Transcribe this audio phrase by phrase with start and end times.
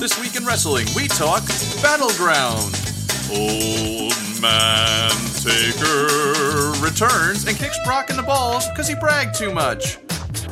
[0.00, 1.46] This week in wrestling, we talk
[1.82, 2.72] Battleground.
[3.30, 9.98] Old Man Taker returns and kicks Brock in the balls because he bragged too much.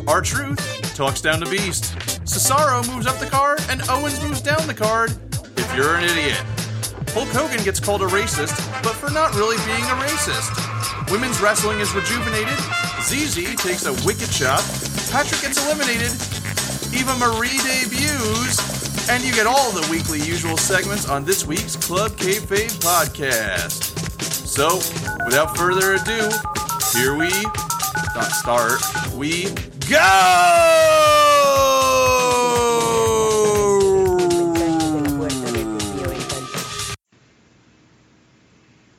[0.06, 1.96] R-Truth talks down to Beast.
[2.26, 5.12] Cesaro moves up the card and Owens moves down the card.
[5.56, 6.44] If you're an idiot.
[7.14, 11.10] Hulk Hogan gets called a racist, but for not really being a racist.
[11.10, 12.58] Women's wrestling is rejuvenated.
[13.00, 14.60] ZZ takes a wicked shot.
[15.10, 16.12] Patrick gets eliminated.
[16.92, 18.77] Eva Marie debuts.
[19.10, 23.82] And you get all the weekly usual segments on this week's Club Kayfabe podcast.
[24.46, 24.76] So,
[25.24, 26.30] without further ado,
[26.92, 27.30] here we
[28.48, 28.80] start.
[29.14, 29.44] We
[29.88, 29.98] go!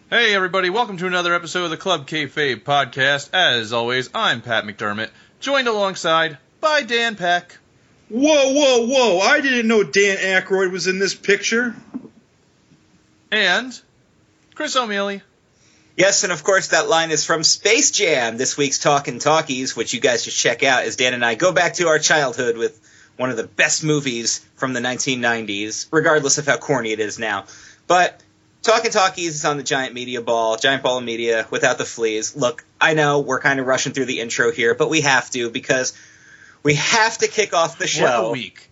[0.10, 3.30] Hey everybody, welcome to another episode of the Club Kayfabe podcast.
[3.34, 7.60] As always, I'm Pat McDermott, joined alongside by Dan Peck
[8.10, 9.20] Whoa, whoa, whoa!
[9.20, 11.76] I didn't know Dan Aykroyd was in this picture.
[13.32, 13.80] and
[14.56, 15.22] Chris O'Mealy.
[15.96, 19.94] Yes, and of course that line is from Space Jam, this week's Talkin' Talkies, which
[19.94, 22.80] you guys should check out as Dan and I go back to our childhood with
[23.18, 27.46] one of the best movies from the 1990s, regardless of how corny it is now.
[27.86, 28.24] But
[28.64, 32.36] Talkin' Talkies is on the giant media ball, giant ball of media without the fleas.
[32.36, 35.50] Look, I know we're kind of rushing through the intro here, but we have to
[35.50, 35.94] because
[36.64, 38.24] we have to kick off the show.
[38.24, 38.70] What a week.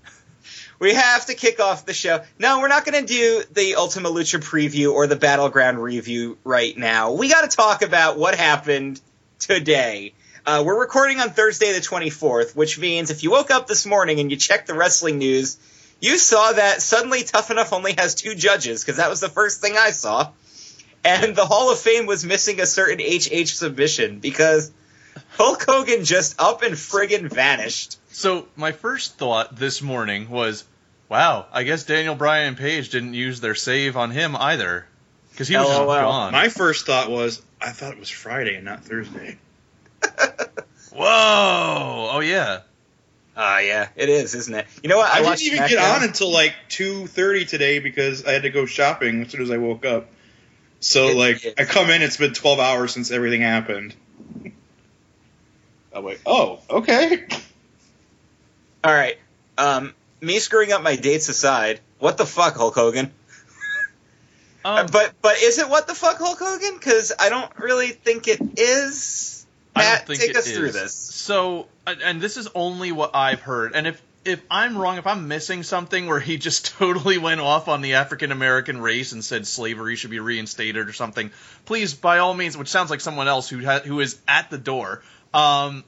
[0.80, 2.22] We have to kick off the show.
[2.38, 6.78] No, we're not going to do the Ultima Lucha preview or the Battleground review right
[6.78, 7.14] now.
[7.14, 9.02] We got to talk about what happened
[9.40, 10.14] today.
[10.46, 14.20] Uh, we're recording on Thursday the 24th, which means if you woke up this morning
[14.20, 15.58] and you checked the wrestling news,
[16.00, 19.62] you saw that suddenly Tough Enough only has two judges, because that was the first
[19.62, 20.32] thing I saw.
[21.04, 24.72] And the Hall of Fame was missing a certain HH submission because
[25.38, 28.00] Hulk Hogan just up and friggin' vanished.
[28.10, 30.64] So my first thought this morning was,
[31.10, 34.88] wow, I guess Daniel Bryan and Paige didn't use their save on him either.
[35.32, 36.32] Because he was just gone.
[36.32, 39.38] My first thought was, I thought it was Friday and not Thursday.
[40.92, 42.10] Whoa!
[42.14, 42.62] Oh yeah.
[43.36, 44.66] Ah, yeah, it is, isn't it?
[44.82, 45.12] You know what?
[45.12, 48.50] I, watched didn't even get on until like two thirty today because I had to
[48.50, 50.08] go shopping as soon as I woke up.
[50.80, 51.54] So It like, is.
[51.56, 53.94] I come in, it's been twelve hours since everything happened.
[55.98, 57.26] I'm like, oh, okay.
[58.84, 59.18] All right.
[59.58, 63.12] Um, me screwing up my dates aside, what the fuck, Hulk Hogan?
[64.64, 66.78] Um, but but is it what the fuck, Hulk Hogan?
[66.78, 69.46] Because I don't really think it is.
[69.76, 70.94] Matt, take it us through this.
[70.94, 75.08] So, and and this is only what I've heard, and if if I'm wrong, if
[75.08, 79.24] I'm missing something where he just totally went off on the African American race and
[79.24, 81.32] said slavery should be reinstated or something,
[81.66, 84.58] please, by all means, which sounds like someone else who ha- who is at the
[84.58, 85.02] door.
[85.38, 85.84] Um,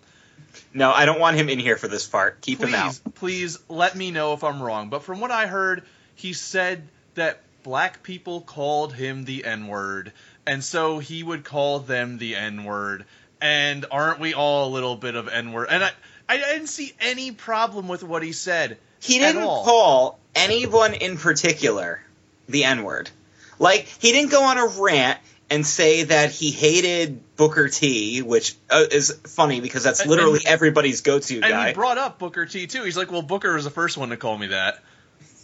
[0.73, 2.41] No, I don't want him in here for this part.
[2.41, 2.91] Keep him out.
[2.91, 4.89] please, please let me know if I'm wrong.
[4.89, 5.83] But from what I heard,
[6.15, 10.11] he said that black people called him the N word,
[10.45, 13.05] and so he would call them the N word.
[13.41, 15.67] And aren't we all a little bit of N word?
[15.71, 15.91] And I,
[16.27, 18.77] I didn't see any problem with what he said.
[19.01, 19.63] He didn't all.
[19.63, 22.01] call anyone in particular
[22.47, 23.09] the N word.
[23.57, 28.55] Like, he didn't go on a rant and say that he hated Booker T, which
[28.69, 31.67] uh, is funny because that's literally and- everybody's go to And guy.
[31.69, 32.83] he brought up Booker T too.
[32.83, 34.83] He's like, "Well, Booker was the first one to call me that."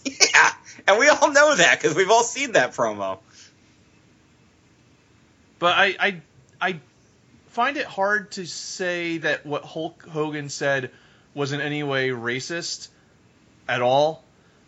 [0.05, 0.51] Yeah,
[0.87, 3.17] and we all know that because we've all seen that promo.
[5.57, 6.21] But I, I,
[6.61, 6.79] I
[7.47, 10.91] find it hard to say that what Hulk Hogan said
[11.33, 12.89] was in any way racist
[13.67, 14.23] at all.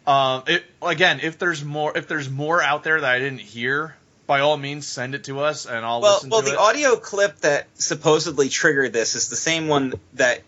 [0.07, 3.95] Um, it, again, if there's more, if there's more out there that I didn't hear,
[4.27, 6.59] by all means, send it to us and I'll Well, listen well, to the it.
[6.59, 10.41] audio clip that supposedly triggered this is the same one that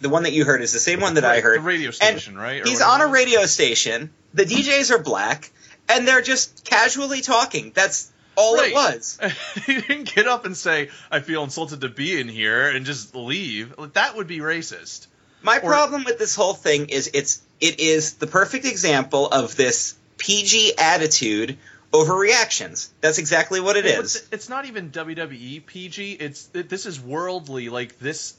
[0.00, 1.58] the one that you heard is the same one that I heard.
[1.58, 2.62] the radio station, right?
[2.62, 4.10] Or He's on a radio station.
[4.34, 5.50] The DJs are black,
[5.88, 7.72] and they're just casually talking.
[7.74, 8.70] That's all Right.
[8.70, 9.18] it was.
[9.66, 13.14] he didn't get up and say, "I feel insulted to be in here," and just
[13.14, 13.74] leave.
[13.94, 15.06] That would be racist.
[15.42, 19.54] My Or- problem with this whole thing is it's it is the perfect example of
[19.56, 21.56] this PG attitude
[21.94, 22.90] over reactions.
[23.00, 26.12] That's exactly what it It's, it's not even WWE PG.
[26.12, 27.68] It's it, this is worldly.
[27.70, 28.34] Like this,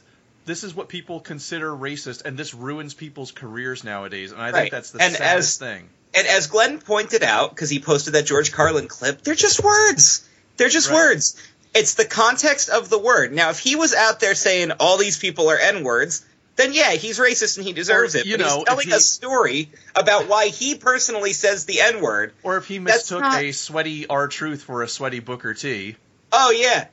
[0.46, 4.32] this is what people consider racist, and this ruins people's careers nowadays.
[4.32, 5.90] And I think that's the And saddest as- thing.
[6.18, 10.26] And as Glenn pointed out, because he posted that George Carlin clip, they're just words.
[10.56, 10.96] They're just Right.
[10.96, 11.36] words.
[11.74, 13.34] It's the context of the word.
[13.34, 16.26] Now, if he was out there saying all these people are N words,
[16.56, 18.26] then yeah, he's racist and he deserves Or, it.
[18.26, 22.02] you but know, he's telling he- a story about why he personally says the N
[22.02, 22.34] word.
[22.44, 25.96] Or if he mistook not- a sweaty R Truth for a sweaty Booker T.
[26.32, 26.88] Oh yeah.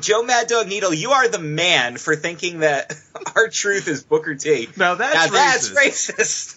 [0.00, 2.94] Joe Mad Dog Needle, you are the man for thinking that
[3.36, 4.68] R-Truth is Booker T.
[4.76, 5.74] Now that's now racist.
[5.74, 6.54] racist.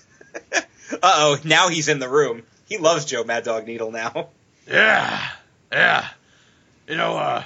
[0.94, 2.44] Uh oh, now he's in the room.
[2.68, 4.28] He loves Joe Mad Dog Needle now.
[4.68, 5.26] Yeah,
[5.72, 6.08] yeah.
[6.88, 7.44] You know, uh,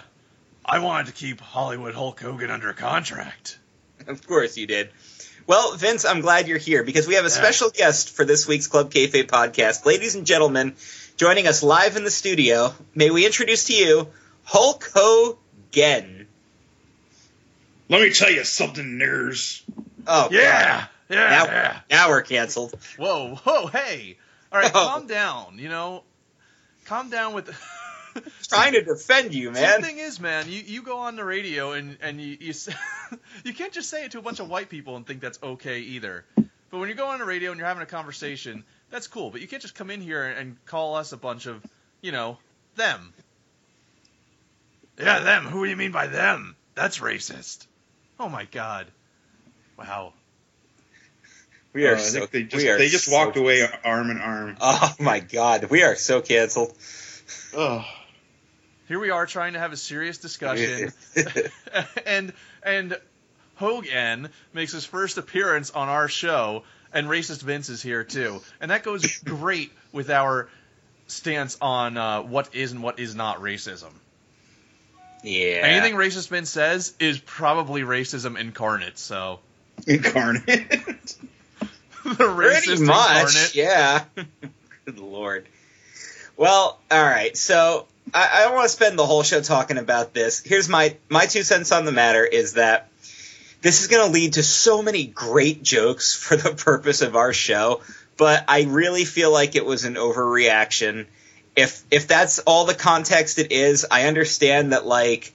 [0.65, 3.59] I wanted to keep Hollywood Hulk Hogan under contract.
[4.07, 4.89] Of course you did.
[5.47, 8.67] Well, Vince, I'm glad you're here because we have a special guest for this week's
[8.67, 9.85] Club Kayfabe podcast.
[9.85, 10.75] Ladies and gentlemen,
[11.17, 14.07] joining us live in the studio, may we introduce to you
[14.43, 16.27] Hulk Hogan.
[17.89, 19.61] Let me tell you something, nerds.
[20.07, 20.89] Oh, Yeah, God.
[21.09, 21.79] yeah, Now, yeah.
[21.91, 22.73] now we're canceled.
[22.97, 24.17] Whoa, whoa, hey.
[24.51, 24.87] All right, Oh.
[24.87, 26.03] calm down, you know.
[26.85, 27.49] Calm down with
[28.47, 29.81] Trying to defend you, man.
[29.81, 32.53] The thing is, man, you, you go on the radio and, and you you,
[33.43, 35.79] you can't just say it to a bunch of white people and think that's okay
[35.79, 36.25] either.
[36.35, 39.29] But when you go on the radio and you're having a conversation, that's cool.
[39.31, 41.63] But you can't just come in here and call us a bunch of,
[42.01, 42.37] you know,
[42.75, 43.13] them.
[44.99, 45.45] Yeah, them.
[45.45, 46.55] Who do you mean by them?
[46.73, 47.67] That's racist.
[48.19, 48.87] Oh my god.
[49.77, 50.13] Wow.
[51.73, 54.19] We are Uh, so they just we are they just so- walked away arm in
[54.19, 54.55] arm.
[54.61, 56.73] Oh my God, we are so canceled.
[57.57, 57.83] Ugh.
[58.87, 60.91] Here we are trying to have a serious discussion,
[62.05, 62.33] and
[62.63, 62.97] and
[63.55, 68.71] Hogan makes his first appearance on our show, and racist Vince is here too, and
[68.71, 70.49] that goes great with our
[71.07, 73.91] stance on uh, what is and what is not racism.
[75.23, 75.61] yeah.
[75.63, 78.97] Anything racist Vince says is probably racism incarnate.
[78.99, 79.39] So
[79.87, 80.45] Incarnate.
[82.03, 83.55] the Pretty racist much, incarnate.
[83.55, 84.03] yeah.
[84.85, 85.47] Good lord.
[86.37, 87.35] Well, all right.
[87.35, 90.39] So I, I don't want to spend the whole show talking about this.
[90.39, 92.89] Here's my my two cents on the matter: is that
[93.61, 97.33] this is going to lead to so many great jokes for the purpose of our
[97.33, 97.81] show,
[98.17, 101.07] but I really feel like it was an overreaction.
[101.55, 105.33] If if that's all the context it is, I understand that like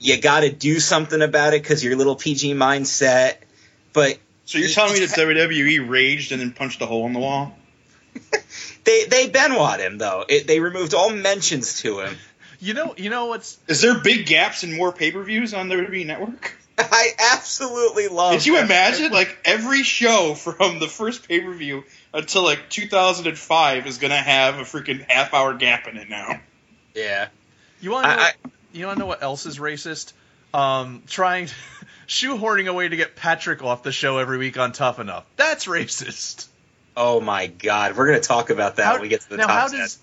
[0.00, 3.36] you got to do something about it because your little PG mindset,
[3.92, 7.20] but so you're telling me that WWE raged and then punched a hole in the
[7.20, 7.54] wall?
[8.84, 10.24] They they Benoit him though.
[10.28, 12.16] It, they removed all mentions to him.
[12.60, 15.68] You know, you know what's Is there big gaps in more pay per views on
[15.68, 16.54] the WWE network?
[16.78, 18.32] I absolutely love.
[18.32, 18.64] Did you that.
[18.64, 21.84] imagine like every show from the first pay per view
[22.14, 26.40] until like 2005 is gonna have a freaking half hour gap in it now?
[26.94, 27.28] Yeah.
[27.80, 28.22] You want to know?
[28.22, 30.12] I- what, you want to know what else is racist?
[30.54, 31.48] Um, trying
[32.06, 35.24] shoehorning a way to get Patrick off the show every week on Tough Enough.
[35.36, 36.46] That's racist.
[36.96, 39.46] Oh my God, we're gonna talk about that How- when we get to the now,
[39.46, 39.98] top how does?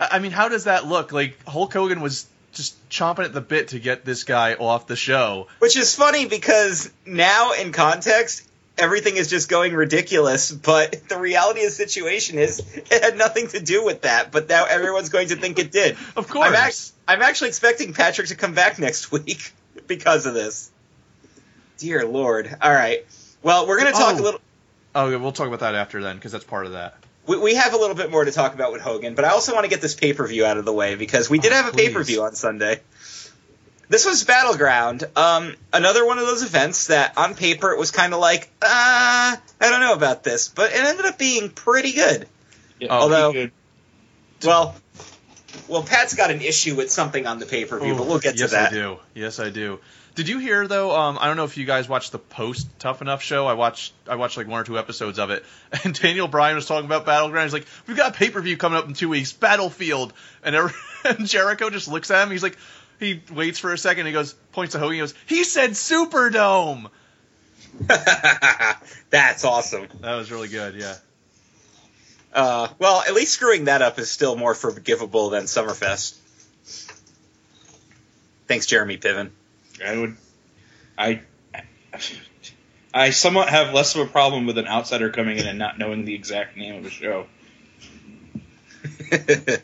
[0.00, 1.12] I I mean, how does that look?
[1.12, 4.96] Like Hulk Hogan was just chomping at the bit to get this guy off the
[4.96, 5.46] show.
[5.58, 8.42] Which is funny because now in context,
[8.78, 10.50] everything is just going ridiculous.
[10.50, 14.32] But the reality of the situation is it had nothing to do with that.
[14.32, 15.96] But now everyone's going to think it did.
[16.16, 16.48] Of course.
[16.48, 19.52] I'm, act- I'm actually expecting Patrick to come back next week
[19.86, 20.70] because of this.
[21.78, 22.54] Dear Lord.
[22.62, 23.04] All right.
[23.42, 24.20] Well, we're gonna talk Oh.
[24.20, 24.40] a little.
[24.96, 26.96] Oh, yeah, we'll talk about that after then because that's part of that.
[27.26, 29.52] We, we have a little bit more to talk about with Hogan, but I also
[29.52, 31.56] want to get this pay per view out of the way because we did Oh,
[31.56, 32.80] have a pay per view on Sunday.
[33.88, 38.14] This was Battleground, um, another one of those events that on paper it was kind
[38.14, 42.26] of like, uh, I don't know about this, but it ended up being pretty good.
[42.80, 43.52] Yeah, Oh, Although- good.
[44.44, 44.74] Well,
[45.68, 48.36] well, Pat's got an issue with something on the pay per view, but we'll get
[48.38, 48.72] yes, to that.
[48.72, 48.98] Yes I do.
[49.14, 49.78] Yes, I do.
[50.16, 50.96] Did you hear though?
[50.96, 53.46] Um, I don't know if you guys watched the post Tough Enough show.
[53.46, 53.92] I watched.
[54.08, 55.44] I watched like one or two episodes of it,
[55.84, 57.44] and Daniel Bryan was talking about Battleground.
[57.44, 60.56] He's like, "We've got a pay per view coming up in two weeks, Battlefield," and,
[60.56, 60.72] every,
[61.04, 62.30] and Jericho just looks at him.
[62.30, 62.56] He's like,
[62.98, 64.06] he waits for a second.
[64.06, 64.94] He goes, points to Hogan.
[64.94, 66.88] He goes, "He said Superdome."
[69.10, 69.86] That's awesome.
[70.00, 70.76] That was really good.
[70.76, 70.94] Yeah.
[72.32, 76.16] Uh, well, at least screwing that up is still more forgivable than Summerfest.
[78.46, 79.30] Thanks, Jeremy Piven.
[79.84, 80.16] I would.
[80.98, 81.22] I.
[82.92, 86.06] I somewhat have less of a problem with an outsider coming in and not knowing
[86.06, 87.26] the exact name of the show.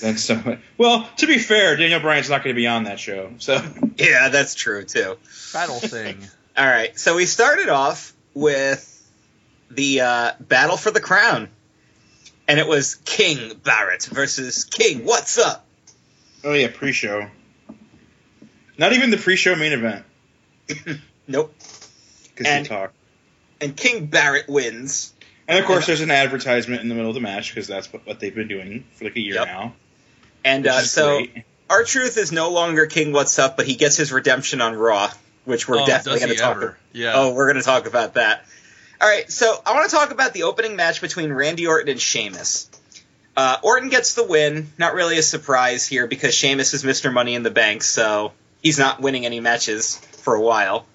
[0.00, 0.58] That's so.
[0.76, 3.62] Well, to be fair, Daniel Bryan's not going to be on that show, so
[3.96, 5.16] yeah, that's true too.
[5.52, 6.18] Battle thing.
[6.56, 8.88] All right, so we started off with
[9.70, 11.48] the uh, battle for the crown,
[12.48, 15.04] and it was King Barrett versus King.
[15.04, 15.64] What's up?
[16.42, 17.28] oh yeah, pre-show.
[18.78, 20.04] Not even the pre-show main event
[21.28, 21.54] Nope.
[22.34, 22.94] because And- he talked.
[23.60, 25.12] And King Barrett wins.
[25.46, 28.04] And of course, there's an advertisement in the middle of the match because that's what,
[28.06, 29.46] what they've been doing for like a year Yep.
[29.46, 29.74] now.
[30.44, 31.24] And uh, so
[31.70, 35.10] R-Truth is no longer King What's Up, but he gets his redemption on Raw,
[35.44, 36.50] which we're Oh, definitely going to talk.
[36.56, 36.64] ever.
[36.66, 36.76] about.
[36.92, 37.12] Yeah.
[37.14, 38.44] Oh, we're going to talk about that.
[39.00, 42.00] All right, so I want to talk about the opening match between Randy Orton and
[42.00, 42.68] Sheamus.
[43.36, 44.72] Uh, Orton gets the win.
[44.78, 47.12] Not really a surprise here because Sheamus is Mr.
[47.12, 50.86] Money in the Bank, so he's not winning any matches for a while.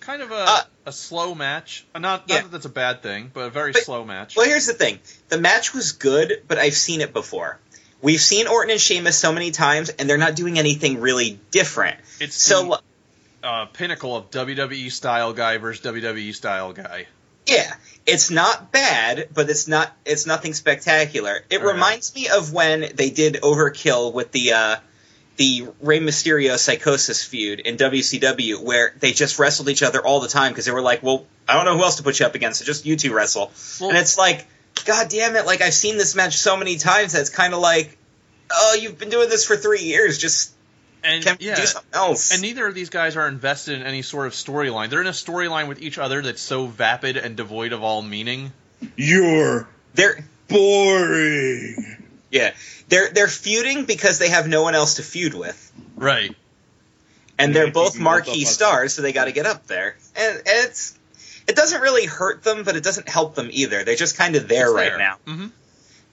[0.00, 1.84] Kind of a Uh, a slow match.
[1.94, 2.42] Uh, Not, not Yeah.
[2.42, 4.36] that that's a bad thing, but a very But- slow match.
[4.36, 7.58] Well, here's the thing: the match was good, but I've seen it before.
[8.02, 11.98] We've seen Orton and Sheamus so many times, and they're not doing anything really different.
[12.20, 12.80] it's So,
[13.42, 17.06] the uh, pinnacle of WWE style guy versus WWE style guy.
[17.46, 17.74] yeah,
[18.06, 21.42] it's not bad, but it's not it's nothing spectacular.
[21.50, 21.72] It Right.
[21.74, 24.76] reminds me of when they did Overkill with the uh,
[25.36, 30.28] the Rey Mysterio Psicosis feud in WCW, where they just wrestled each other all the
[30.28, 32.34] time because they were like, "Well, I don't know who else to put you up
[32.34, 34.46] against, so just you two wrestle." Well, and it's like,
[34.84, 35.46] God damn it!
[35.46, 37.96] Like I've seen this match so many times that it's kind of like,
[38.50, 40.18] oh, you've been doing this for three years.
[40.18, 40.52] Just
[41.04, 42.32] and can yeah, do something else.
[42.32, 44.90] and neither of these guys are invested in any sort of storyline.
[44.90, 48.52] They're in a storyline with each other that's so vapid and devoid of all meaning.
[48.96, 51.95] You're they're boring.
[52.30, 52.52] Yeah,
[52.88, 56.34] they're they're feuding because they have no one else to feud with, Right.
[57.38, 59.66] and Yeah, they're both can build up marquee stars, so they got to get up
[59.66, 59.96] there.
[60.16, 60.98] And, and it's
[61.46, 63.84] it doesn't really hurt them, but it doesn't help them either.
[63.84, 64.98] They're just kind of there It's right there.
[64.98, 65.16] now.
[65.24, 65.46] hmm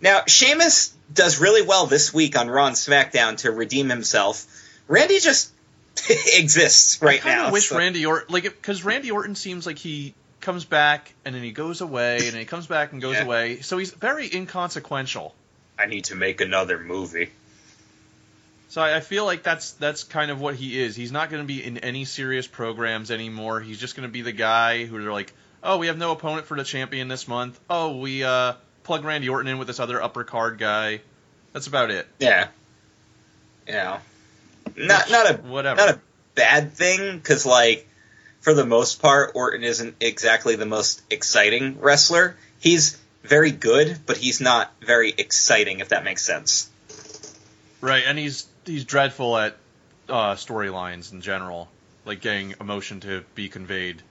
[0.02, 4.46] Now, Sheamus does really well this week on Raw and SmackDown to redeem himself.
[4.88, 5.52] Randy just
[6.10, 7.46] exists right I now.
[7.48, 11.34] of wish so- Randy Orton, like, because Randy Orton seems like he comes back and
[11.34, 13.24] then he goes away and then he comes back and goes Yeah.
[13.24, 13.62] away.
[13.62, 15.34] So he's very inconsequential.
[15.78, 17.32] I need to make another movie.
[18.70, 20.96] So I, feel like that's that's kind of what he is.
[20.96, 23.62] He's not going to be in any serious programs anymore.
[23.62, 26.48] He's just going to be the guy who they're like, oh, we have no opponent
[26.48, 27.60] for the champion this month.
[27.70, 28.54] Oh, we uh,
[28.84, 31.02] plug Randy Orton in with this other upper card guy.
[31.52, 32.08] That's about it.
[32.18, 32.48] Yeah.
[33.68, 34.00] Yeah.
[34.76, 35.78] Not not a Whatever.
[35.78, 36.00] not a
[36.34, 37.88] bad thing because like
[38.42, 42.36] for the most part Orton isn't exactly the most exciting wrestler.
[42.60, 46.70] He's very good, but he's not very exciting if that makes sense.
[47.82, 49.58] Right, and he's he's dreadful at
[50.08, 51.70] uh, storylines in general,
[52.06, 54.02] like getting emotion to be conveyed.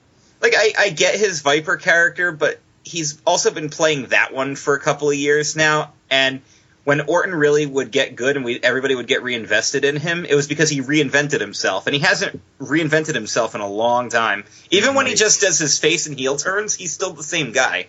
[0.41, 4.75] Like I, I get his Viper character, but he's also been playing that one for
[4.75, 5.93] a couple of years now.
[6.11, 6.43] And
[6.85, 10.35] when Orton really would get good and we everybody would get reinvested in him, it
[10.35, 14.45] was because he reinvented himself, and he hasn't reinvented himself in a long time.
[14.71, 17.87] Even when he just does his face and heel turns, he's still the same guy.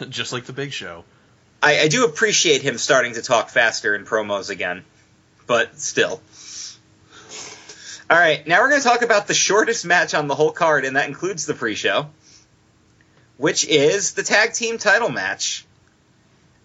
[0.08, 1.04] just like the Big Show.
[1.62, 4.84] I, I do appreciate him starting to talk faster in promos again,
[5.46, 6.20] but still.
[8.10, 10.84] All right, now we're going to talk about the shortest match on the whole card,
[10.84, 12.10] and that includes the pre-show,
[13.38, 15.64] which is the tag team title match.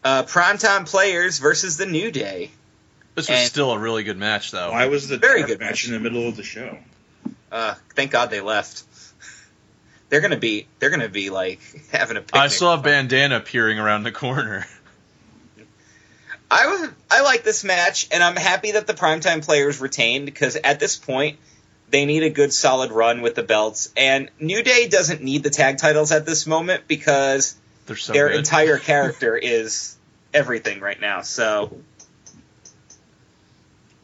[0.03, 2.51] Uh, Primetime Players versus the New Day.
[3.15, 4.71] This was And- still a really good match, though.
[4.71, 5.87] Why was the Very good match match.
[5.87, 6.77] in the middle of the show?
[7.51, 8.83] Uh, thank God they left.
[10.09, 11.59] They're gonna be they're gonna be like
[11.91, 12.41] having a picnic.
[12.41, 14.65] I saw a bandana peering around the corner.
[16.51, 20.55] I was I like this match, and I'm happy that the primetime players retained because
[20.55, 21.37] at this point
[21.91, 25.49] they need a good solid run with the belts, and New Day doesn't need the
[25.49, 27.55] tag titles at this moment because
[27.95, 28.37] so their good.
[28.37, 29.95] entire character is
[30.33, 31.21] everything right now.
[31.21, 31.77] So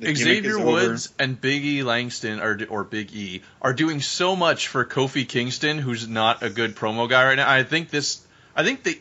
[0.01, 0.65] Xavier is over.
[0.65, 5.27] Woods and Big E Langston are or Big E are doing so much for Kofi
[5.27, 7.49] Kingston, who's not a good promo guy right now.
[7.49, 8.25] I think this,
[8.55, 8.97] I think that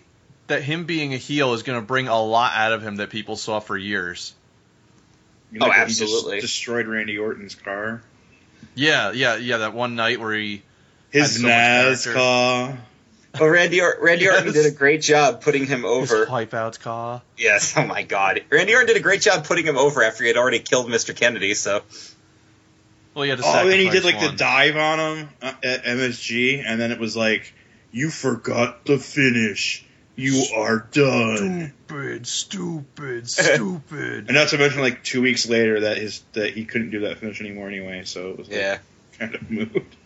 [0.47, 3.11] that him being a heel is going to bring a lot out of him that
[3.11, 4.35] people saw for years.
[5.51, 6.41] You know, Oh, like when he absolutely.
[6.41, 8.03] Just destroyed Randy Orton's car.
[8.75, 9.59] Yeah, yeah, yeah.
[9.59, 10.63] That one night where he,
[11.11, 12.13] His Had so.
[12.13, 12.79] NASCAR.
[13.39, 16.27] Well, Randy or- Randy Orton did a great job putting him his over.
[16.27, 17.23] wipeouts car.
[17.37, 20.29] Yes, oh my God, Randy Orton did a great job putting him over after he
[20.29, 21.15] had already killed Mr.
[21.17, 21.55] Kennedy.
[21.55, 21.83] So
[23.15, 24.33] Well, he had to Oh, and he did like one.
[24.33, 27.53] the dive on him uh, at MSG, and then it was like,
[27.93, 29.85] "You forgot the finish.
[30.17, 34.27] You are done." Stupid, stupid, stupid.
[34.29, 37.19] And not to mention, like two weeks later, that his that he couldn't do that
[37.19, 38.03] finish anymore anyway.
[38.05, 38.79] So it was like, yeah.
[39.19, 39.97] kind of moved.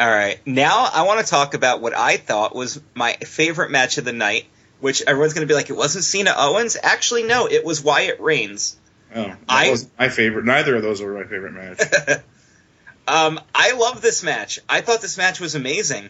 [0.00, 0.40] All right.
[0.46, 4.12] Now I want to talk about what I thought was my favorite match of the
[4.12, 4.46] night,
[4.80, 6.76] which everyone's going to be like, it wasn't Cena Owens.
[6.82, 8.76] Actually, no, it was Wyatt Reigns.
[9.14, 10.44] Oh, I- was my favorite.
[10.44, 11.80] Neither of those were my favorite match.
[13.06, 14.58] um, I love this match.
[14.68, 16.08] I thought this match was amazing,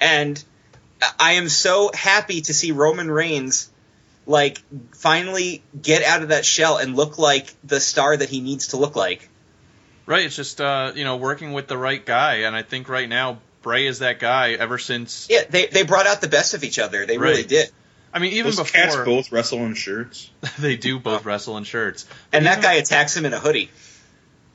[0.00, 0.42] and
[1.18, 3.70] I am so happy to see Roman Reigns
[4.26, 4.60] like
[4.92, 8.76] finally get out of that shell and look like the star that he needs to
[8.76, 9.29] look like.
[10.10, 13.08] Right, it's just uh, you know working with the right guy, and I think right
[13.08, 14.54] now Bray is that guy.
[14.54, 17.06] Ever since, Yeah, they they brought out the best of each other.
[17.06, 17.70] They really did.
[18.12, 20.28] I mean, even before Those cats both wrestle in shirts.
[20.58, 23.70] they do both wrestle in shirts, And that even- guy attacks him in a hoodie.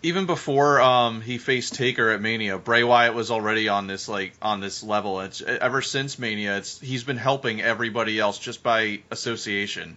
[0.04, 4.34] even before um, he faced Taker at Mania, Bray Wyatt was already on this like
[4.42, 5.22] on this level.
[5.22, 9.96] It's ever since Mania, it's he's been helping everybody else just by association.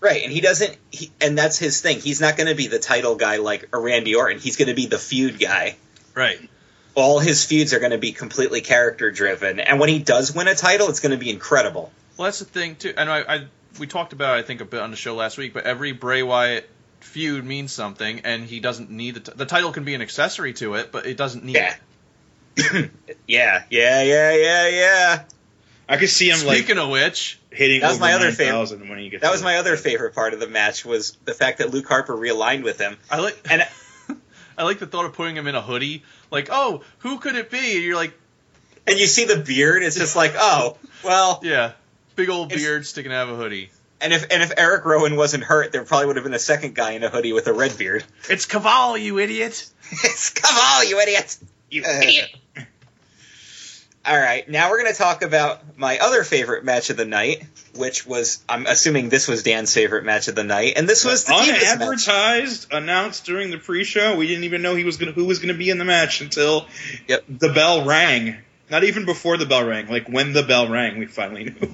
[0.00, 1.98] Right, and he doesn't, he, and that's his thing.
[2.00, 4.38] He's not going to be the title guy like a Randy Orton.
[4.38, 5.76] He's going to be the feud guy.
[6.14, 6.38] Right.
[6.94, 10.46] all his feuds are going to be completely character driven, and when he does win
[10.48, 11.90] a title, it's going to be incredible.
[12.16, 13.44] Well, that's the thing too, and I, I
[13.78, 15.92] we talked about it, I think a bit on the show last week, but every
[15.92, 16.68] Bray Wyatt
[17.00, 20.52] feud means something, and he doesn't need the, t- the title can be an accessory
[20.54, 21.74] to it, but it doesn't need Yeah.
[22.56, 22.90] it.
[23.26, 25.22] Yeah, yeah, yeah, yeah, yeah.
[25.88, 28.88] I could see him like Speaking of which, hitting That was over my other favorite-
[28.88, 31.58] when he gets That was my other favorite part of the match was the fact
[31.58, 32.96] that Luke Harper realigned with him.
[33.10, 33.66] I like And
[34.58, 36.02] I like the thought of putting him in a hoodie.
[36.30, 37.76] Like, oh, who could it be?
[37.76, 38.12] And you're like,
[38.86, 41.40] and you see the beard, it's just like, oh, well.
[41.44, 41.72] yeah,
[42.16, 43.70] big old beard sticking out of a hoodie.
[44.00, 46.74] And if and if Eric Rowan wasn't hurt, there probably would have been a second
[46.74, 48.04] guy in a hoodie with a red beard.
[48.30, 49.68] It's Caval, you idiot!
[50.04, 51.36] It's come on, you idiot!
[51.70, 52.30] You idiot.
[54.08, 57.44] All right, now we're going to talk about my other favorite match of the night,
[57.76, 61.24] which was I'm assuming this was Dan's favorite match of the night, and this was
[61.24, 61.62] the Divas match.
[61.74, 64.16] unadvertised, announced during the pre-show.
[64.16, 66.66] We didn't even know he was gonna who was gonna be in the match until
[67.06, 67.24] Yep.
[67.28, 68.36] the bell rang.
[68.70, 69.88] Not even before the bell rang.
[69.88, 71.70] Like when the bell rang, we finally knew.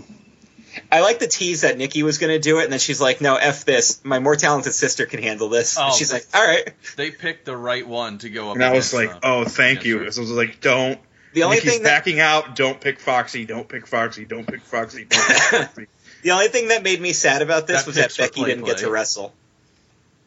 [0.90, 3.20] I like the tease that Nikki was going to do it, and then she's like,
[3.20, 4.00] "No, f this.
[4.04, 5.94] My more talented sister can handle this." And Oh.
[5.96, 8.56] she's like, "All right." They picked the right one to go up.
[8.56, 10.98] And I was like, uh, "Oh, thank you." against So I was like, "Don't."
[11.34, 12.56] The only thing that backing out.
[12.56, 13.44] Don't pick Foxy.
[13.44, 14.24] Don't pick Foxy.
[14.24, 15.04] Don't pick Foxy.
[15.04, 15.36] Don't pick
[15.66, 15.86] Foxy.
[16.22, 18.76] the only thing that made me sad about this That was that Becky didn't get
[18.76, 18.82] play-play.
[18.84, 19.32] to wrestle.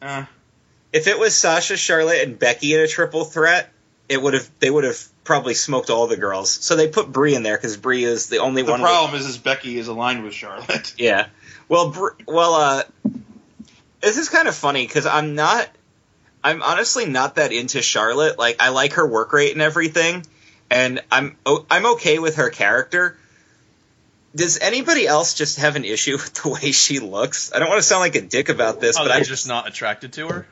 [0.00, 0.24] Uh,
[0.92, 3.72] If it was Sasha, Charlotte, and Becky in a triple threat,
[4.08, 6.50] it would have they would have probably smoked all the girls.
[6.50, 8.80] So they put Brie in there because Brie is the only the one.
[8.80, 10.94] The problem is, is Becky is aligned with Charlotte.
[10.98, 11.26] Yeah.
[11.68, 12.82] Well, Br- well, uh,
[14.00, 15.68] this is kind of funny because I'm not.
[16.42, 18.38] I'm honestly not that into Charlotte.
[18.38, 20.24] Like, I like her work rate and everything,
[20.70, 21.36] and I'm
[21.70, 23.16] I'm okay with her character.
[24.36, 27.52] Does anybody else just have an issue with the way she looks?
[27.52, 29.66] I don't want to sound like a dick about this, Oh, but I'm just not
[29.68, 30.46] attracted to her.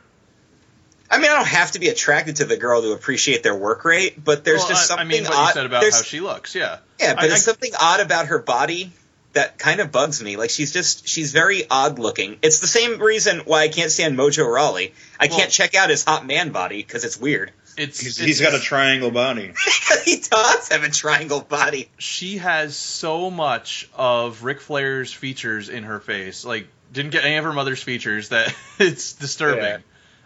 [1.08, 3.84] I mean, I don't have to be attracted to the girl to appreciate their work
[3.84, 5.46] rate, but there's Well, just something I mean, what odd.
[5.48, 6.54] you said about there's- how she looks.
[6.56, 8.90] Yeah, yeah, but I- there's I- something odd about her body
[9.34, 10.36] that kind of bugs me.
[10.36, 12.38] Like she's just she's very odd looking.
[12.42, 14.94] It's the same reason why I can't stand Mojo Rawley.
[15.20, 17.52] I Well- can't check out his hot man body because it's weird.
[17.76, 19.52] It's, He's, it's he's got a triangle body.
[20.04, 21.88] he does have a triangle body.
[21.98, 26.44] she has so much of Ric Flair's features in her face.
[26.44, 28.30] Like, didn't get any of her mother's features.
[28.30, 29.62] That it's disturbing.
[29.64, 29.78] Yeah.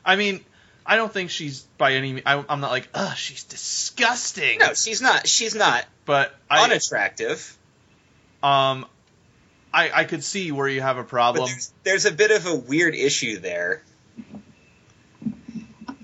[0.05, 0.45] I mean,
[0.87, 2.15] I don't think she's by any.
[2.15, 4.59] me- I, I'm not like, ugh, she's disgusting.
[4.59, 5.27] No, she's not.
[5.29, 7.57] She's not but I, unattractive.
[8.43, 8.87] um,
[9.73, 11.47] I, I could see where you have a But problem.
[11.47, 13.83] there's, there's a bit of a weird issue there.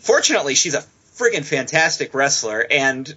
[0.01, 0.85] Fortunately, she's a
[1.19, 3.15] friggin' fantastic wrestler, and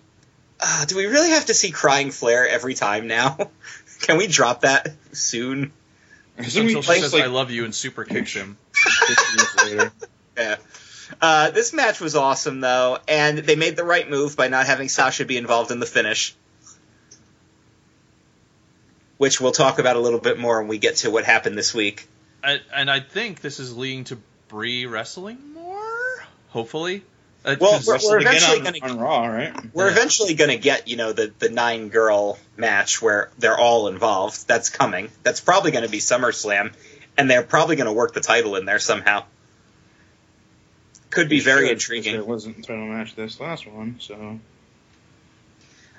[0.59, 3.37] uh, do we really have to see crying Flair every time now?
[4.01, 5.73] Can we drop that soon?
[6.37, 8.57] Until she just, says like, "I love you" and super kicks him.
[8.73, 9.91] six years later?
[10.37, 10.55] Yeah.
[11.21, 14.87] Uh, this match was awesome, though, and they made the right move by not having
[14.87, 16.35] Sasha be involved in the finish.
[19.17, 21.73] Which we'll talk about a little bit more when we get to what happened this
[21.73, 22.07] week.
[22.41, 26.23] I, and I think this is leading to Brie wrestling more.
[26.49, 27.03] Hopefully.
[27.45, 29.53] Uh, Well, 'cause- we're- Wrestled again eventually gonna- Raw, right?
[29.73, 29.91] We're Yeah.
[29.93, 34.45] eventually going to get, you know, the, the nine girl match where they're all involved.
[34.47, 35.09] That's coming.
[35.23, 36.73] That's probably going to be SummerSlam,
[37.17, 39.23] and they're probably going to work the title in there somehow.
[41.11, 42.13] Could be very Sure, intriguing.
[42.13, 44.39] There wasn't a title match this last one, so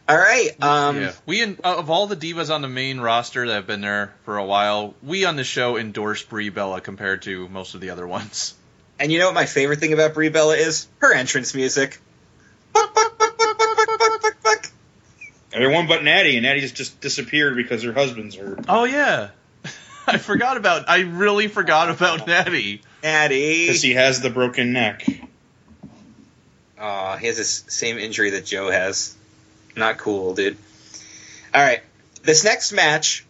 [0.09, 0.51] All right.
[0.63, 3.67] Um, yeah, we in, uh, of all the divas on the main roster that have
[3.67, 7.75] been there for a while, we on the show endorse Brie Bella compared to most
[7.75, 8.55] of the other ones.
[9.01, 10.87] And you know what my favorite thing about Brie Bella is?
[10.99, 11.99] Her entrance music.
[15.53, 18.67] everyone but Natty, and Natty's just disappeared because her husband's hurt.
[18.69, 19.31] Oh yeah,
[20.07, 20.89] I forgot about.
[20.89, 22.83] I really forgot about Natty.
[23.03, 23.67] Natty.
[23.67, 25.07] Because he has the broken neck.
[26.79, 29.17] Aw, he has this same injury that Joe has.
[29.77, 30.59] Not cool, dude.
[31.55, 31.81] All right.
[32.23, 33.25] This next match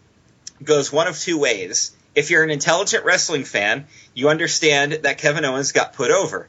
[0.65, 1.93] goes one of two ways.
[2.15, 6.49] If you're an intelligent wrestling fan, you understand that Kevin Owens got put over.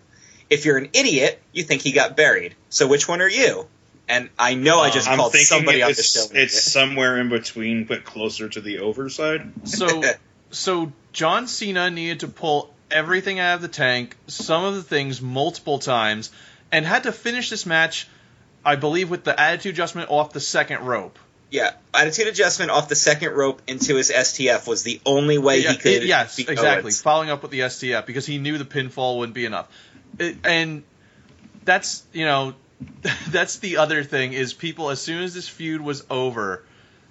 [0.49, 2.55] If you're an idiot, you think he got buried.
[2.69, 3.67] So which one are you?
[4.07, 6.23] And I know I just uh, I'm called thinking somebody on the it's, show.
[6.23, 6.51] it's idiot.
[6.51, 9.49] somewhere in between, but closer to the overside.
[9.63, 10.03] So,
[10.51, 15.21] so John Cena needed to pull everything out of the tank, some of the things
[15.21, 16.31] multiple times,
[16.71, 18.07] and had to finish this match,
[18.65, 21.17] I believe, with the attitude adjustment off the second rope.
[21.51, 25.71] Yeah, attitude adjustment off the second rope into his STF was the only way Yeah,
[25.73, 25.91] he could.
[25.91, 26.83] it- yes, exactly.
[26.83, 27.01] Owens.
[27.01, 29.67] Following up with the STF because he knew the pinfall wouldn't be enough,
[30.17, 30.83] It- and
[31.65, 32.53] that's you know,
[33.29, 36.63] that's the other thing is people as soon as this feud was over,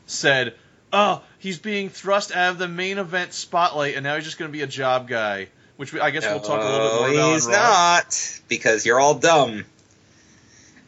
[0.07, 0.55] said,
[0.92, 4.50] "Oh, he's being thrust out of the main event spotlight, and now he's just going
[4.50, 7.09] to be a job guy." Which we, I guess we'll talk a little bit more
[7.09, 7.33] No, about.
[7.35, 9.64] he's not because you're all dumb.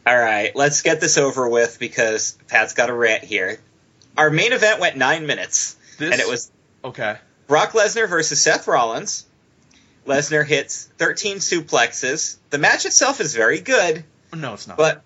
[0.05, 3.59] All right, let's get this over with because Pat's got a rant here.
[4.17, 6.51] Our main event went nine minutes, This, and it was
[6.83, 7.17] okay.
[7.47, 9.25] Brock Lesnar versus Seth Rollins.
[10.05, 12.35] Lesnar hits 13 suplexes.
[12.49, 14.03] The match itself is very good,
[14.35, 14.75] No, it's not.
[14.77, 15.01] but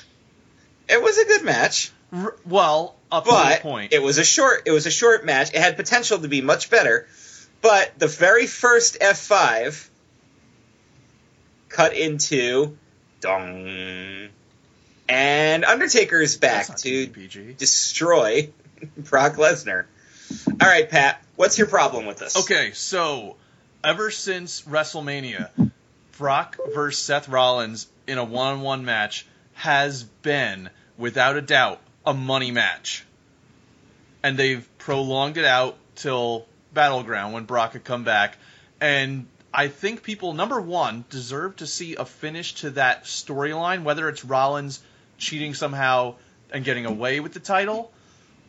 [0.88, 1.92] it was a good match.
[2.12, 3.92] R- well, up to But the point.
[3.92, 4.62] it was a short.
[4.66, 5.50] It was a short match.
[5.54, 7.06] It had potential to be much better,
[7.62, 9.88] but the very first F5
[11.68, 12.76] cut into
[13.20, 14.28] dong,
[15.08, 17.54] and Undertaker's back That's to PG.
[17.54, 18.50] destroy
[18.96, 19.84] Brock Lesnar.
[20.48, 22.36] All right, Pat, what's your problem with this?
[22.36, 23.36] Okay, so
[23.82, 25.70] ever since WrestleMania,
[26.18, 32.50] Brock versus Seth Rollins in a one-on-one match has been, without a doubt, a money
[32.50, 33.04] match.
[34.22, 38.36] And they've prolonged it out till Battleground when Brock could come back.
[38.80, 44.08] And I think people, number one, deserve to see a finish to that storyline, whether
[44.08, 44.80] it's Rollins
[45.18, 46.14] cheating somehow
[46.52, 47.92] and getting away with the title,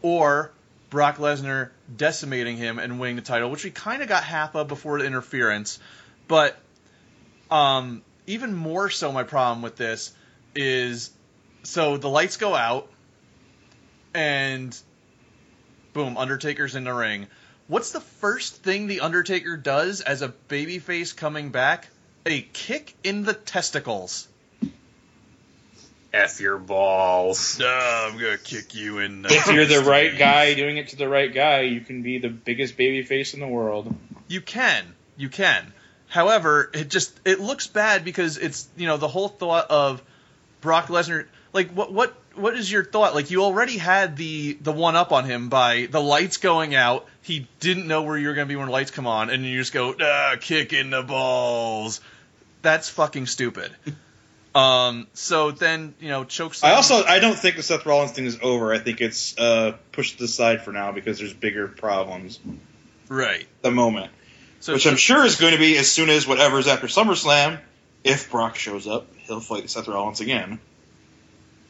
[0.02, 0.52] or
[0.90, 4.68] Brock Lesnar decimating him and winning the title, which we kind of got half of
[4.68, 5.80] before the interference.
[6.28, 6.58] But
[7.50, 10.14] um, even more so, my problem with this
[10.56, 11.12] is
[11.64, 12.90] so the lights go out,
[14.14, 14.78] and
[15.94, 17.28] boom, Undertaker's in the ring.
[17.72, 21.88] What's the first thing the Undertaker does as a babyface coming back?
[22.26, 24.28] A kick in the testicles.
[26.12, 27.60] F your balls.
[27.60, 29.22] No, I'm gonna kick you in.
[29.22, 32.18] The If you're the right guy doing it to the right guy, you can be
[32.18, 33.96] the biggest baby face in the world.
[34.28, 34.84] You can,
[35.16, 35.72] you can.
[36.10, 40.04] However, it just it looks bad because it's you know the whole thought of
[40.60, 41.26] Brock Lesnar.
[41.54, 43.16] Like what what what is your thought?
[43.16, 47.08] Like you already had the the one up on him by the lights going out.
[47.22, 49.60] He didn't know where you were gonna be when the lights come on, and you
[49.60, 52.02] just go ah, kick in the balls.
[52.62, 53.72] That's fucking stupid.
[54.54, 55.08] Um.
[55.14, 56.62] So then you know chokes.
[56.62, 58.74] I also I don't think the Seth Rollins thing is over.
[58.74, 62.38] I think it's uh, pushed aside for now because there's bigger problems
[63.08, 63.44] right.
[63.44, 64.12] at the moment.
[64.60, 67.60] So Which I'm sure is going to be as soon as whatever's after SummerSlam.
[68.04, 70.60] If Brock shows up, he'll fight Seth Rollins again.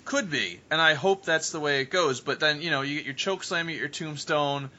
[0.05, 2.21] Could be, and I hope that's the way it goes.
[2.21, 4.69] But then you know you get your choke slam, you get your tombstone,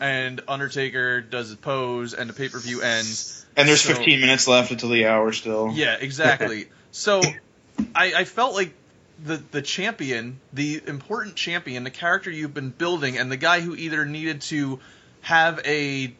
[0.00, 3.44] and Undertaker does his pose, and the pay per view ends.
[3.56, 5.72] And there's So- 15 minutes left until the hour still.
[5.74, 6.68] Yeah, exactly.
[6.92, 7.20] so
[7.94, 8.72] I, I felt like
[9.22, 13.76] the the champion, the important champion, the character you've been building, and the guy who
[13.76, 14.80] either needed to
[15.20, 16.14] have a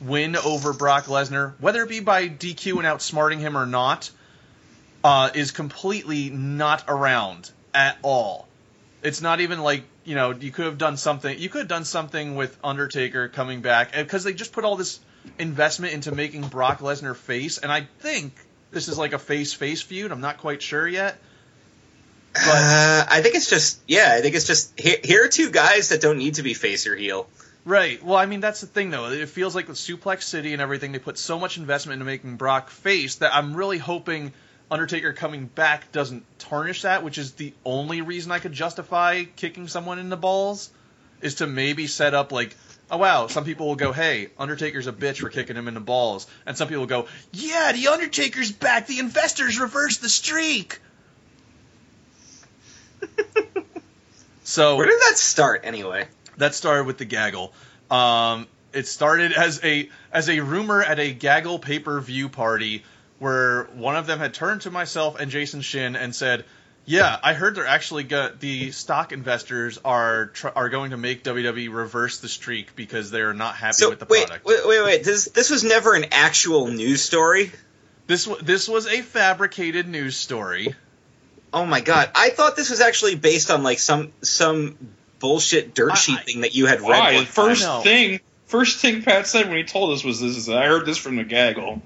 [0.00, 4.10] win over Brock Lesnar, whether it be by DQ and outsmarting him or not,
[5.04, 8.48] uh, is completely not around at all.
[9.02, 11.38] It's not even like you know you could have done something.
[11.38, 15.00] You could have done something with Undertaker coming back because they just put all this
[15.38, 18.34] investment into making Brock Lesnar face, and I think
[18.70, 20.12] this is like a face face feud.
[20.12, 21.18] I'm not quite sure yet.
[22.32, 24.14] But Uh, I think it's just yeah.
[24.16, 26.86] I think it's just here, here are two guys that don't need to be face
[26.86, 27.28] or heel.
[27.64, 29.06] right, well, I mean that's the thing though.
[29.10, 32.36] It feels like with Suplex City and everything, they put so much investment into making
[32.36, 34.32] Brock face that I'm really hoping
[34.70, 39.66] Undertaker coming back doesn't tarnish that, which is the only reason I could justify kicking
[39.66, 40.70] someone in the balls,
[41.20, 42.56] is to maybe set up like.
[42.92, 43.28] Oh wow!
[43.28, 46.56] Some people will go, "Hey, Undertaker's a bitch for kicking him in the balls," and
[46.56, 48.88] some people will go, "Yeah, the Undertaker's back.
[48.88, 50.80] The investors reversed the streak."
[54.44, 56.08] so Where did that start anyway?
[56.38, 57.52] that started with the gaggle.
[57.90, 62.84] Um, it started as a as a rumor at a gaggle pay per view party
[63.20, 66.44] where one of them had turned to myself and Jason Shin and said,
[66.86, 71.22] "Yeah, I heard they're actually go- the stock investors are tr- are going to make
[71.22, 74.84] WWE reverse the streak because they're not happy So with the wait, product." wait, wait,
[74.84, 75.04] wait.
[75.04, 77.52] This this was never an actual news story.
[78.08, 80.74] This w- this was a fabricated news story.
[81.52, 82.10] Oh my god!
[82.14, 84.76] I thought this was actually based on like some some
[85.18, 86.88] bullshit dirt sheet I- thing that you had read.
[86.88, 87.14] Why?
[87.16, 90.64] one first thing, first thing Pat said when he told us was this: is I
[90.66, 91.82] heard this from the gaggle.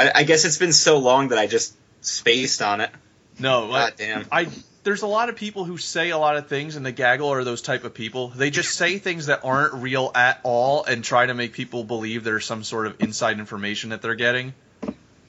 [0.00, 2.90] I, I guess it's been so long that I just spaced on it.
[3.38, 4.26] No, God like, damn.
[4.30, 4.48] I
[4.82, 7.44] there's a lot of people who say a lot of things, and the gaggle are
[7.44, 8.28] those type of people.
[8.28, 12.24] They just say things that aren't real at all, and try to make people believe
[12.24, 14.54] there's some sort of inside information that they're getting.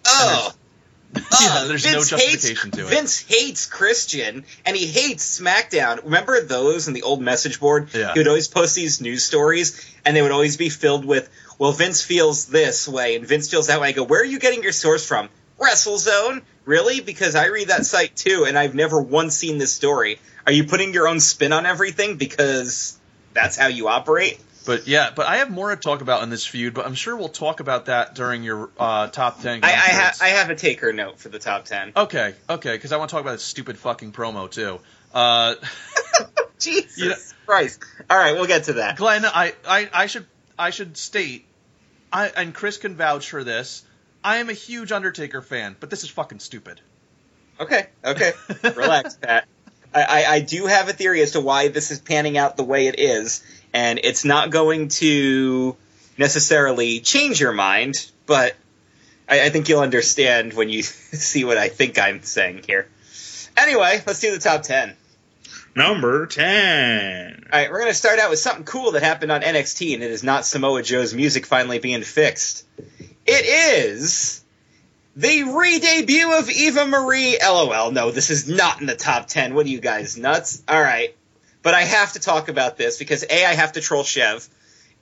[0.06, 0.52] Oh.
[1.14, 2.90] Yeah, Oh, there's no Vince justification hates, to it.
[2.90, 6.06] Vince hates Christian, and he hates SmackDown.
[6.06, 7.90] Remember those in the old message board?
[7.94, 8.14] Yeah.
[8.14, 11.30] He would always post these news stories, and they would always be filled with,
[11.62, 14.40] "Well, Vince feels this way, and Vince feels that way." I go, "Where are you
[14.40, 15.30] getting your source from?
[15.60, 16.42] WrestleZone?
[16.66, 17.02] Really?
[17.02, 20.20] Because I read that site too, and I've never once seen this story.
[20.48, 22.98] Are you putting your own spin on everything because
[23.34, 26.46] that's how you operate?" But yeah, but I have more to talk about in this
[26.48, 26.74] feud.
[26.74, 29.60] But I'm sure we'll talk about that during your uh, top ten.
[29.64, 31.94] I, I, ha- I have a taker note for the top ten.
[31.96, 34.80] Okay, okay, because I want to talk about this stupid fucking promo too.
[35.14, 35.56] Uh,
[36.60, 37.84] Jesus You know- Christ!
[38.10, 38.98] All right, we'll get to that.
[38.98, 40.26] Glenn, I, I, I should
[40.58, 41.46] I should state,
[42.12, 43.84] I and Chris can vouch for this.
[44.24, 46.82] I am a huge Undertaker fan, but this is fucking stupid.
[47.60, 48.34] Okay, okay,
[48.76, 49.48] relax, Pat.
[49.94, 52.64] I, I, I do have a theory as to why this is panning out the
[52.64, 53.44] way it is,
[53.74, 55.76] and it's not going to
[56.18, 58.56] necessarily change your mind, but
[59.28, 62.88] I, I think you'll understand when you see what I think I'm saying here.
[63.58, 64.96] Anyway, let's do the top 10.
[65.74, 67.48] Number 10.
[67.52, 70.04] All right, we're going to start out with something cool that happened on NXT, and
[70.04, 72.66] it is not Samoa Joe's music finally being fixed.
[73.26, 73.46] It
[73.86, 74.44] is
[75.16, 77.38] the re-debut of Eva Marie.
[77.42, 77.92] LOL.
[77.92, 79.54] No, this is not in the top ten.
[79.54, 80.62] What are you guys nuts?
[80.68, 81.16] All right,
[81.64, 84.48] but I have to talk about this because a I have to troll Chev,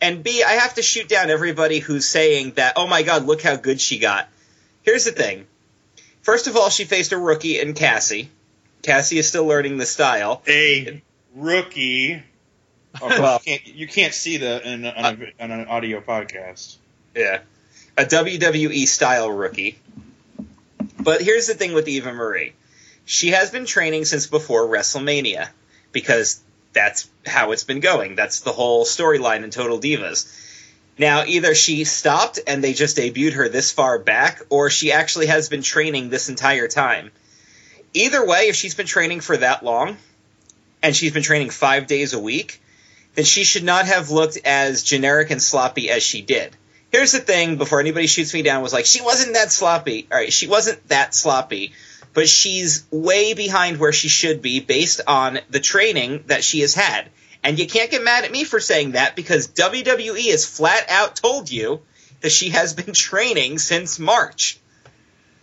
[0.02, 2.74] and b I have to shoot down everybody who's saying that.
[2.76, 4.28] Oh my God, look how good she got.
[4.84, 5.48] Here's the thing.
[6.22, 8.30] First of all, she faced a rookie in Cassie.
[8.82, 10.42] Cassie is still learning the style.
[10.48, 11.02] A
[11.36, 12.24] rookie.
[13.02, 15.06] Oh, Well- you, can't, you can't see that in, on,
[15.40, 16.78] a, on an audio podcast.
[17.16, 17.40] Yeah.
[17.98, 19.78] A WWE style rookie.
[21.02, 22.54] But here's the thing with Eva Marie.
[23.06, 25.50] She has been training since before WrestleMania
[25.92, 26.42] because
[26.74, 28.16] that's how it's been going.
[28.16, 30.32] That's the whole storyline in Total Divas.
[30.98, 35.28] Now, either she stopped and they just debuted her this far back, or she actually
[35.28, 37.12] has been training this entire time.
[37.94, 39.98] Either way, if she's been training for that long,
[40.82, 42.62] and she's been training five days a week,
[43.16, 46.56] then she should not have looked as generic and sloppy as she did.
[46.92, 50.08] Here's the thing before anybody shoots me down was like she wasn't that sloppy.
[50.12, 51.74] All right she wasn't that sloppy
[52.14, 56.74] but she's way behind where she should be based on the training that she has
[56.74, 57.10] had.
[57.44, 61.16] And you can't get mad at me for saying that because WWE has flat out
[61.16, 61.82] told you
[62.22, 64.60] that she has been training since March.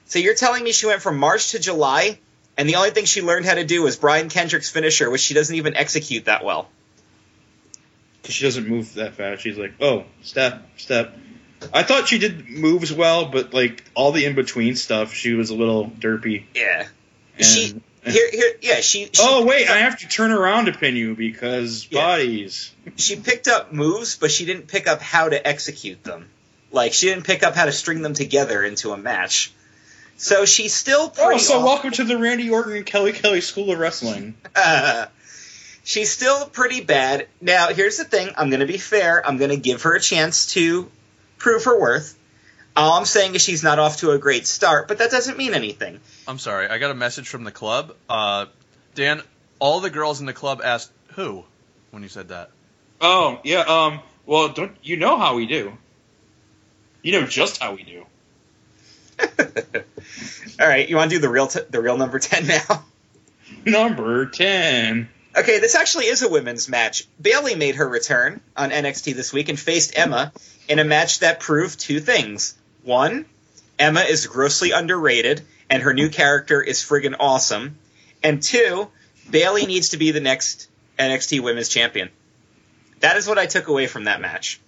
[0.06, 2.18] So you're telling me she went from March to July
[2.56, 5.34] and the only thing she learned how to do was Brian Kendrick's finisher which she
[5.34, 6.68] doesn't even execute that well.
[8.22, 9.42] Because she doesn't move that fast.
[9.42, 11.16] She's like, oh, step, step.
[11.72, 15.50] I thought she did moves well, but like all the in between stuff, she was
[15.50, 16.44] a little derpy.
[16.54, 16.86] yeah
[17.36, 20.72] And- she here here yeah she, she oh wait, I have to turn around to
[20.72, 22.02] pin you because Yeah.
[22.02, 22.72] bodies.
[22.96, 26.28] she picked up moves, but she didn't pick up how to execute them.
[26.70, 29.52] Like she didn't pick up how to string them together into a match.
[30.18, 31.40] So she's still Oh, pretty.
[31.42, 34.34] so aw- welcome to the Randy Orton and Kelly Kelly School of Wrestling.
[35.84, 37.28] she's still pretty bad.
[37.40, 38.30] Now, here's the thing.
[38.36, 39.26] I'm going to be fair.
[39.26, 40.90] I'm going to give her a chance to
[41.38, 42.18] prove her worth.
[42.76, 45.54] All I'm saying is she's not off to a great start, but that doesn't mean
[45.54, 45.98] anything.
[46.28, 47.94] I'm sorry, I got a message from the club.
[48.08, 48.46] Uh,
[48.94, 49.22] Dan,
[49.58, 51.44] all the girls in the club asked who
[51.90, 52.50] when you said that.
[53.00, 53.60] Oh yeah.
[53.60, 54.00] Um.
[54.26, 55.72] Well, don't you know how we do?
[57.02, 58.04] You know just how we do.
[60.60, 62.84] All right, you want to do the real t- the real number ten now?
[63.64, 65.08] Number ten.
[65.36, 67.06] Okay, this actually is a women's match.
[67.20, 70.32] Bayley made her return on NXT this week and faced Emma
[70.66, 72.56] in a match that proved two things.
[72.84, 73.26] One,
[73.78, 77.76] Emma is grossly underrated and her new character is friggin' awesome.
[78.22, 78.88] And two,
[79.30, 82.08] Bayley needs to be the next NXT Women's Champion.
[83.00, 84.60] That is what I took away from that match.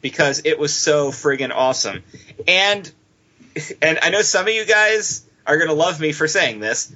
[0.00, 2.02] Because it was so friggin' awesome.
[2.48, 2.90] And
[3.82, 6.94] and I know some of you guys are gonna love me for saying this.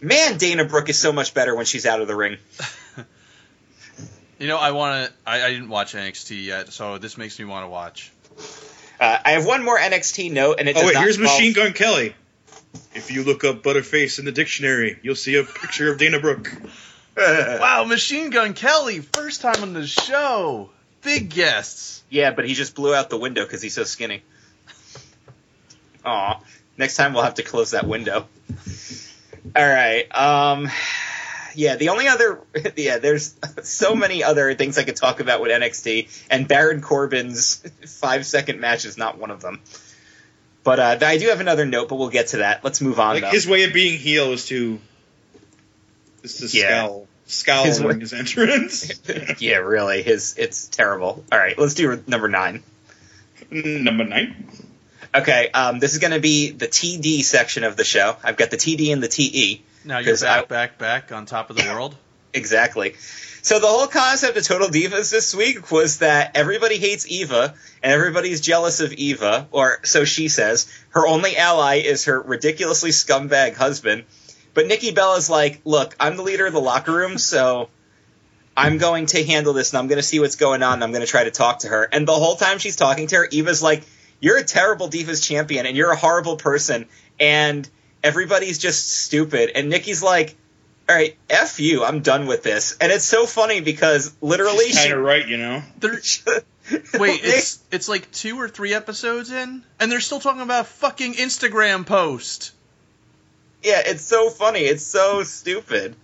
[0.00, 2.38] Man, Dana Brooke is so much better when she's out of the ring.
[4.38, 5.12] You know, I want to.
[5.26, 8.12] I, I didn't watch NXT yet, so this makes me want to watch.
[9.00, 11.38] Uh, I have one more NXT note, and it Oh does wait, not here's involve-
[11.38, 12.14] Machine Gun Kelly.
[12.94, 16.52] If you look up Butterface in the dictionary, you'll see a picture of Dana Brooke.
[17.18, 20.68] Wow, Machine Gun Kelly, first time on the show.
[21.00, 22.02] Big guests.
[22.10, 24.22] yeah, but he just blew out the window because he's so skinny.
[26.06, 26.40] Aw.
[26.78, 28.26] Next time we'll have to close that window.
[29.54, 30.04] All right.
[30.14, 30.68] Um.
[31.54, 32.40] Yeah, the only other
[32.76, 37.56] yeah, there's so many other things I could talk about with NXT, and Baron Corbin's
[37.86, 39.60] five second match is not one of them.
[40.64, 42.62] But uh, I do have another note, but we'll get to that.
[42.64, 43.14] Let's move on.
[43.14, 43.30] Like though.
[43.30, 44.78] his way of being heel is to
[46.24, 46.66] is to Yeah.
[46.86, 48.92] scowl, scowl His way- his entrance.
[49.40, 51.24] yeah, really, his it's terrible.
[51.32, 52.62] All right, let's do number nine.
[53.50, 54.46] Number nine.
[55.16, 58.16] Okay, um, this is going to be the TD section of the show.
[58.22, 59.62] I've got the TD and the TE.
[59.84, 61.96] Now you're back, I- back, back on top of the world.
[62.34, 62.96] Exactly.
[63.40, 67.92] So the whole concept of Total Divas this week was that everybody hates Eva and
[67.92, 70.70] everybody's jealous of Eva, or so she says.
[70.90, 74.04] Her only ally is her ridiculously scumbag husband.
[74.52, 77.70] But Nikki Bella's like, look, I'm the leader of the locker room, so
[78.54, 80.90] I'm going to handle this and I'm going to see what's going on and I'm
[80.90, 81.88] going to try to talk to her.
[81.90, 83.82] And the whole time she's talking to her, Eva's like,
[84.20, 86.86] You're a terrible Divas champion and you're a horrible person
[87.20, 87.68] and
[88.02, 89.50] everybody's just stupid.
[89.54, 90.36] And Nikki's like,
[90.88, 92.76] All right, F you, I'm done with this.
[92.80, 94.88] And it's so funny because literally She's she.
[94.88, 95.62] kind of right, you know.
[96.98, 100.64] Wait, it's it's like two or three episodes in, and they're still talking about a
[100.64, 102.52] fucking Instagram post.
[103.62, 104.60] yeah, it's so funny.
[104.60, 105.94] It's so stupid.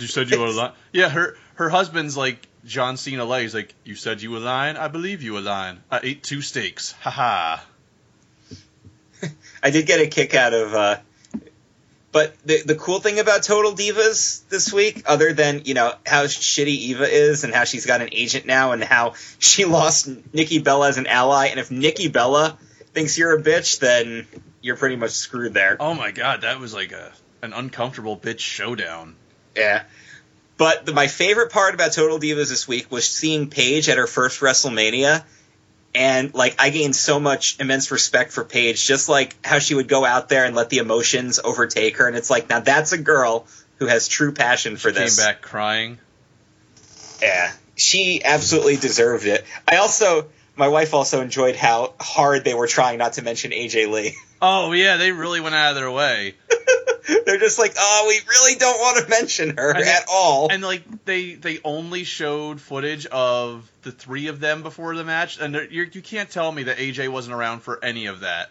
[0.00, 0.76] You said you were a lot.
[0.92, 3.24] Yeah, her her husband's like John Cena.
[3.24, 4.76] Like, he's like, you said you were lying.
[4.76, 5.78] I believe you were lying.
[5.90, 6.92] I ate two steaks.
[7.00, 7.66] Ha ha.
[9.62, 10.74] I did get a kick out of.
[10.74, 10.96] Uh,
[12.10, 16.24] but the the cool thing about Total Divas this week, other than you know how
[16.24, 20.58] shitty Eva is and how she's got an agent now and how she lost Nikki
[20.58, 22.58] Bella as an ally, and if Nikki Bella
[22.94, 24.26] thinks you're a bitch, then
[24.62, 25.76] you're pretty much screwed there.
[25.78, 29.14] Oh my god, that was like a an uncomfortable bitch showdown.
[29.54, 29.84] Yeah.
[30.58, 34.08] But the, my favorite part about Total Divas this week was seeing Paige at her
[34.08, 35.24] first WrestleMania.
[35.94, 39.88] And like I gained so much immense respect for Paige, just like how she would
[39.88, 42.06] go out there and let the emotions overtake her.
[42.06, 43.46] And it's like now that's a girl
[43.78, 45.16] who has true passion for Came this.
[45.16, 45.98] back crying.
[47.22, 49.44] Yeah, she absolutely deserved it.
[49.66, 53.90] I also, my wife also enjoyed how hard they were trying not to mention AJ
[53.90, 54.14] Lee.
[54.42, 56.34] Oh yeah, they really went out of their way.
[57.26, 60.48] They're just like, oh, we really don't want to mention her And- at all.
[60.52, 65.38] And like they they only showed footage of the three of them before the match,
[65.40, 68.50] and you're, you can't tell me that AJ wasn't around for any of that.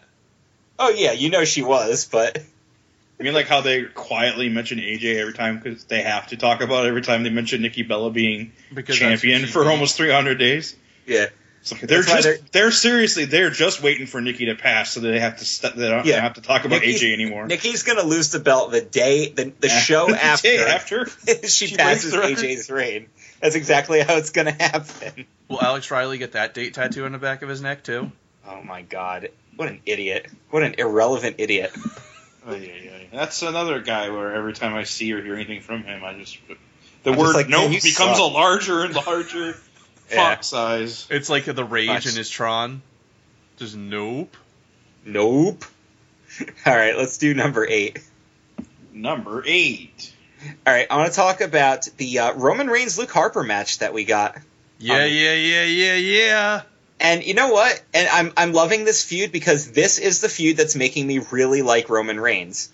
[0.78, 2.38] oh yeah, you know she was, but
[3.20, 6.60] I mean, like how they quietly mention AJ every time because they have to talk
[6.60, 9.70] about it every time they mention Nikki Bella being Because champion for did.
[9.70, 10.76] almost 300 days.
[11.06, 11.26] yeah.
[11.72, 15.18] It's they're just they're- they're, seriously they're just waiting for Nikki to pass so they
[15.20, 16.20] have to st- they don't Yeah.
[16.20, 17.46] have to talk about Nikki's- AJ anymore.
[17.46, 19.78] Nikki's gonna lose the belt the day the, the Yeah.
[19.80, 21.06] show The after, after
[21.48, 22.58] she, she passes breaks the record.
[22.58, 23.06] AJ's reign.
[23.40, 25.26] That's exactly how it's gonna happen.
[25.48, 28.10] Will Alex Riley get that date tattoo on the back of his neck too?
[28.46, 30.26] Oh my god, what an idiot!
[30.50, 31.70] What an irrelevant idiot.
[32.46, 32.98] Oh, yeah, yeah, yeah.
[33.12, 36.38] That's another guy where every time I see or hear anything from him, I just
[36.48, 38.18] the I'm just word like, nope becomes suck.
[38.18, 39.54] a larger and larger
[40.10, 40.16] Yeah.
[40.16, 41.06] font size.
[41.10, 42.10] It's like the rage Nice.
[42.10, 42.82] in his Tron.
[43.56, 44.36] Just nope.
[45.04, 45.64] Nope.
[46.66, 47.98] All right, let's do number eight.
[48.92, 50.12] Number eight.
[50.66, 53.92] All right, I want to talk about the uh, Roman Reigns Luke Harper match that
[53.92, 54.36] we got.
[54.78, 56.62] Yeah, Um, yeah, yeah, yeah, yeah.
[57.00, 57.80] And you know what?
[57.94, 61.62] And I'm I'm loving this feud because this is the feud that's making me really
[61.62, 62.70] like Roman Reigns.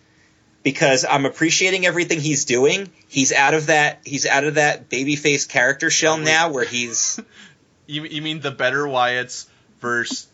[0.64, 2.90] Because I'm appreciating everything he's doing.
[3.06, 7.20] He's out of that he's out of that babyface character shell now where he's
[7.86, 9.46] You, you mean the better Wyatts
[9.80, 10.26] versus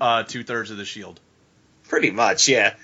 [0.00, 1.20] uh, two thirds of the Shield?
[1.88, 2.74] pretty much, yeah.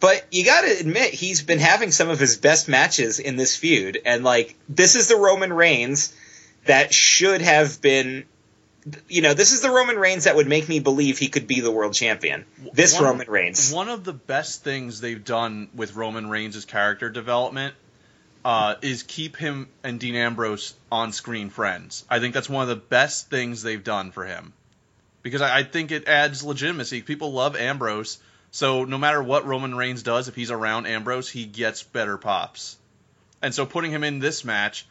[0.00, 3.56] But you got to admit he's been having some of his best matches in this
[3.56, 6.14] feud and like this is the Roman Reigns
[6.66, 8.24] that should have been
[9.08, 11.60] you know, this is the Roman Reigns that would make me believe he could be
[11.60, 12.44] the world champion.
[12.72, 13.72] This One- Roman Reigns.
[13.72, 17.74] One of the best things they've done with Roman Reigns' character development
[18.44, 22.04] uh, is keep him and Dean Ambrose on screen friends.
[22.08, 24.52] I think that's one of the best things they've done for him.
[25.22, 27.02] Because I, I think it adds legitimacy.
[27.02, 28.18] People love Ambrose,
[28.50, 32.76] so no matter what Roman Reigns does, if he's around Ambrose, he gets better pops.
[33.42, 34.86] And so putting him in this match,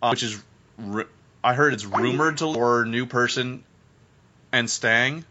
[0.00, 0.42] uh, which is,
[0.78, 1.08] ru-
[1.42, 3.64] I heard it's rumored to or new person
[4.52, 5.24] and Stang.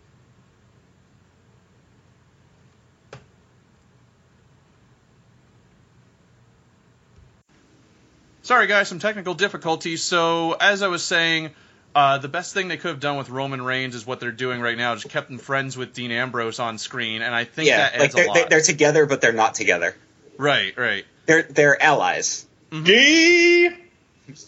[8.44, 10.02] Sorry, guys, some technical difficulties.
[10.02, 11.50] So, as I was saying,
[11.94, 14.62] uh, the best thing they could have done with Roman Reigns is what they're doing
[14.62, 17.78] right now, just kept him friends with Dean Ambrose on screen, and I think yeah,
[17.78, 18.34] that adds like they're, a lot.
[18.36, 19.98] they're, they're together, but they're not together.
[20.38, 21.06] right, right.
[21.26, 22.46] They're they're allies.
[22.72, 23.70] D.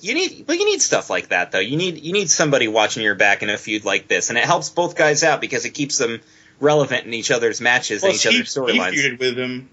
[0.01, 1.59] You need, but you need stuff like that though.
[1.59, 4.43] You need you need somebody watching your back in a feud like this, and it
[4.43, 6.19] helps both guys out because it keeps them
[6.59, 8.93] relevant in each other's matches and each he, other's he storylines.
[8.93, 9.69] feuded with him,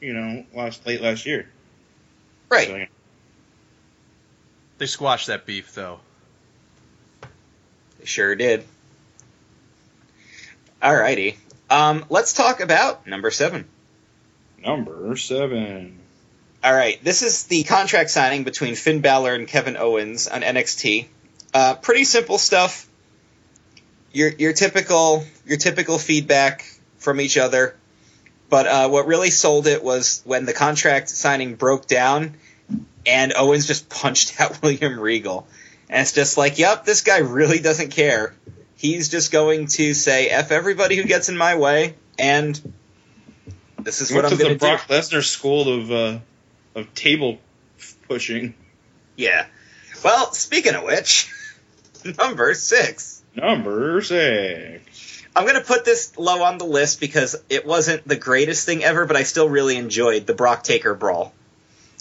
[0.00, 1.48] you know, last late last year.
[2.50, 2.68] Right.
[2.68, 2.84] So,
[4.78, 6.00] They squashed that beef, though.
[7.98, 8.64] They sure did.
[10.82, 11.36] Alrighty.
[11.70, 13.64] Um, let's talk about number seven.
[14.62, 15.98] number seven.
[16.66, 21.06] All right, this is the contract signing between Finn Balor and Kevin Owens on NXT.
[21.54, 22.88] Uh, pretty simple stuff.
[24.10, 26.64] Your your typical your typical feedback
[26.98, 27.76] from each other,
[28.48, 32.34] but uh, what really sold it was when the contract signing broke down,
[33.06, 35.46] and Owens just punched out William Regal,
[35.88, 38.34] and it's just like, yep, this guy really doesn't care.
[38.74, 42.60] He's just going to say f everybody who gets in my way, and
[43.78, 44.58] this is what I'm going to do.
[44.58, 46.18] Brock Lesnar school of uh,
[46.76, 47.38] of table
[48.06, 48.54] pushing.
[49.16, 49.46] Yeah.
[50.04, 51.32] Well, speaking of which,
[52.18, 53.24] number six.
[53.34, 55.24] Number six.
[55.34, 58.84] I'm going to put this low on the list because it wasn't the greatest thing
[58.84, 61.34] ever, but I still really enjoyed the Brock Taker brawl.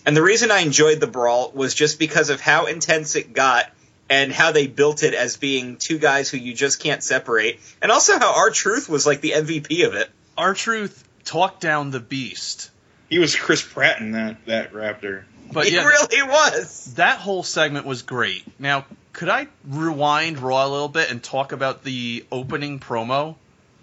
[0.05, 3.71] And the reason I enjoyed the brawl was just because of how intense it got
[4.09, 7.59] and how they built it as being two guys who you just can't separate.
[7.82, 10.09] And also how R-Truth was like the MVP of it.
[10.38, 12.69] R-Truth talked down the beast.
[13.10, 15.24] He was Chris Pratt in that that Raptor.
[15.51, 16.93] But he yeah, really was.
[16.95, 18.43] that whole segment was great.
[18.60, 23.36] Now, could I rewind Raw a little bit and talk about the opening promo?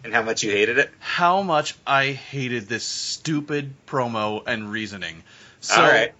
[0.04, 0.90] And how much you hated it.
[0.98, 5.22] How much I hated this stupid promo and reasoning.
[5.60, 6.12] So, All right.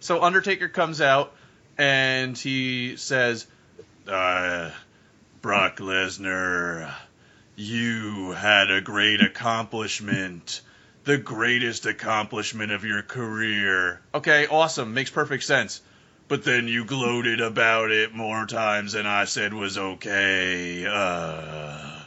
[0.00, 1.34] so Undertaker comes out
[1.76, 3.46] and he says,
[4.08, 4.70] uh,
[5.42, 6.90] "Brock Lesnar,
[7.54, 10.62] you had a great accomplishment."
[11.06, 14.00] The greatest accomplishment of your career.
[14.14, 14.92] Okay, awesome.
[14.92, 15.80] Makes perfect sense.
[16.28, 20.84] But then you gloated about it more times than I said was okay.
[20.86, 22.00] Uh.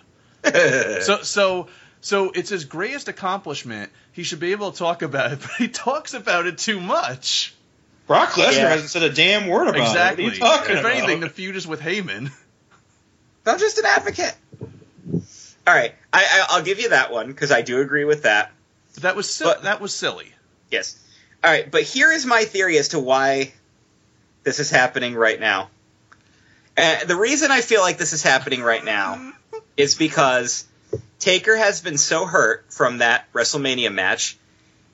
[1.01, 1.67] So so
[2.01, 3.89] so it's his greatest accomplishment.
[4.11, 7.53] He should be able to talk about it, but he talks about it too much.
[8.07, 8.69] Brock Lesnar Yeah.
[8.69, 10.25] hasn't said a damn word about exactly.
[10.25, 10.27] it.
[10.27, 10.91] What are you talking if about?
[10.95, 12.31] anything, the feud is with Heyman.
[13.45, 14.35] I'm just an advocate.
[15.65, 18.51] All right, I, I, I'll give you that one because I do agree with that.
[19.01, 20.33] That was si- But- that was silly.
[20.71, 20.97] Yes.
[21.43, 23.53] All right, but here is my theory as to why
[24.43, 25.69] this is happening right now.
[26.77, 29.33] Uh, the reason I feel like this is happening right now
[29.77, 30.65] is because
[31.19, 34.37] Taker has been so hurt from that WrestleMania match.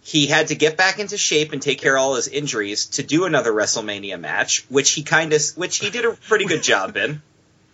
[0.04, 3.04] He had to get back into shape and take care of all his injuries to
[3.04, 6.96] do another WrestleMania match, which he kind of, which he did a pretty good job
[6.96, 7.22] in.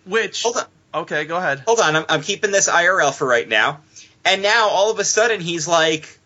[0.06, 0.64] Which Hold on.
[1.02, 1.62] okay, go ahead.
[1.66, 3.80] hold on, I'm, I'm keeping this IRL for right now.
[4.24, 6.18] And now all of a sudden he's like,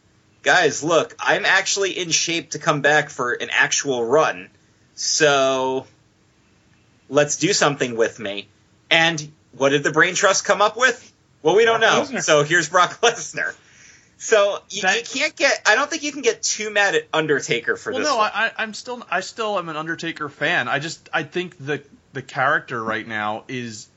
[0.47, 4.49] guys, look, I'm actually in shape to come back for an actual run.
[4.95, 5.87] So
[7.11, 8.49] let's do something with me.
[8.91, 11.13] And what did the brain trust come up with?
[11.43, 12.17] Well, we don't Brock know.
[12.19, 12.23] Lesnar.
[12.23, 13.55] So here's Brock Lesnar.
[14.19, 15.61] So you, That- you can't get.
[15.67, 18.09] I don't think you can get too mad at Undertaker for Well, this.
[18.09, 18.31] no, one.
[18.33, 20.69] I, I'm still I still am an Undertaker fan.
[20.69, 21.83] I just I think the
[22.15, 23.89] the character right now is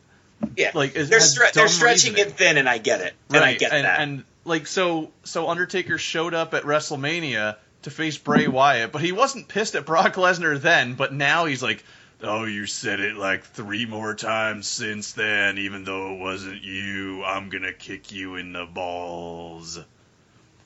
[0.58, 2.34] yeah, like is, they're stre- they're stretching reasoning.
[2.34, 3.14] it thin, and I get it.
[3.30, 4.00] And I get and, that.
[4.02, 9.12] and like so so Undertaker showed up at WrestleMania to face Bray Wyatt, but he
[9.12, 11.86] wasn't pissed at Brock Lesnar then, but now he's like,
[12.22, 17.24] "Oh, you said it like three more times since then, even though it wasn't you.
[17.24, 19.80] I'm gonna kick you in the balls."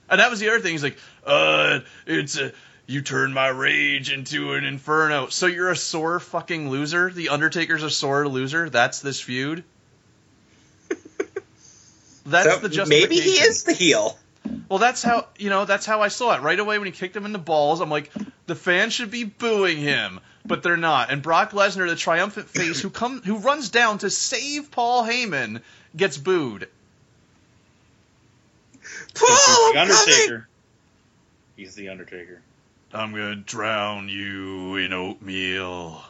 [0.10, 0.72] And that was the other thing.
[0.72, 2.52] He's like, "Uh, it's a."
[2.86, 5.28] You turned my rage into an inferno.
[5.28, 7.10] So you're a sore fucking loser?
[7.10, 8.70] The Undertaker's a sore loser?
[8.70, 9.64] That's this feud?
[12.26, 13.10] That's So the justification.
[13.10, 14.18] maybe he is the heel.
[14.70, 15.66] Well, that's how you know.
[15.66, 17.80] That's how I saw it right away when he kicked him in the balls.
[17.82, 18.12] I'm like,
[18.46, 21.12] the fans should be booing him, but they're not.
[21.12, 25.62] And Brock Lesnar, the triumphant face, who come who runs down to save Paul Heyman,
[25.96, 26.68] gets booed.
[29.14, 30.14] Paul, He's I'm the coming!
[30.14, 30.48] Undertaker.
[31.56, 32.42] He's the Undertaker.
[32.94, 36.02] I'm gonna drown you in oatmeal.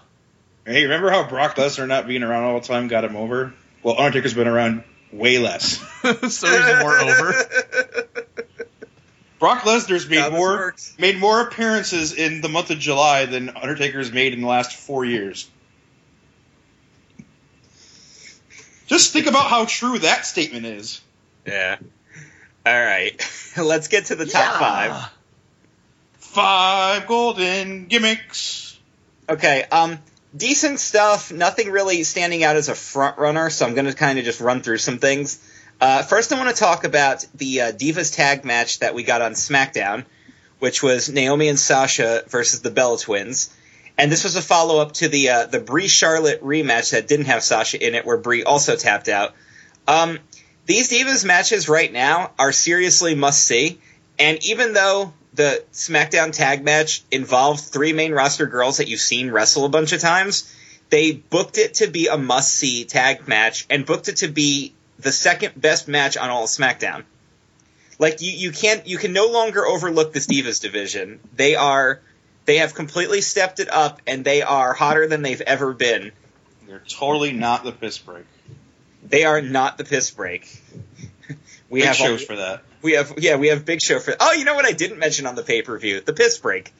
[0.65, 3.53] Hey, remember how Brock Lesnar not being around all the time got him over?
[3.83, 4.83] Well, Undertaker's been around
[5.13, 5.77] way less.
[6.03, 7.33] so he's more over.
[9.39, 10.95] Brock Lesnar's made How more works.
[10.97, 15.03] made more appearances in the month of July than Undertaker's made in the last four
[15.03, 15.49] years.
[18.87, 21.01] Just think about how true that statement is.
[21.45, 21.77] Yeah.
[22.65, 23.21] All right.
[23.57, 25.09] Let's get to the top five.
[26.19, 28.79] Five golden gimmicks.
[29.27, 29.63] Okay.
[29.63, 29.99] Um,
[30.35, 31.31] decent stuff.
[31.31, 34.41] Nothing really standing out as a front runner, so I'm going to kind of just
[34.41, 35.39] run through some things.
[35.79, 39.21] Uh, first, I want to talk about the uh, Divas tag match that we got
[39.21, 40.05] on SmackDown,
[40.59, 43.53] which was Naomi and Sasha versus the Bella Twins.
[43.97, 47.25] And this was a follow up to the uh, the Brie Charlotte rematch that didn't
[47.25, 49.35] have Sasha in it, where Brie also tapped out.
[49.87, 50.19] Um,
[50.65, 53.79] these Divas matches right now are seriously must see.
[54.17, 59.31] And even though the SmackDown tag match involved three main roster girls that you've seen
[59.31, 60.53] wrestle a bunch of times,
[60.89, 64.73] they booked it to be a must see tag match and booked it to be
[64.99, 67.03] the second best match on all of SmackDown.
[67.99, 71.19] Like you, you can't you can no longer overlook this Divas division.
[71.35, 72.01] They are
[72.45, 76.11] they have completely stepped it up and they are hotter than they've ever been.
[76.67, 78.25] They're totally not the piss break.
[79.03, 80.61] They are not the piss break.
[81.73, 82.61] We Big have shows for that.
[82.83, 85.25] we have yeah we have big show for oh you know what I didn't mention
[85.25, 86.71] on the pay per view the piss break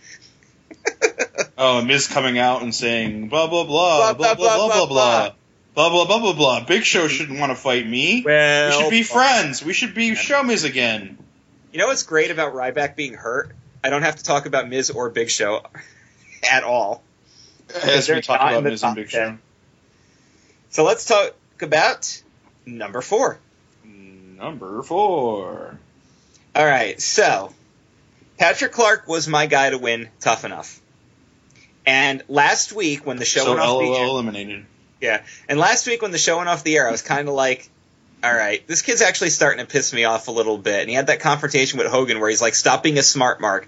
[1.57, 4.85] Oh, Miz coming out and saying blah blah blah Blah, blah blah, blah blah blah
[4.85, 6.05] blah, blah.
[6.05, 6.65] blah blah blah.
[6.65, 8.21] Big Show shouldn't want to fight me.
[8.23, 9.63] well we should be friends.
[9.65, 11.17] We should be show Miz again.
[11.71, 13.51] You know what's great about Ryback being hurt?
[13.83, 15.63] I don't have to talk about Miz or Big Show
[16.51, 17.01] at all.
[17.83, 19.31] As we talk about Miz and Big 10.
[19.31, 19.37] Show.
[20.69, 22.21] So let's talk about
[22.65, 23.39] number four.
[24.37, 25.79] Number four.
[26.55, 27.53] All right, so
[28.37, 30.79] Patrick Clark was my guy to win Tough Enough.
[31.85, 34.65] And last week when the show So went off the LOL air, eliminated.
[35.01, 37.33] yeah, and last week when the show went off the air, I was kind of
[37.33, 37.69] like,
[38.23, 40.79] all right, this kid's actually starting to piss me off a little bit.
[40.81, 43.67] And he had that confrontation with Hogan where he's like, stop being a smart mark.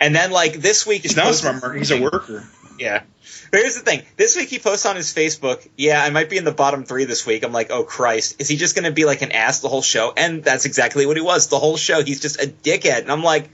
[0.00, 1.76] And then like this week He's not a smart mark.
[1.76, 2.44] He's a worker.
[2.80, 3.02] Yeah.
[3.50, 4.02] But here's the thing.
[4.16, 7.04] This week he posts on his Facebook, yeah, I might be in the bottom three
[7.04, 7.44] this week.
[7.44, 8.40] I'm like, oh Christ.
[8.40, 10.12] Is he just going to be like an ass the whole show?
[10.16, 11.48] And that's exactly what he was.
[11.48, 12.02] The whole show.
[12.02, 13.00] He's just a dickhead.
[13.02, 13.48] And I'm like,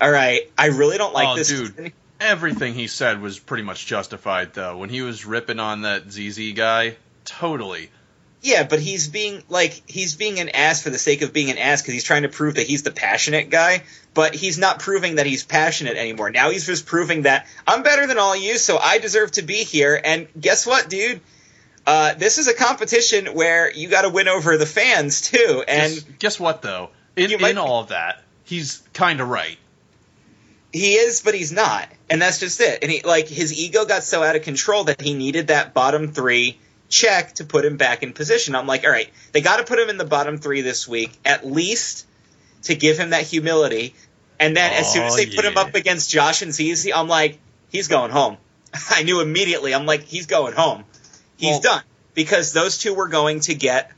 [0.00, 1.48] all right, I really don't like Oh, this.
[1.48, 1.92] dude.
[2.20, 4.78] Everything he said was pretty much justified, though.
[4.78, 6.96] When he was ripping on that ZZ guy,
[7.26, 7.90] totally.
[8.42, 11.58] Yeah, but he's being like he's being an ass for the sake of being an
[11.58, 13.82] ass because he's trying to prove that he's the passionate guy.
[14.14, 16.30] But he's not proving that he's passionate anymore.
[16.30, 19.64] Now he's just proving that I'm better than all you, so I deserve to be
[19.64, 20.00] here.
[20.02, 21.20] And guess what, dude?
[21.86, 25.64] Uh, this is a competition where you got to win over the fans too.
[25.66, 26.90] And guess, guess what, though?
[27.14, 29.58] In, might in all of that, he's kind of right.
[30.72, 31.88] he is, but he's not.
[32.10, 32.80] And that's just it.
[32.82, 36.12] And he like his ego got so out of control that he needed that bottom
[36.12, 36.58] three
[36.88, 38.54] check to put him back in position.
[38.54, 41.12] I'm like, all right, they got to put him in the bottom three this week,
[41.24, 42.06] at least
[42.62, 43.94] to give him that humility.
[44.38, 47.08] And then as soon as Oh, they put him up against Josh and ZZ, I'm
[47.08, 47.38] like,
[47.70, 48.36] he's going home.
[48.90, 49.74] I knew immediately.
[49.74, 50.84] I'm like, he's going home.
[51.36, 51.82] He's Well- done
[52.14, 53.92] because those two were going to get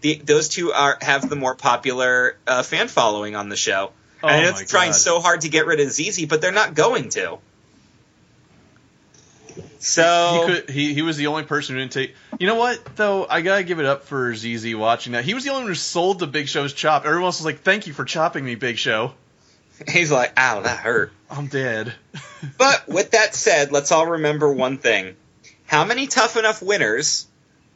[0.00, 3.90] the those two are have the more popular uh, fan following on the show.
[4.22, 6.52] Oh and I know they're trying so hard to get rid of ZZ, but they're
[6.52, 7.38] not going to.
[9.78, 10.70] So He could.
[10.70, 12.14] He, he was the only person who didn't take.
[12.38, 13.26] You know what though?
[13.26, 15.24] I gotta give it up for ZZ watching that.
[15.24, 17.04] He was the only one who sold the Big Show's chop.
[17.04, 19.12] Everyone else was like, "Thank you for chopping me, Big Show."
[19.88, 21.94] he's like, "Ow, that hurt." I'm dead.
[22.56, 25.16] But with that said, let's all remember one thing:
[25.66, 27.26] how many tough enough winners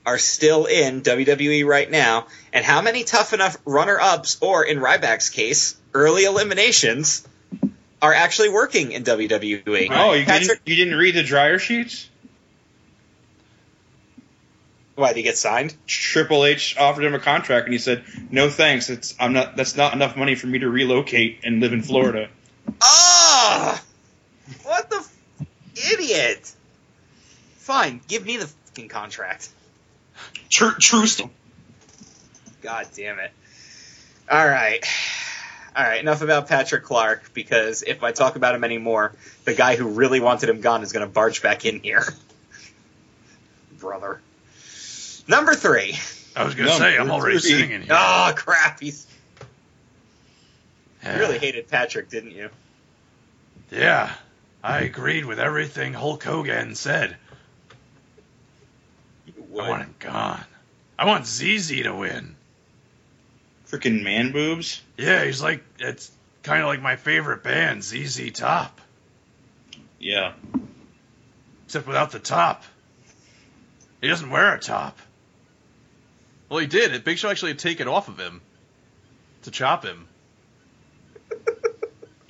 [0.07, 5.30] are still in WWE right now, and how many tough enough runner-ups, or in Ryback's
[5.30, 7.26] case, early eliminations,
[8.03, 9.88] are actually working in WWE?
[9.90, 12.11] Oh, you Patrick, didn't, you didn't read the dryer sheets?
[14.94, 15.74] why did he get signed?
[15.86, 18.90] Triple H offered him a contract, and he said, "No thanks.
[18.90, 19.57] It's I'm not.
[19.57, 22.28] That's not enough money for me to relocate and live in Florida."
[22.80, 23.82] Ah!
[24.64, 25.16] What the f-
[25.92, 26.53] idiot?
[27.57, 29.48] Fine, give me the fucking contract.
[30.50, 31.07] True, true.
[31.07, 31.30] st-
[32.61, 33.32] God damn it.
[34.30, 34.84] All right.
[35.74, 39.12] All right, enough about Patrick Clark because if I talk about him anymore,
[39.44, 42.04] the guy who really wanted him gone is going to barge back in here.
[43.78, 44.20] Brother.
[45.28, 45.96] Number three.
[46.34, 47.50] I was gonna say I'm already three.
[47.50, 47.90] singing here.
[47.94, 48.80] Oh, crap.
[48.80, 49.06] He's,
[51.02, 51.14] Yeah.
[51.14, 52.48] you really hated Patrick, didn't you?
[53.70, 54.12] Yeah,
[54.62, 57.16] I agreed with everything Hulk Hogan said.
[59.26, 59.68] You I would.
[59.68, 60.44] want him gone.
[60.98, 62.34] I want ZZ to win.
[63.72, 64.82] Freaking man boobs.
[64.98, 66.10] Yeah, he's like it's
[66.42, 68.80] kind of like my favorite band, ZZ Top,
[69.98, 70.34] Yeah.
[71.66, 72.64] except without the top.
[74.02, 74.98] He doesn't wear a top.
[76.50, 77.02] Well, he did.
[77.02, 78.42] Big Show actually had to take it off of him
[79.44, 80.06] to chop him.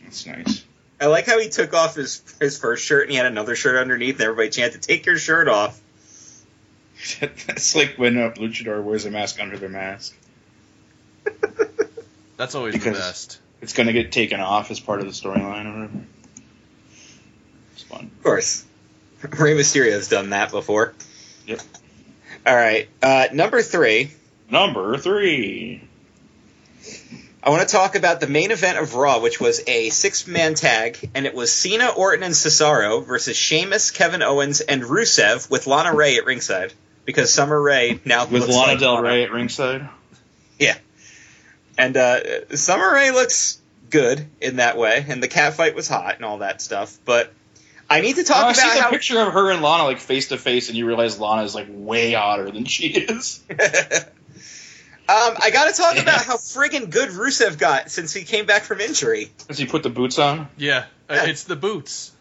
[0.03, 0.65] That's nice.
[1.01, 3.77] I like how he took off his his first shirt and he had another shirt
[3.77, 5.81] underneath, and everybody chanted, "Take your shirt off."
[7.21, 10.15] That's like when a luchador wears a mask under their mask.
[12.37, 13.39] That's always the best.
[13.61, 16.01] It's going to get taken off as part of the storyline or whatever.
[17.75, 18.11] It's fun.
[18.17, 18.65] Of course,
[19.23, 20.95] Rey Mysterio's done that before.
[21.47, 21.61] Yep.
[22.47, 24.11] All right, uh, number three.
[24.51, 25.83] Number three.
[27.45, 31.11] I want to talk about the main event of Raw, which was a six-man tag,
[31.15, 35.93] and it was Cena, Orton, and Cesaro versus Sheamus, Kevin Owens, and Rusev with Lana
[35.93, 36.73] Ray at ringside
[37.05, 39.09] because Summer Rae now With looks Lana like Del Lana.
[39.09, 39.89] Rey at ringside.
[41.83, 43.61] And uh, Summer Rae looks
[43.91, 46.97] good in that way, and the cat fight was hot and all that stuff.
[47.05, 47.33] But
[47.91, 48.91] I need to talk Oh, I about see the how.
[48.91, 51.67] picture of her and Lana like face to face, and you realize Lana is like
[51.69, 53.43] way hotter than she is.
[53.51, 53.57] um,
[55.09, 56.03] I got to talk Yeah.
[56.03, 59.33] about how friggin' good Rusev got since he came back from injury.
[59.49, 60.49] Does he put the boots on?
[60.57, 61.27] Yeah, uh, Yeah.
[61.27, 62.13] it's the boots.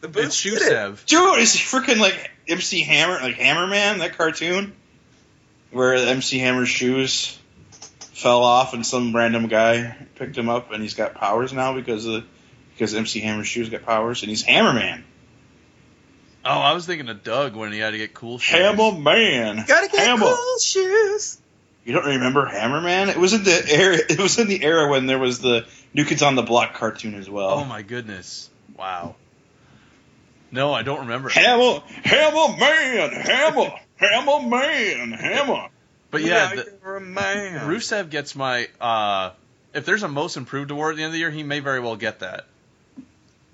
[0.00, 0.60] The It's boots did it.
[0.72, 1.06] Shusev.
[1.06, 4.74] Dude, is he freaking like MC Hammer, like Hammerman, that cartoon?
[5.70, 7.37] Where MC Hammer's shoes
[8.18, 12.04] fell off and some random guy picked him up and he's got powers now because
[12.06, 12.24] of
[12.74, 15.02] because MC Hammer's shoes got powers and he's Hammerman.
[16.44, 18.58] Oh, I was thinking of Doug when he had to get cool shoes.
[18.58, 19.66] Hammerman.
[19.66, 20.26] Gotta get Hammer.
[20.26, 21.38] cool shoes.
[21.84, 23.08] You don't remember Hammerman?
[23.08, 23.98] It was in the era.
[24.08, 27.14] It was in the era when there was the New Kids on the Block cartoon
[27.14, 27.50] as well.
[27.50, 28.50] Oh my goodness!
[28.76, 29.14] Wow.
[30.50, 31.28] No, I don't remember.
[31.28, 35.68] Hammer, Hammer Man, Hammer, Hammer Man, Hammer.
[36.10, 37.68] But yeah, Now the, a man.
[37.68, 38.68] Rusev gets my.
[38.80, 39.30] Uh,
[39.74, 41.80] if there's a most improved award at the end of the year, he may very
[41.80, 42.46] well get that.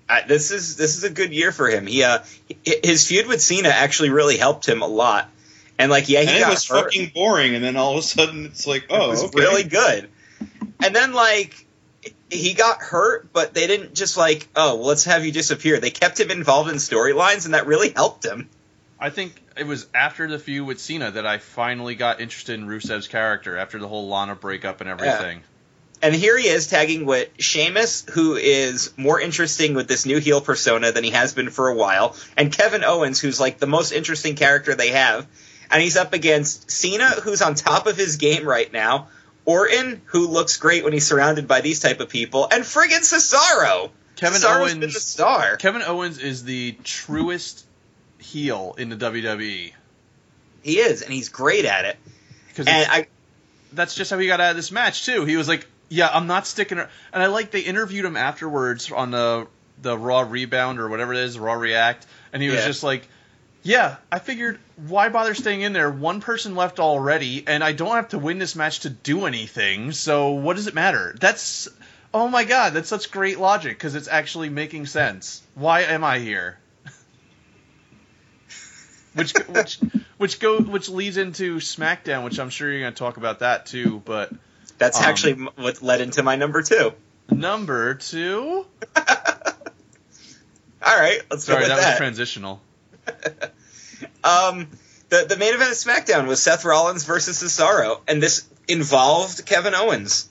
[0.09, 1.87] Uh, this is this is a good year for him.
[1.87, 2.21] He uh,
[2.65, 5.31] his feud with Cena actually really helped him a lot.
[5.79, 6.85] And like, yeah, he And it was hurt.
[6.85, 9.41] fucking boring, and then all of a sudden it's like, oh, it was okay.
[9.41, 10.09] really good.
[10.85, 11.67] And then like
[12.31, 15.81] he got hurt, but they didn't just like, oh, well, let's have you disappear.
[15.81, 18.49] They kept him involved in storylines, and that really helped him.
[19.01, 22.67] I think it was after the feud with Cena that I finally got interested in
[22.67, 25.43] Rusev's character after the whole Lana breakup and everything.
[26.03, 30.41] And here he is tagging with Sheamus, who is more interesting with this new heel
[30.41, 33.93] persona than he has been for a while, and Kevin Owens, who's like the most
[33.93, 35.27] interesting character they have.
[35.71, 39.09] And he's up against Cena, who's on top of his game right now,
[39.47, 43.91] Orton, who looks great when he's surrounded by these type of people, and friggin' Cesaro.
[44.17, 45.57] Kevin Cesaro's been the star.
[45.57, 47.65] Kevin Owens is the truest
[48.25, 49.73] heel in the WWE
[50.63, 51.97] He is, and he's great at it.
[52.49, 53.07] because And I,
[53.73, 55.25] that's just how he got out of this match too.
[55.25, 58.91] He was like, "Yeah, I'm not sticking." ar-" And I like they interviewed him afterwards
[58.91, 59.47] on the
[59.83, 62.67] the Raw Rebound or whatever it is, Raw React, and he was Yeah.
[62.67, 63.07] just like,
[63.63, 65.91] "Yeah, I figured why bother staying in there?
[65.91, 69.93] One person left already, and I don't have to win this match to do anything.
[69.93, 71.69] So what does it matter?" That's
[72.15, 75.43] oh my god, that's such great logic because it's actually making sense.
[75.55, 76.57] Why am I here?
[79.15, 79.79] Which which
[80.19, 83.67] which go which leads into SmackDown, which I'm sure you're going to talk about that
[83.67, 84.03] too.
[84.05, 84.33] But
[84.79, 86.93] that's Um, actually what led into my number two.
[87.31, 89.05] number two, All
[91.01, 91.91] right, let's go sorry, that, that.
[91.91, 92.61] was transitional.
[94.23, 94.69] Um,
[95.11, 99.75] the the main event of SmackDown was Seth Rollins versus Cesaro, and this involved Kevin
[99.75, 100.29] Owens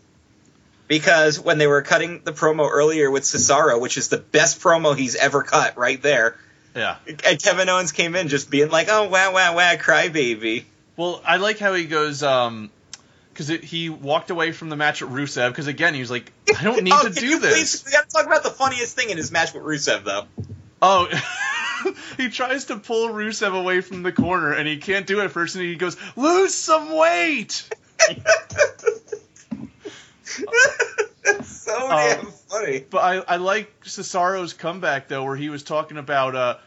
[0.88, 4.98] because when they were cutting the promo earlier with Cesaro, which is the best promo
[4.98, 6.36] he's ever cut, right there,
[6.76, 6.98] Yeah.
[7.06, 10.66] and Kevin Owens came in just being like, "Oh wow, wow, wow, crybaby."
[10.98, 12.24] Well, I like how he goes.
[12.24, 12.72] um
[13.34, 16.64] because he walked away from the match at Rusev because again he was like, I
[16.64, 17.82] don't need oh, to do this.
[17.82, 20.26] Please, we got to talk about the funniest thing in his match with Rusev, though.
[20.82, 21.08] Oh,
[22.18, 25.32] he tries to pull Rusev away from the corner and he can't do it at
[25.32, 27.68] first, and he goes, "Lose some weight."
[31.38, 32.86] That's so Um, damn funny.
[32.90, 36.36] But I, I like Cesaro's comeback though, where he was talking about.
[36.36, 36.58] uh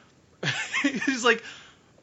[0.82, 1.42] He's like,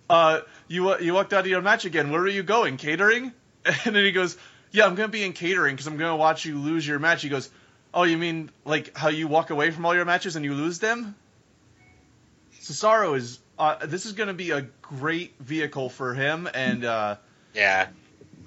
[0.10, 2.10] uh, "You wa- you walked out of your match again.
[2.12, 2.78] Where are you going?
[2.78, 3.32] Catering?"
[3.86, 4.38] And then he goes,
[4.72, 7.30] "Yeah, I'm gonna be in catering because I'm gonna watch you lose your match." He
[7.30, 7.50] goes,
[7.94, 10.80] "Oh, you mean like how you walk away from all your matches and you lose
[10.80, 11.16] them?"
[12.62, 13.40] Cesaro is.
[13.58, 17.16] Uh, this is gonna be a great vehicle for him, and uh,
[17.54, 17.88] Yeah.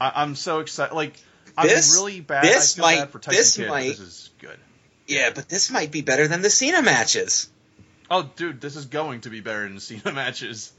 [0.01, 0.95] I, I'm so excited.
[0.95, 1.15] Like,
[1.57, 2.45] I'm This- really bad.
[2.45, 3.69] this I feel might- bad for Tyson this Kidd.
[3.69, 4.59] might- This is good.
[5.07, 7.49] Yeah, but this might be better than the Cena matches.
[8.11, 10.73] Oh, dude, this is going to be better than the Cena matches.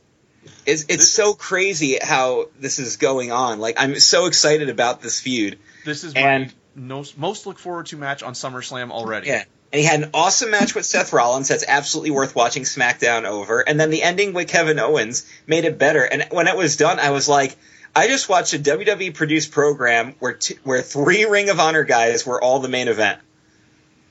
[0.65, 3.59] It's it's This- so crazy how this is going on.
[3.59, 5.57] Like I'm so excited about this feud.
[5.85, 9.27] This is And- my most, most look forward to match on SummerSlam already.
[9.27, 9.43] Yeah.
[9.73, 13.59] And he had an awesome match with Seth Rollins that's absolutely worth watching SmackDown over.
[13.59, 16.03] And then the ending with Kevin Owens made it better.
[16.05, 17.57] And when it was done, I was like,
[17.97, 22.27] I just watched a WWE produced program where t- where three Ring of Honor guys
[22.27, 23.19] were all the main event.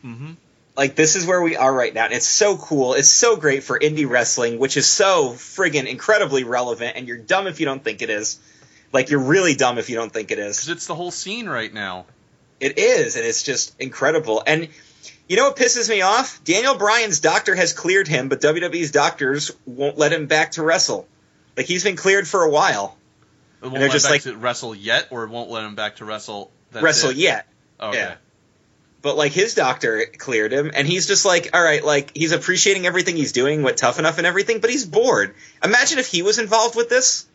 [0.03, 0.33] hmm
[0.77, 2.07] Like this is where we are right now.
[2.07, 2.95] And it's so cool.
[2.95, 6.97] It's so great for indie wrestling, which is so friggin' incredibly relevant.
[6.97, 8.41] And you're dumb if you don't think it is.
[8.93, 10.57] Like you're really dumb if you don't think it is.
[10.57, 12.07] Because it's the whole scene right now.
[12.59, 14.43] It is, and it's just incredible.
[14.45, 14.67] And
[15.29, 16.43] you know what pisses me off?
[16.43, 21.07] Daniel Bryan's doctor has cleared him, but WWE's doctors won't let him back to wrestle.
[21.57, 22.97] Like he's been cleared for a while.
[23.63, 25.97] It won't they're let just back like- to wrestle yet, or won't let him back
[25.97, 26.51] to wrestle.
[26.73, 27.17] That's wrestle it?
[27.17, 27.47] yet.
[27.81, 27.99] Oh, okay.
[27.99, 28.15] yeah.
[29.03, 32.87] But like his doctor cleared him, and he's just like, all right, like he's appreciating
[32.87, 35.35] everything he's doing what Tough Enough and everything, but he's bored.
[35.63, 37.27] Imagine if he was involved with this.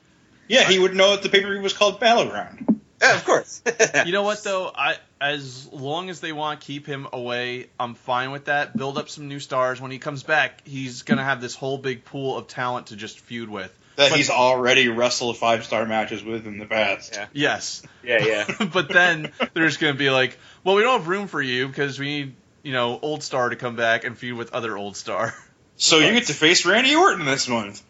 [0.48, 2.82] Yeah, he would know that the pay per view was called Battleground.
[3.02, 3.62] Yeah, of course.
[4.06, 4.72] You know what though?
[4.76, 8.76] I as long as they want to keep him away, I'm fine with that.
[8.76, 9.80] Build up some new stars.
[9.80, 13.20] When he comes back, he's gonna have this whole big pool of talent to just
[13.20, 13.76] feud with.
[13.96, 17.14] That But- he's already wrestled five star matches with in the past.
[17.14, 17.28] Yeah.
[17.34, 17.84] Yes.
[18.04, 18.66] yeah, yeah.
[18.74, 22.00] but then there's going to be like, well, we don't have room for you because
[22.00, 25.34] we need, you know, Old Star to come back and feud with other Old Star.
[25.78, 27.82] So you get to face Randy Orton this month.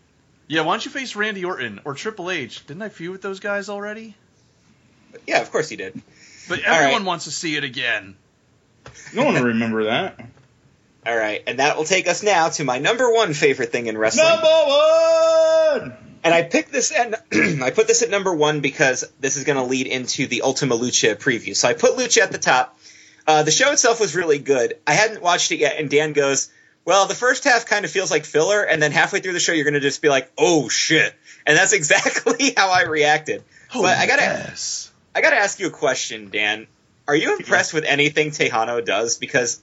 [0.47, 2.65] Yeah, why don't you face Randy Orton or Triple H?
[2.65, 4.15] Didn't I feud with those guys already?
[5.27, 6.01] Yeah, of course he did.
[6.47, 7.05] But everyone right.
[7.05, 8.15] wants to see it again.
[9.13, 10.19] No one will remember that.
[11.05, 13.97] All right, and that will take us now to my number one favorite thing in
[13.97, 14.27] wrestling.
[14.27, 15.97] Number one.
[16.23, 19.57] And I picked this at I put this at number one because this is going
[19.57, 21.55] to lead into the Ultima Lucha preview.
[21.55, 22.77] So I put Lucha at the top.
[23.25, 24.75] Uh, the show itself was really good.
[24.85, 26.51] I hadn't watched it yet, and Dan goes,
[26.85, 29.53] Well, the first half kind of feels like filler, and then halfway through the show,
[29.53, 31.13] you're going to just be like, "Oh shit!"
[31.45, 33.43] And that's exactly how I reacted.
[33.73, 34.91] Oh, but I gotta, yes.
[35.15, 36.67] I gotta ask you a question, Dan.
[37.07, 39.17] Are you impressed with anything Texano does?
[39.17, 39.61] Because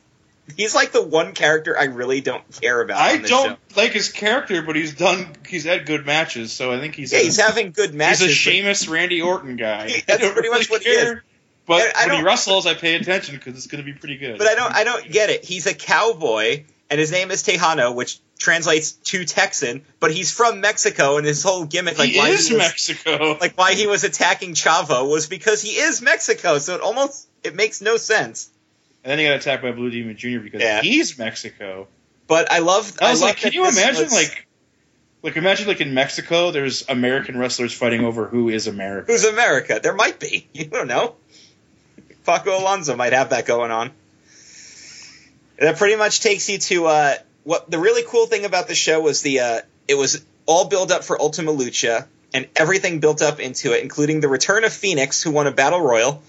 [0.56, 2.98] he's like the one character I really don't care about.
[2.98, 3.56] I don't Show.
[3.76, 5.26] like his character, but he's done.
[5.46, 7.12] He's had good matches, so I think he's.
[7.12, 8.20] Yeah, he's having good matches.
[8.20, 9.88] He's a Sheamus Randy Orton guy.
[9.88, 11.18] He- that's pretty much what he is.
[11.66, 14.16] But I- I when he wrestles, I pay attention because it's going to be pretty
[14.16, 14.38] good.
[14.38, 15.44] But I don't I don't get it.
[15.44, 20.60] He's a cowboy and his name is Texano, which translates to Texan, but he's from
[20.60, 23.36] Mexico and his whole gimmick like he why is he was, Mexico.
[23.40, 26.58] like why he was attacking Chavo was because he is Mexico.
[26.58, 28.50] So it almost it makes no sense.
[29.04, 30.40] And then he got attacked by Blue Demon Jr.
[30.40, 30.80] because Yeah.
[30.82, 31.88] he's Mexico.
[32.26, 34.46] But I love I was love like, can you imagine was- like,
[35.22, 39.10] like imagine like in Mexico, there's American wrestlers fighting over who is America.
[39.12, 39.80] who's America?
[39.82, 40.46] There might be.
[40.52, 41.14] You don't know.
[42.26, 43.90] Paco Alonso might have that going on.
[45.58, 49.00] That pretty much takes you to uh, what the really cool thing about the show
[49.00, 53.40] was the uh, it was all built up for Ultima Lucha and everything built up
[53.40, 56.22] into it, including the return of Phoenix, who won a battle royal.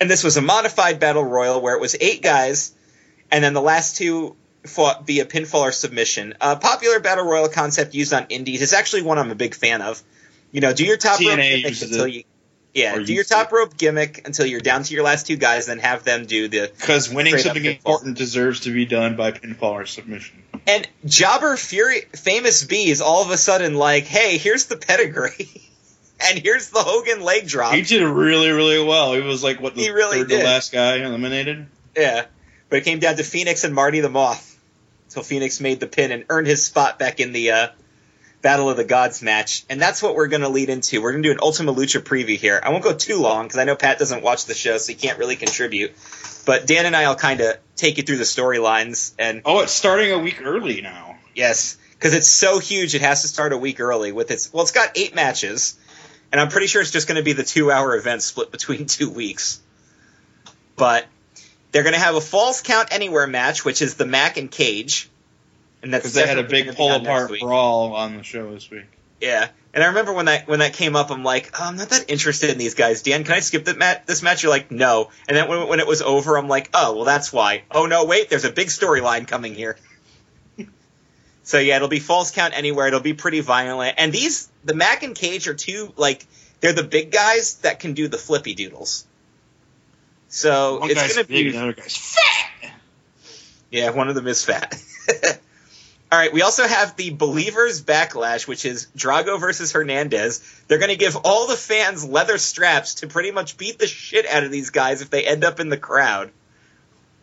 [0.00, 2.74] And this was a modified battle royal where it was eight guys,
[3.30, 4.34] and then the last two
[4.66, 6.34] fought via pinfall or submission.
[6.40, 8.62] A popular battle royal concept used on indies.
[8.62, 10.02] It's actually one I'm a big fan of.
[10.52, 12.12] You know, do your top rope gimmick until it.
[12.12, 12.24] you.
[12.74, 13.54] Yeah, do your top it.
[13.54, 16.70] rope gimmick until you're down to your last two guys, then have them do the
[16.74, 20.42] Because winning something important deserves to be done by pinfall or submission.
[20.66, 25.50] And Jobber Fury, famous B, is all of a sudden like, hey, here's the pedigree.
[26.28, 27.74] and here's the Hogan leg drop.
[27.74, 29.14] He did really, really well.
[29.14, 30.38] He was like what the He really third did.
[30.40, 31.66] to last guy eliminated.
[31.96, 32.26] Yeah.
[32.68, 34.46] But it came down to Phoenix and Marty the Moth.
[35.06, 37.68] Until Phoenix made the pin and earned his spot back in the uh,
[38.42, 39.64] Battle of the Gods match.
[39.68, 41.02] And that's what we're going to lead into.
[41.02, 42.60] We're going to do an Ultima Lucha preview here.
[42.62, 44.96] I won't go too long because I know Pat doesn't watch the show, so he
[44.96, 45.92] can't really contribute.
[46.46, 49.72] But Dan and I will kind of take you through the storylines and Oh, it's
[49.72, 51.16] starting a week early now.
[51.34, 54.12] Yes, because it's so huge, it has to start a week early.
[54.12, 55.76] With its well, it's got eight matches,
[56.32, 59.10] and I'm pretty sure it's just going to be the two-hour event split between two
[59.10, 59.60] weeks.
[60.76, 61.06] But
[61.72, 65.10] they're going to have a Falls Count Anywhere match, which is the Mack and Cage,
[65.82, 68.86] and that's Because they had a big pull apart brawl on the show this week.
[69.20, 71.90] Yeah, and I remember when that when that came up, I'm like, oh, I'm not
[71.90, 73.02] that interested in these guys.
[73.02, 74.42] Dan, can I skip that mat- this match?
[74.42, 75.10] You're like, no.
[75.28, 77.62] And then when, when it was over, I'm like, oh, well, that's why.
[77.70, 79.76] Oh no, wait, there's a big storyline coming here.
[81.50, 82.86] So yeah, it'll be falls count anywhere.
[82.86, 83.96] It'll be pretty violent.
[83.98, 86.24] And these, the Mack and Cage are two like
[86.60, 89.04] they're the big guys that can do the flippy doodles.
[90.28, 92.70] So One it's gonna big, be the other guy's fat.
[93.68, 94.80] yeah, one of them is fat.
[96.12, 100.38] All right, we also have the Believers Backlash, which is Drago versus Hernandez.
[100.68, 104.24] They're going to give all the fans leather straps to pretty much beat the shit
[104.26, 106.30] out of these guys if they end up in the crowd,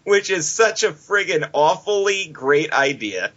[0.03, 3.31] which is such a friggin' awfully great idea.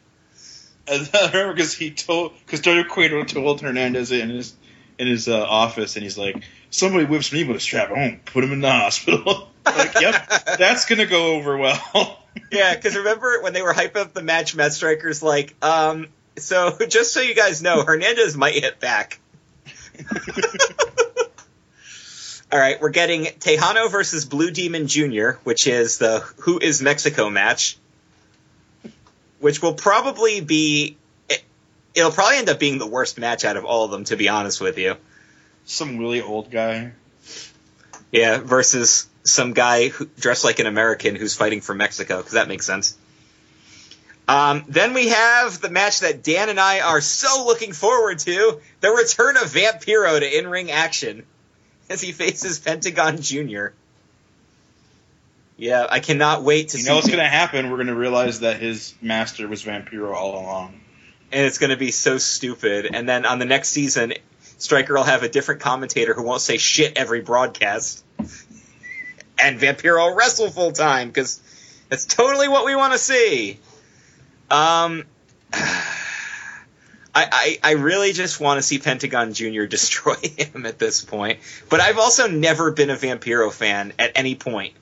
[1.14, 2.88] I remember because he told because Dr.
[2.88, 4.54] Cueto told Hernandez in his
[4.98, 7.90] in his uh, office, and he's like, "Somebody whips me with a strap.
[7.90, 10.28] I won't put him in the hospital." like, yep,
[10.58, 12.16] that's gonna go over well.
[12.52, 16.78] Yeah, because remember when they were hyping up the match, Matt Striker's like, um, so
[16.88, 19.18] just so you guys know, Hernandez might hit back.
[22.52, 27.30] All right, we're getting Texano versus Blue Demon Jr., which is the Who is Mexico
[27.30, 27.78] match,
[29.40, 30.96] which will probably be.
[31.28, 31.42] It,
[31.94, 34.28] it'll probably end up being the worst match out of all of them, to be
[34.28, 34.96] honest with you.
[35.64, 36.92] Some really old guy.
[38.12, 42.48] Yeah, versus some guy who, dressed like an American who's fighting for Mexico, because that
[42.48, 42.96] makes sense.
[44.26, 48.60] Um, then we have the match that Dan and I are so looking forward to
[48.80, 51.24] the return of Vampiro to in ring action
[51.88, 53.70] as he faces Pentagon Jr.
[55.60, 56.84] Yeah, I cannot wait to see.
[56.84, 57.70] You know what's gonna happen?
[57.70, 60.80] We're gonna realize that his master was Vampiro all along.
[61.30, 62.86] and it's going to be so stupid.
[62.92, 64.14] And then on the next season,
[64.56, 68.02] Striker will have a different commentator who won't say shit every broadcast,
[69.38, 71.40] and Vampiro will wrestle full time because
[71.90, 73.58] that's totally what we want to see.
[74.50, 75.04] Um,
[75.52, 75.98] I,
[77.14, 79.64] I I really just want to see Pentagon Jr.
[79.68, 81.40] destroy him at this point.
[81.68, 84.72] But I've also never been a Vampiro fan at any point.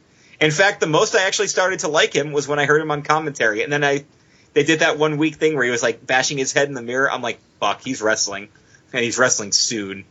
[0.41, 2.91] In fact, the most I actually started to like him was when I heard him
[2.91, 4.05] on commentary, and then I
[4.53, 6.83] they did that one week thing where he was like bashing his head in the
[6.83, 7.11] mirror.
[7.11, 8.49] I'm like, fuck, he's wrestling,
[8.93, 10.05] and he's wrestling soon,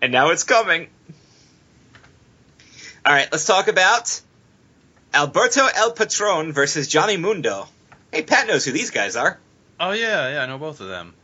[0.00, 0.88] and now it's coming.
[3.04, 4.20] All right, let's talk about
[5.12, 7.68] Alberto El Patron versus Johnny Mundo.
[8.12, 9.38] Hey, Pat knows who these guys are.
[9.78, 11.14] Oh yeah, yeah, I know both of them.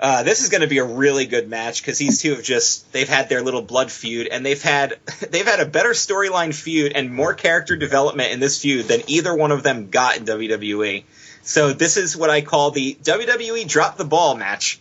[0.00, 2.92] Uh, this is going to be a really good match because these two have just
[2.92, 4.98] they've had their little blood feud and they've had
[5.30, 9.34] they've had a better storyline feud and more character development in this feud than either
[9.34, 11.02] one of them got in WWE.
[11.42, 14.80] So this is what I call the WWE drop the ball match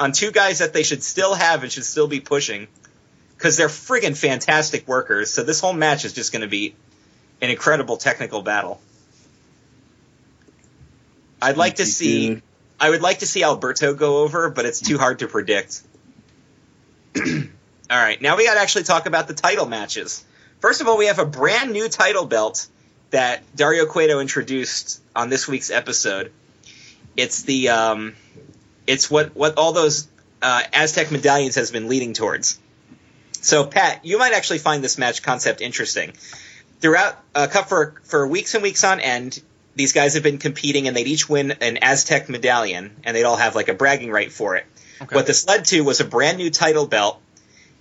[0.00, 2.66] on two guys that they should still have and should still be pushing
[3.36, 5.30] because they're friggin' fantastic workers.
[5.30, 6.74] So this whole match is just going to be
[7.40, 8.80] an incredible technical battle.
[11.40, 12.42] I'd like to see.
[12.78, 15.82] I would like to see Alberto go over, but it's too hard to predict.
[17.16, 17.22] all
[17.90, 20.24] right, now we got to actually talk about the title matches.
[20.60, 22.66] First of all, we have a brand new title belt
[23.10, 26.32] that Dario Cueto introduced on this week's episode.
[27.16, 28.14] It's the um,
[28.86, 30.08] it's what what all those
[30.42, 32.58] uh, Aztec medallions has been leading towards.
[33.40, 36.14] So, Pat, you might actually find this match concept interesting.
[36.80, 39.40] Throughout uh, cup for for weeks and weeks on end,
[39.76, 43.36] these guys have been competing, and they'd each win an Aztec medallion, and they'd all
[43.36, 44.66] have like a bragging right for it.
[45.02, 45.14] Okay.
[45.14, 47.20] What this led to was a brand new title belt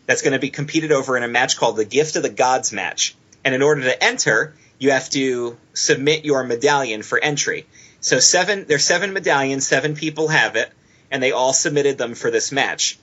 [0.06, 2.74] that's going to be competed over in a match called the Gift of the Gods
[2.74, 3.16] match.
[3.46, 7.66] And in order to enter, you have to submit your medallion for entry.
[8.02, 10.70] So seven, there's seven medallions, seven people have it,
[11.12, 12.98] and they all submitted them for this match.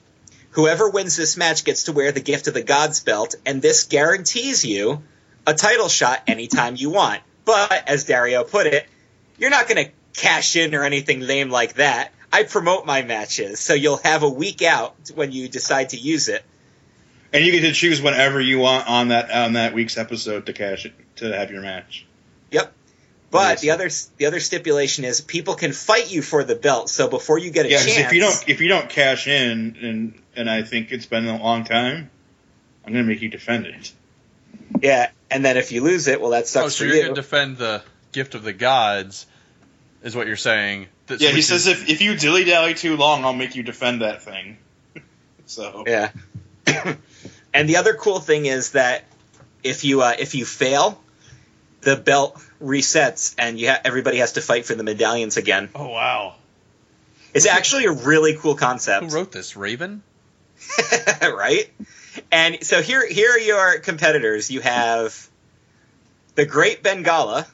[0.51, 3.85] Whoever wins this match gets to wear the Gift of the Gods belt, and this
[3.85, 5.01] guarantees you
[5.47, 7.21] a title shot anytime you want.
[7.51, 8.85] But as Dario put it,
[9.37, 12.13] you're not going to cash in or anything lame like that.
[12.31, 16.29] I promote my matches, so you'll have a week out when you decide to use
[16.29, 16.45] it.
[17.33, 20.53] And you get to choose whenever you want on that on that week's episode to
[20.53, 22.05] cash it to have your match.
[22.51, 22.71] Yep.
[23.31, 26.89] But the other the other stipulation is people can fight you for the belt.
[26.89, 29.77] So before you get a Yeah, chance, if you don't if you don't cash in
[29.81, 32.09] and and I think it's been a long time,
[32.85, 33.91] I'm gonna make you defend it.
[34.81, 37.01] yeah, and then if you lose it, well, that Oh, sucks so for you're you.
[37.03, 39.25] going to defend the gift of the gods,
[40.03, 40.87] is what you're saying?
[41.07, 43.63] That Yeah, he switches- says if if you dilly dally too long, I'll make you
[43.63, 44.57] defend that thing.
[45.45, 46.11] so Yeah.
[47.53, 49.03] and the other cool thing is that
[49.63, 51.01] if you uh, if you fail,
[51.81, 55.69] the belt resets and you ha- everybody has to fight for the medallions again.
[55.75, 56.35] Oh wow!
[57.33, 59.05] It's actually a really cool concept.
[59.05, 59.55] Who wrote this?
[59.55, 60.03] Raven?
[61.21, 61.69] right?
[62.31, 64.51] And so here here are your competitors.
[64.51, 65.29] You have
[66.35, 67.47] the Great Bengala,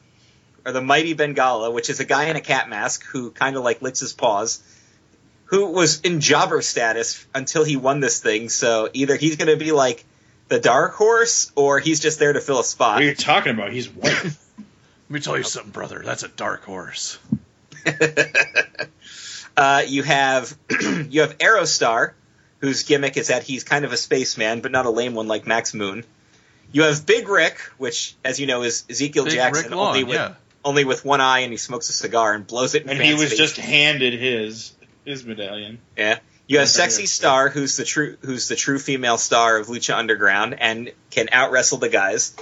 [0.66, 3.64] or the Mighty Bengala, which is a guy in a cat mask who kind of
[3.64, 4.62] like licks his paws,
[5.46, 8.50] who was in jobber status until he won this thing.
[8.50, 10.06] So either he's going to be like
[10.48, 12.96] the dark horse, or he's just there to fill a spot.
[12.96, 13.72] What are you talking about?
[13.72, 14.24] He's white.
[14.24, 14.36] Let
[15.10, 16.02] me tell you something, brother.
[16.04, 17.18] That's a dark horse.
[19.58, 22.14] uh, you have you have Aerostar,
[22.60, 25.46] whose gimmick is that he's kind of a spaceman, but not a lame one like
[25.46, 26.04] Max Moon.
[26.72, 30.04] You have Big Ryck, which, as you know, is Ezekiel Big Jackson, Rick Lawn, only
[30.04, 30.34] with yeah.
[30.66, 32.84] only with one eye, and he smokes a cigar and blows it.
[32.84, 33.38] In and fans' he was faces.
[33.38, 34.74] just handed his
[35.06, 35.80] his medallion.
[35.96, 36.20] yeah.
[36.48, 37.08] You have Sexy.
[37.08, 41.52] Star, who's the true who's the true female star of Lucha Underground and can out
[41.52, 42.36] wrestle the guys.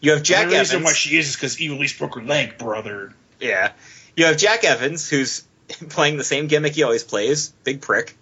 [0.00, 0.86] You have Jack Evans the reason Evans.
[0.86, 3.14] why she is is because Ivelisse broke her leg, brother.
[3.40, 3.72] Yeah.
[4.16, 5.44] You have Jack Evans, who's
[5.88, 8.16] playing the same gimmick he always plays, big prick.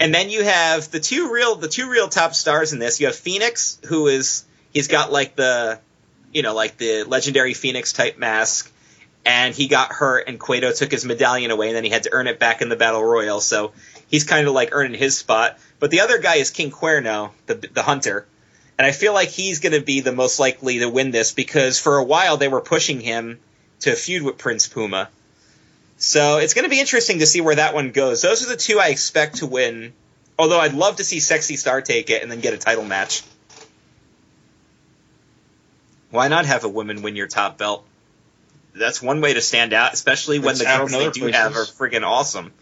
[0.00, 3.00] And then you have the two real the two real top stars in this.
[3.00, 5.80] You have Phoenix, who is he's got like the
[6.32, 8.72] you know, like the legendary Phoenix type mask.
[9.24, 12.12] And he got hurt and Cueto took his medallion away and then he had to
[12.12, 13.40] earn it back in the Battle Royal.
[13.40, 13.72] So
[14.06, 15.58] he's kind of like earning his spot.
[15.80, 18.26] But the other guy is King Cuerno, the the hunter.
[18.78, 21.80] And I feel like he's going to be the most likely to win this because
[21.80, 23.40] for a while they were pushing him
[23.80, 25.08] to feud with Prince Puma.
[25.98, 28.22] So it's going to be interesting to see where that one goes.
[28.22, 29.92] Those are the two I expect to win.
[30.38, 33.22] Although I'd love to see Sexy Star take it and then get a title match.
[36.10, 37.84] Why not have a woman win your top belt?
[38.74, 41.64] That's one way to stand out, especially when It's the girls they do have are
[41.64, 41.74] places.
[41.76, 42.52] friggin' awesome.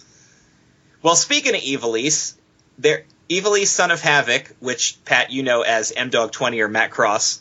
[1.02, 2.34] Well, speaking of Ivelisse,
[2.78, 6.90] there Ivelisse Son of Havoc, which Pat you know as M Dog Twenty or Matt
[6.90, 7.40] Cross,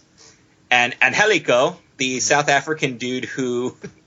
[0.69, 3.75] and Angelico, the South African dude who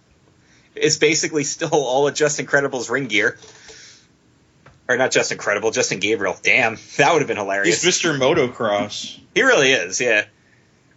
[0.81, 3.39] is basically still all of Justin Credible's ring gear.
[4.89, 6.35] Or not Justin Credible, Justin Gabriel.
[6.43, 7.83] Damn, that would have been hilarious.
[7.83, 8.17] He's Mr.
[8.19, 9.19] Motocross.
[9.35, 10.25] He really is, yeah.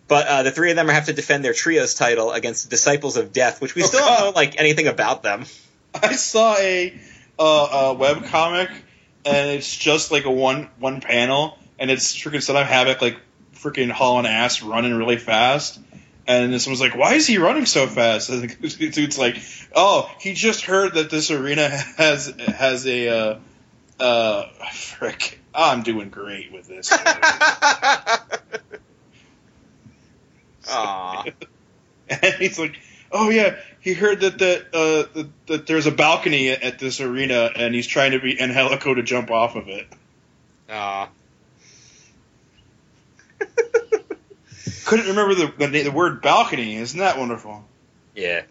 [0.08, 3.18] But uh, the three of them have to defend their trios title against the Disciples
[3.18, 4.18] of Death, which we Oh, still God.
[4.20, 5.44] don't know like anything about them.
[5.94, 6.98] I saw a
[7.38, 8.70] uh, a web comic,
[9.26, 13.18] and it's just like a one one panel, and it's freaking Son of Havoc like
[13.56, 15.80] freaking hauling ass, running really fast.
[16.28, 19.38] And someone's like, "Why is he running so fast?" And the dude's like,
[19.76, 23.40] "Oh, he just heard that this arena has has a uh,
[24.00, 25.40] uh, frick.
[25.54, 26.92] I'm doing great with this."
[32.10, 32.78] And he's like,
[33.12, 37.02] "Oh yeah, he heard that that, uh, that that there's a balcony at, at this
[37.02, 39.88] arena, and he's trying to be Angelico to jump off of it.
[40.70, 41.10] Aw.
[44.86, 46.76] Couldn't remember the, the the word balcony.
[46.76, 47.64] Isn't that wonderful?
[48.16, 48.44] Yeah.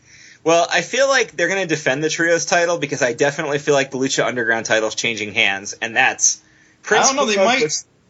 [0.43, 3.75] Well, I feel like they're going to defend the trios title because I definitely feel
[3.75, 6.41] like the Lucha Underground title is changing hands, and that's.
[6.91, 7.27] I don't know.
[7.27, 7.63] They might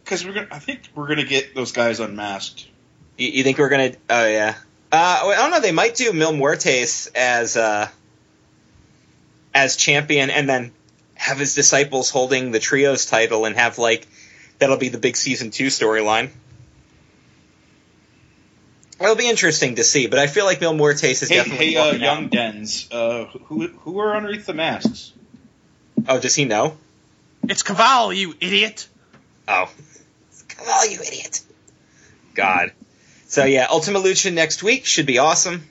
[0.05, 0.49] because we're gonna.
[0.51, 2.69] I think we're gonna get those guys unmasked.
[3.17, 3.93] You, you think we're gonna?
[4.09, 4.55] Oh yeah.
[4.93, 5.61] Uh, I don't know.
[5.61, 7.89] They might do Mil Muertes as uh,
[9.53, 10.73] as champion, and then
[11.15, 14.07] have his disciples holding the trios title, and have like
[14.59, 16.31] that'll be the big season two storyline.
[19.01, 21.77] It'll be interesting to see, but I feel like Mil Muertes is Hey, definitely hey,
[21.77, 22.15] uh, walking out.
[22.15, 22.89] young Dens.
[22.91, 25.13] Uh, who who are underneath the masks?
[26.07, 26.77] Oh, does he know?
[27.49, 28.87] It's Caval, you idiot.
[29.49, 29.71] Oh.
[30.49, 31.41] Come on, you idiot.
[32.35, 32.73] God.
[33.27, 35.65] So yeah, Ultima Lucha next week should be awesome.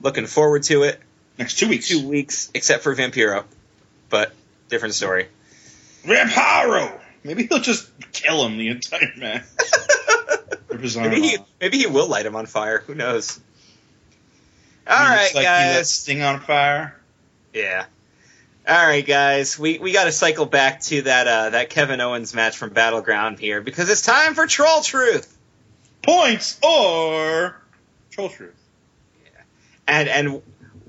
[0.00, 1.00] Looking forward to it.
[1.38, 1.88] Next two weeks.
[1.88, 3.44] Two weeks, except for Vampiro.
[4.10, 4.32] But
[4.68, 5.28] different story.
[6.04, 6.98] Vampiro.
[7.22, 9.44] Maybe he'll just kill him the entire match.
[10.72, 12.82] Rip his arm Maybe he, maybe he will light him on fire.
[12.86, 13.40] Who knows?
[14.86, 15.90] All He right, looks like He guys.
[15.90, 16.96] Sting on fire.
[17.52, 17.84] Yeah.
[18.68, 19.58] All right, guys.
[19.58, 23.38] We we got to cycle back to that uh, that Kevin Owens match from Battleground
[23.38, 25.36] here because it's time for Troll Truth.
[26.02, 27.56] Points or
[28.10, 28.54] troll truth.
[29.86, 30.42] And and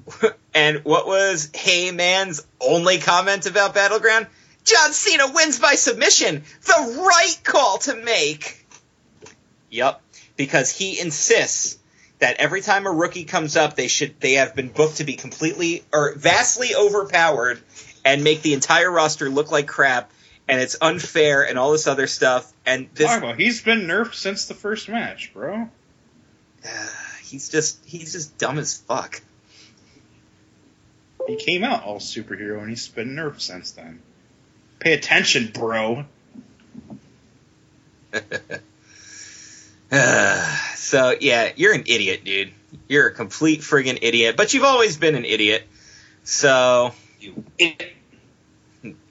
[0.53, 4.27] and what was Heyman's only comment about Battleground?
[4.63, 6.43] John Cena wins by submission.
[6.63, 8.62] The right call to make.
[9.73, 10.01] Yep,
[10.37, 11.79] because he insists
[12.19, 15.15] that every time a rookie comes up, they should they have been booked to be
[15.15, 17.59] completely or vastly overpowered
[18.05, 20.11] and make the entire roster look like crap,
[20.47, 22.53] and it's unfair and all this other stuff.
[22.67, 25.67] And this Talk about he's been nerfed since the first match, bro.
[27.23, 29.23] he's just he's just dumb as fuck.
[31.25, 34.03] He came out all superhero and he's been nerfed since then.
[34.77, 36.05] Pay attention, bro.
[40.75, 42.51] so yeah, you're an idiot, dude.
[42.87, 44.35] You're a complete friggin' idiot.
[44.35, 45.63] But you've always been an idiot.
[46.23, 47.93] So You idiot.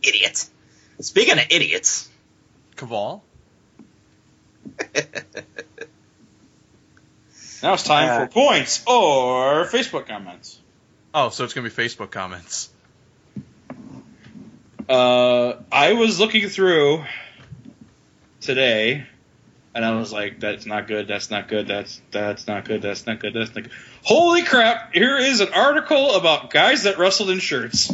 [0.02, 0.48] idiot.
[1.00, 2.08] Speaking of idiots,
[2.76, 3.20] Caval?
[7.62, 10.58] Now it's time Uh, for points or Facebook comments.
[11.14, 12.70] Oh, so it's gonna be Facebook comments.
[14.88, 17.04] Uh, I was looking through
[18.40, 19.06] today,
[19.74, 21.08] and I was like, "That's not good.
[21.08, 21.66] That's not good.
[21.66, 22.82] That's that's not good.
[22.82, 23.34] That's not good.
[23.34, 24.94] That's not good." Holy crap!
[24.94, 27.92] Here is an article about guys that wrestled in shirts.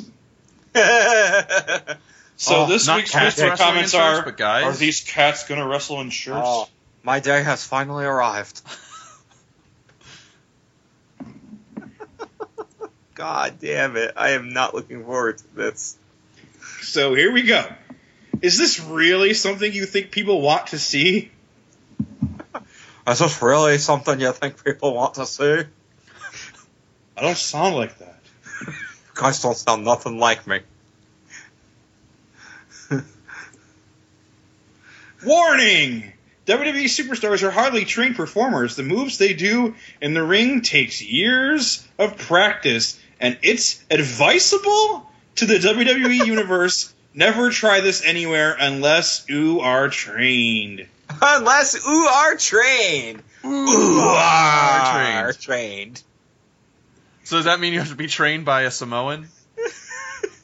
[2.41, 4.65] So Oh, this week's cats Facebook wrestling comments shirts, are: guys.
[4.65, 6.39] Are these cats gonna wrestle in shirts?
[6.41, 6.69] Oh,
[7.03, 8.63] my day has finally arrived.
[13.17, 14.13] God damn it!
[14.17, 15.97] I am not looking forward to this.
[16.83, 17.65] So here we go.
[18.41, 21.33] Is this really something you think people want to see?
[23.09, 25.63] Is this really something you think people want to see?
[27.17, 28.21] I don't sound like that.
[28.67, 28.73] You
[29.15, 30.61] guys don't sound nothing like me.
[35.25, 36.13] Warning!
[36.47, 38.77] WWE superstars are hardly trained performers.
[38.77, 45.47] The moves they do in the ring takes years of practice, and it's advisable to
[45.47, 50.87] the WWE universe never try this anywhere unless you are trained.
[51.23, 53.23] Unless ooh are trained.
[53.45, 55.41] Ooh, are are trained.
[55.41, 56.03] trained.
[57.25, 59.29] So does that mean you have to be trained by a Samoan?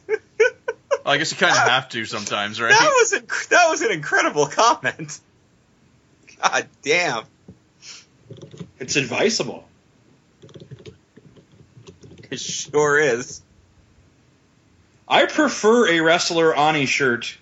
[0.08, 2.70] Well, I guess you kind of have to sometimes, right?
[2.70, 5.20] That was inc- that was an incredible comment.
[6.42, 7.24] God damn.
[8.78, 9.68] It's advisable.
[12.30, 13.42] It sure is.
[15.06, 17.36] I prefer a wrestler on a shirt,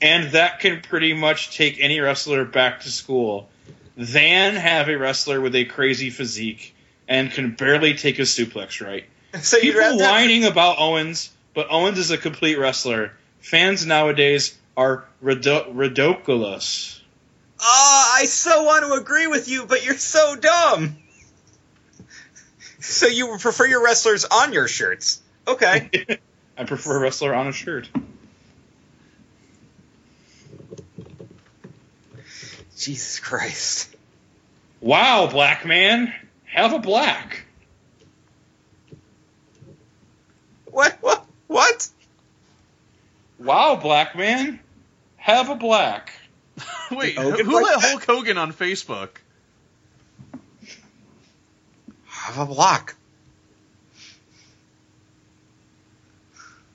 [0.00, 3.48] and that can pretty much take any wrestler back to school,
[3.96, 6.74] than have a wrestler with a crazy physique
[7.08, 9.04] and can barely take a suplex right.
[9.42, 13.12] So People whining about Owens, but Owens is a complete wrestler.
[13.40, 17.02] Fans nowadays are ridiculous.
[17.60, 20.96] Oh, I so want to agree with you, but you're so dumb.
[22.80, 25.20] So you would prefer your wrestlers on your shirts.
[25.46, 25.90] Okay.
[26.56, 27.88] I prefer a wrestler on a shirt.
[32.78, 33.94] Jesus Christ.
[34.80, 36.14] Wow, black man,
[36.44, 37.44] have a black.
[40.70, 41.88] What what what?
[43.38, 44.60] Wow, black man,
[45.16, 46.12] have a black.
[46.90, 47.80] Wait, Hogan who like let?
[47.80, 49.10] Hulk Hogan on Facebook?
[52.06, 52.94] Have a block.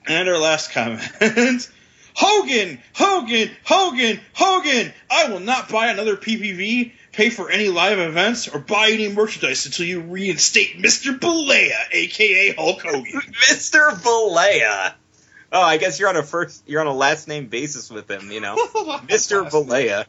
[0.06, 1.70] And our last comment.
[2.16, 4.93] Hogan, Hogan, Hogan, Hogan.
[5.09, 9.66] I will not buy another PPV, pay for any live events, or buy any merchandise
[9.66, 11.18] until you reinstate Mr.
[11.18, 13.03] Bollea, aka Hulk Hogan.
[13.49, 13.91] Mr.
[14.01, 14.93] Bollea.
[15.51, 18.32] Oh, I guess you're on a first, you're on a last name basis with him.
[18.32, 18.55] You know,
[19.07, 19.49] Mr.
[19.49, 20.05] Bollea.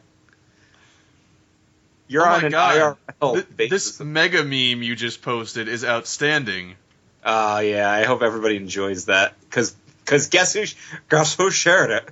[2.07, 2.97] You're Oh on my an God.
[3.21, 3.97] IRL Th- basis.
[3.97, 6.75] this mega meme you just posted is outstanding.
[7.23, 9.75] Oh yeah, I hope everybody enjoys that because
[10.05, 10.65] because guess who
[11.09, 12.09] guess who shared it?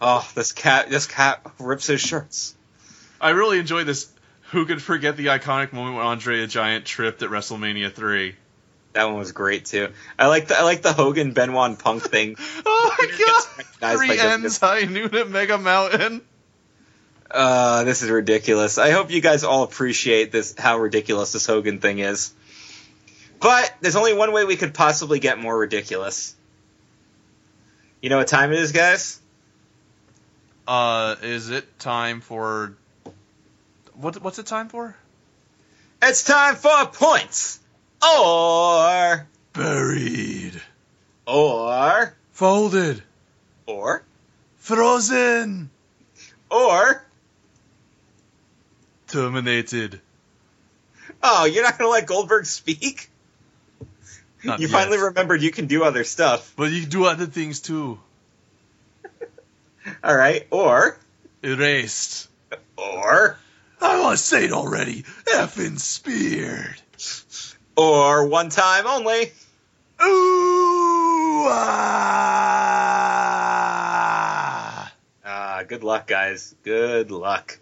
[0.00, 2.54] Oh, this cat this cat rips his shirts.
[3.20, 4.10] I really enjoy this.
[4.50, 8.36] Who could forget the iconic moment when Andre the Giant tripped at WrestleMania 3?
[8.92, 9.92] That one was great too.
[10.18, 12.36] I like the I like the Hogan Benoit Punk thing.
[12.66, 13.96] Oh my god!
[13.96, 16.22] Three ends high noon at Mega Mountain.
[17.30, 18.78] Uh, this is ridiculous.
[18.78, 22.32] I hope you guys all appreciate this how ridiculous this Hogan thing is.
[23.44, 26.34] But there's only one way we could possibly get more ridiculous.
[28.00, 29.20] You know what time it is, guys?
[30.66, 32.74] Uh, is it time for
[33.92, 34.22] what?
[34.22, 34.96] What's it time for?
[36.00, 37.60] It's time for points.
[38.02, 40.58] Or Buried,
[41.26, 43.02] or folded,
[43.66, 44.04] or
[44.56, 45.68] frozen,
[46.50, 47.04] or
[49.06, 50.00] terminated.
[51.22, 53.10] Oh, you're not gonna let Goldberg speak?
[54.46, 54.72] Not you yet.
[54.72, 56.52] finally remembered you can do other stuff.
[56.56, 57.98] But you can do other things too.
[60.04, 60.98] All right, or
[61.42, 62.28] Erased.
[62.76, 63.38] or
[63.80, 65.02] I want to say it already.
[65.26, 66.80] Effing speared.
[67.76, 69.32] or one time only.
[70.02, 71.46] Ooh
[73.94, 74.92] ah.
[75.24, 76.54] Ah, good luck, guys.
[76.64, 77.58] Good luck.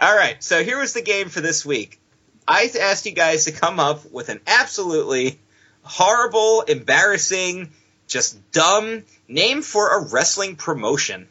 [0.00, 1.98] All right, so here was the game for this week.
[2.46, 5.38] I asked you guys to come up with an absolutely
[5.82, 7.70] horrible, embarrassing,
[8.06, 11.28] just dumb name for a wrestling promotion.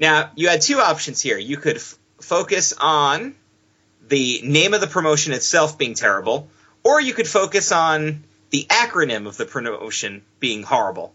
[0.00, 1.36] Now, you had two options here.
[1.36, 3.34] You could f- focus on
[4.08, 6.48] the name of the promotion itself being terrible,
[6.82, 11.12] or you could focus on the acronym of the promotion being horrible.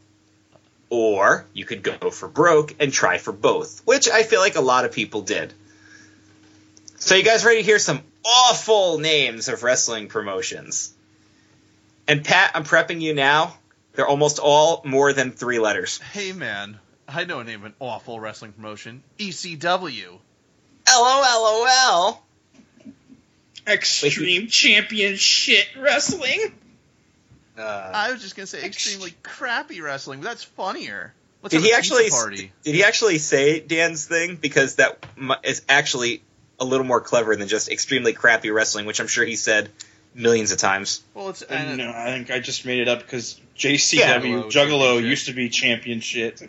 [0.89, 4.61] Or you could go for broke and try for both, which I feel like a
[4.61, 5.53] lot of people did.
[6.97, 10.93] So, you guys ready to hear some awful names of wrestling promotions?
[12.07, 13.55] And Pat, I'm prepping you now.
[13.93, 15.99] They're almost all more than three letters.
[15.99, 19.03] Hey man, I know a name of an awful wrestling promotion.
[19.19, 20.19] ECW.
[20.89, 22.21] LOLOL.
[23.65, 26.53] Extreme Champion shit wrestling.
[27.57, 31.13] Uh, I was just gonna say extremely crappy wrestling, but that's funnier.
[31.41, 32.03] Let's did he actually?
[32.05, 32.51] pizza party?
[32.63, 34.37] Did he actually say Dan's thing?
[34.37, 35.05] Because that
[35.43, 36.23] is actually
[36.59, 39.69] a little more clever than just extremely crappy wrestling, which I'm sure he said
[40.15, 41.03] millions of times.
[41.13, 44.15] Well, it's and no, I think I just made it up because JCW Yeah.
[44.43, 45.09] Juggalo Championship.
[45.09, 46.41] used to be champion shit.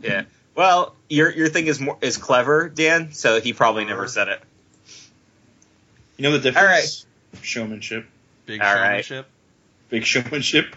[0.00, 0.22] Yeah.
[0.54, 3.12] Well, your your thing is more is clever, Dan.
[3.12, 3.90] So he probably uh-huh.
[3.90, 4.40] never said it.
[6.16, 6.56] You know the difference?
[6.56, 7.04] All right.
[7.42, 8.06] Showmanship.
[8.46, 9.04] big All right.
[9.04, 9.26] showmanship.
[9.88, 10.76] Big showmanship.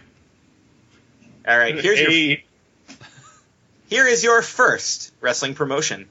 [1.48, 1.80] All right.
[1.80, 2.38] Here's your
[3.90, 6.10] Here is your first wrestling promotion.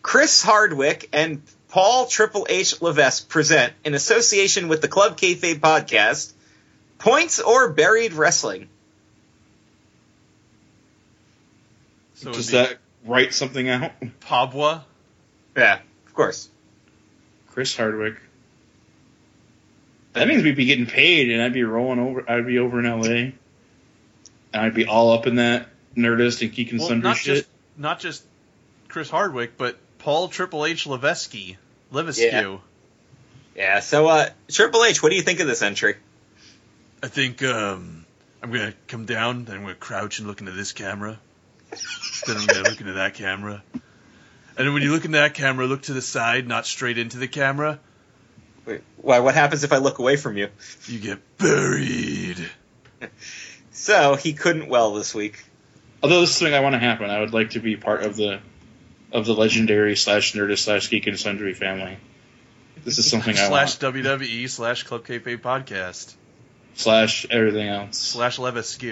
[0.00, 6.32] Chris Hardwick and Paul Triple H Levesque present, in association with the Club Kayfabe podcast,
[6.98, 8.68] Points or Buried Wrestling.
[12.14, 13.92] So does that write something out?
[14.20, 14.82] Pabwa?
[15.56, 16.48] Yeah, of course.
[17.50, 18.16] Chris Hardwick.
[20.14, 22.28] That means we'd be getting paid, and I'd be rolling over.
[22.28, 23.34] I'd be over in LA, and
[24.52, 27.36] I'd be all up in that Nerdist and Geek and Well, Sundry not shit.
[27.36, 28.24] just not just
[28.88, 29.76] Chris Hardwick, but
[30.08, 31.58] Paul Triple H Levesque.
[31.90, 32.22] Levesque.
[32.22, 32.56] Yeah.
[33.54, 35.96] Yeah, so uh, Triple H, what do you think of this entry?
[37.02, 38.06] I think um,
[38.42, 41.18] I'm gonna come down, then I'm gonna crouch and look into this camera.
[42.26, 43.62] then I'm gonna look into that camera.
[43.74, 43.82] And
[44.56, 47.28] then when you look into that camera, look to the side, not straight into the
[47.28, 47.78] camera.
[48.64, 49.18] Wait, why?
[49.18, 50.48] What happens if I look away from you?
[50.86, 52.38] You get buried.
[53.72, 55.44] So he couldn't well this week.
[56.02, 58.16] Although this is something I want to happen, I would like to be part of
[58.16, 58.40] the
[59.12, 61.96] of the legendary slash Nerdist slash Geek and Sundry family.
[62.84, 63.94] This is something I slash want.
[63.94, 66.14] WWE slash Club Kayfabe podcast
[66.78, 67.98] Slash everything else.
[67.98, 68.84] slash Levesque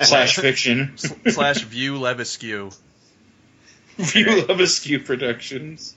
[0.00, 0.96] Slash fiction.
[0.96, 2.40] slash View Levesque.
[3.96, 5.96] View of Askew Productions.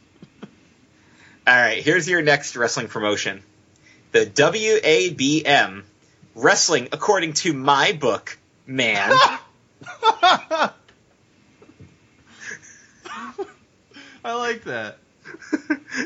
[1.48, 3.44] All right, here's your next wrestling promotion.
[4.12, 5.84] The WABM,
[6.34, 9.16] Wrestling According to My Book, man.
[14.24, 14.98] I like that.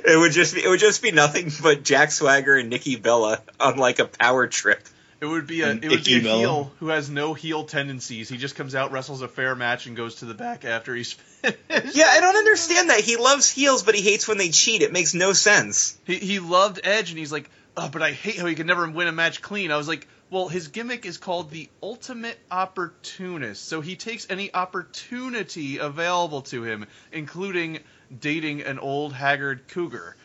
[0.06, 3.42] it would just be it would just be nothing but Jack Swagger and Nikki Bella
[3.60, 4.82] on like a power trip.
[5.22, 6.40] It would be a And it would be a Bella.
[6.40, 8.30] heel who has no heel tendencies.
[8.30, 11.12] He just comes out, wrestles a fair match, and goes to the back after he's
[11.12, 11.96] finished.
[11.98, 13.02] Yeah, I don't understand that.
[13.02, 14.82] He loves heels, but he hates when they cheat.
[14.82, 15.98] It makes no sense.
[16.06, 18.90] He he loved Edge, and he's like, oh, but I hate how he could never
[18.90, 19.72] win a match clean.
[19.72, 24.54] I was like, well, his gimmick is called the Ultimate Opportunist, so he takes any
[24.54, 27.80] opportunity available to him, including
[28.20, 30.16] dating an old haggard cougar.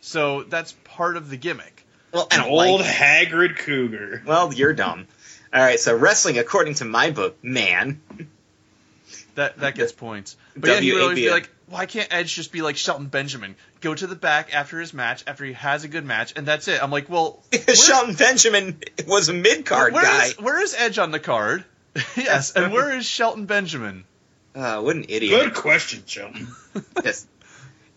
[0.00, 1.86] So that's part of the gimmick.
[2.12, 2.90] Well, An old like.
[2.90, 4.22] haggard cougar.
[4.26, 5.06] Well, you're dumb.
[5.52, 8.00] All right, so wrestling, according to my book, man.
[9.34, 10.36] That that gets points.
[10.56, 13.56] But yeah, he would always be like, why can't Edge just be like Shelton Benjamin?
[13.80, 16.68] Go to the back after his match, after he has a good match, and that's
[16.68, 16.82] it.
[16.82, 17.42] I'm like, well,
[17.74, 20.26] Shelton Benjamin was a mid card guy.
[20.26, 21.64] is- where is Edge on the card?
[22.16, 24.04] yes, and where is Shelton Benjamin?
[24.54, 25.40] Uh, what an idiot.
[25.40, 26.48] Good question, Sheldon.
[27.04, 27.26] Yes.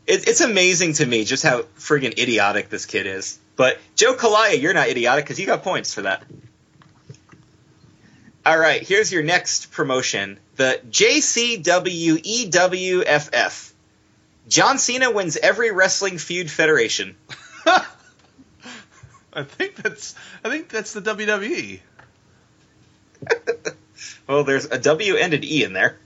[0.05, 3.38] It, it's amazing to me just how friggin' idiotic this kid is.
[3.55, 6.23] But Joe Kalaya, you're not idiotic because you got points for that.
[8.48, 11.64] All right, here's your next promotion: the JCWEWFF.
[14.48, 17.18] John Cena wins every wrestling feud federation.
[19.34, 20.15] I think that's
[20.45, 21.82] I think that's the WWE.
[24.28, 25.98] Well, there's a W and an E in there.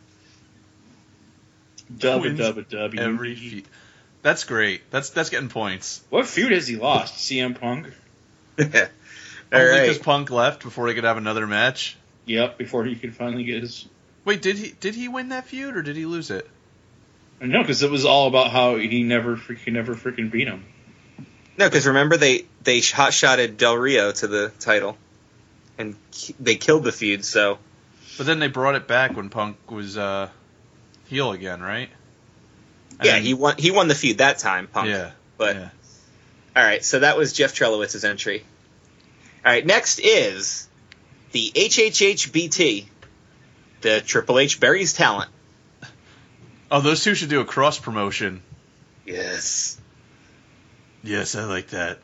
[1.93, 2.97] Dubba Wins dubba dubba.
[2.97, 3.63] Every fe-
[4.21, 4.89] that's great.
[4.91, 6.01] That's that's getting points.
[6.09, 7.15] What feud has he lost?
[7.15, 7.87] CM Punk.
[8.59, 8.79] All Only
[9.71, 9.81] right.
[9.81, 11.97] because Punk left before he could have another match.
[12.25, 13.87] Yep, before he could finally get his.
[14.25, 16.47] Wait, did he did he win that feud or did he lose it?
[17.41, 20.63] No, because it was all about how he never freaking never freaking beat him.
[21.57, 24.97] No, because remember they they hot shotted Del Rio to the title,
[25.77, 25.95] and
[26.39, 27.25] they killed the feud.
[27.25, 27.57] So
[28.17, 30.29] But then they brought it back when Punk was uh,
[31.07, 31.89] heel again, right?
[32.99, 33.55] And yeah, then- he won.
[33.57, 34.89] He won the feud that time, Punk.
[34.89, 35.69] Yeah, But yeah.
[36.55, 38.43] all right, so that was Jeff Trelowitz's entry.
[39.43, 40.67] All right, next is
[41.31, 42.85] the HHHBT,
[43.81, 45.29] the Triple H buries talent.
[46.69, 48.41] Oh, those two should do a cross promotion.
[49.05, 49.79] Yes.
[51.03, 51.99] Yes, I like that.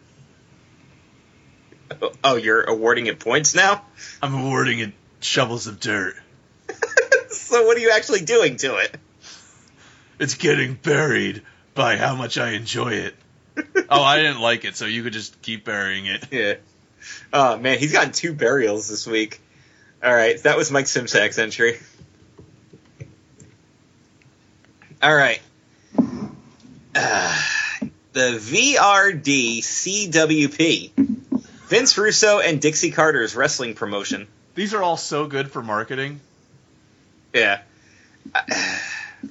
[2.24, 3.86] Oh, you're awarding it points now.
[4.22, 4.92] I'm awarding it
[5.22, 6.16] shovels of dirt.
[7.30, 8.98] so what are you actually doing to it?
[10.20, 11.44] It's getting buried
[11.76, 13.16] by how much I enjoy it.
[13.90, 16.28] oh, I didn't like it, so you could just keep burying it.
[16.32, 16.56] Yeah.
[17.32, 19.42] Oh man, he's gotten two burials this week.
[20.04, 21.78] All right, that was Mike Simsak's entry.
[25.02, 25.40] All right.
[26.96, 27.42] Uh,
[28.14, 30.92] the VRD CWP.
[31.68, 34.28] Vince Russo and Dixie Carter's wrestling promotion.
[34.56, 36.20] These are all so good for marketing.
[37.34, 37.62] Yeah.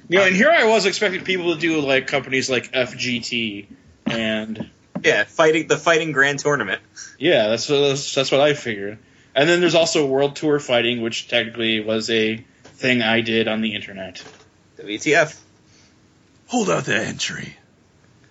[0.09, 3.67] You know, and here I was expecting people to do like companies like FGT,
[4.05, 4.69] and
[5.03, 6.81] Yeah, fighting the fighting grand tournament.
[7.19, 8.97] yeah, that's what, that's, that's what I figured.
[9.35, 13.61] And then there's also World Tour Fighting, which technically was a thing I did on
[13.61, 14.23] the internet.
[14.79, 15.39] WTF.
[16.47, 17.55] Hold out that entry.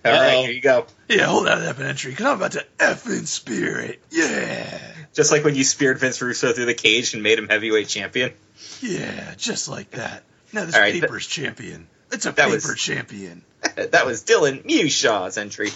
[0.03, 0.43] All right, Uh-oh.
[0.43, 0.85] here you go.
[1.07, 4.01] Yeah, hold out that entry, because I'm about to F in spirit.
[4.09, 4.79] Yeah.
[5.13, 8.33] Just like when you speared Vince Russo through the cage and made him heavyweight champion.
[8.81, 10.23] Yeah, just like that.
[10.53, 11.87] Now this All right, paper's champion.
[12.11, 13.43] It's a that paper was- champion.
[13.75, 15.69] that was Dylan Mushaw's entry.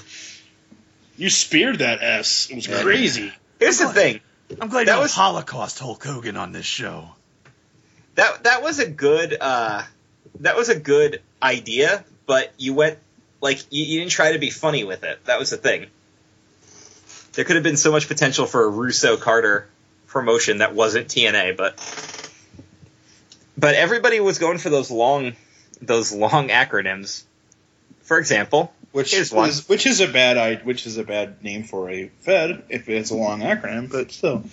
[1.21, 2.47] You speared that S.
[2.49, 2.81] It was Yeah.
[2.81, 3.31] crazy.
[3.59, 4.21] Here's the thing.
[4.59, 7.09] I'm glad That you have was- Holocaust Hulk Hogan on this show.
[8.15, 9.83] That that was a good uh,
[10.39, 12.97] that was a good idea, but you went
[13.39, 15.23] like you, you didn't try to be funny with it.
[15.25, 15.85] That was the thing.
[17.33, 19.67] There could have been so much potential for a Russo Carter
[20.07, 21.77] promotion that wasn't TNA, but
[23.59, 25.33] but everybody was going for those long
[25.83, 27.23] those long acronyms.
[28.01, 31.89] For example, Which Here's is which is a bad which is a bad name for
[31.89, 34.43] a Fed if it's a long acronym, but still.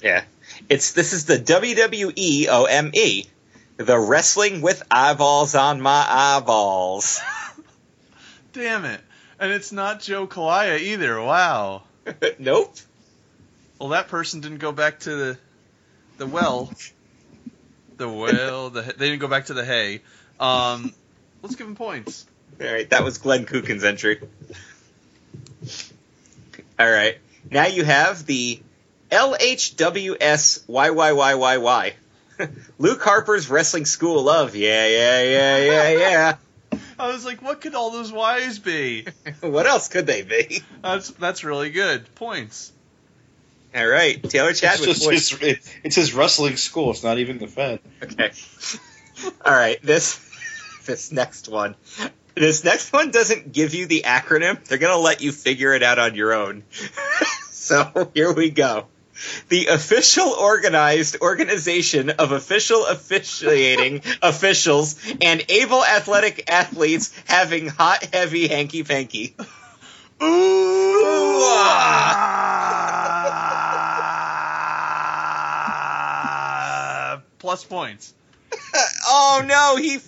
[0.00, 0.22] yeah,
[0.68, 3.26] it's this is the WWE OME,
[3.84, 7.20] the Wrestling with Eyeballs on My Eyeballs.
[8.52, 9.00] Damn it.
[9.40, 11.20] And it's not Joe Kalaya either.
[11.20, 11.82] Wow.
[12.38, 12.74] nope.
[13.78, 15.38] Well, that person didn't go back to the
[16.18, 16.72] the well.
[17.96, 20.02] The well, the they didn't go back to the hay.
[20.38, 20.92] Um,
[21.42, 22.26] let's give him points.
[22.60, 24.20] All right, that was Glenn Kukin's entry.
[26.78, 27.18] All right,
[27.50, 28.60] now you have the
[29.10, 31.92] LHWS LHWSYYYYY.
[32.78, 36.36] Luke Harper's Wrestling School of yeah, yeah, yeah, yeah, yeah.
[36.98, 39.06] I was like, what could all those Y's be?
[39.40, 40.62] what else could they be?
[40.82, 42.14] That's that's really good.
[42.14, 42.72] Points.
[43.74, 44.88] All right, Taylor It's Chadwick.
[44.88, 45.30] just points.
[45.30, 46.90] his, it, it's his wrestling school.
[46.90, 47.80] It's not even the Fed.
[48.02, 48.32] Okay.
[49.44, 50.18] All right, this
[50.86, 51.76] this next one.
[52.40, 54.64] This next one doesn't give you the acronym.
[54.64, 56.64] They're going to let you figure it out on your own.
[57.50, 58.86] so, here we go.
[59.50, 68.48] the official organized organization of official officiating officials and able athletic athletes having hot, heavy,
[68.48, 69.36] hanky panky.
[70.22, 71.42] Ooh!
[71.52, 72.00] ah.
[77.38, 78.14] Plus points.
[79.06, 79.98] Oh no, he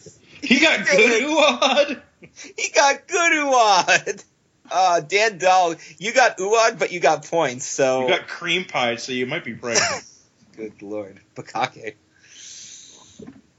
[0.43, 2.02] He got good Uad.
[2.35, 4.25] He got good Uwad.
[4.71, 8.97] Uh, Dan Dahl, you got Uwad, but you got points, so You got cream pie,
[8.97, 10.05] so you might be pregnant.
[10.57, 11.95] good lord, Bakake.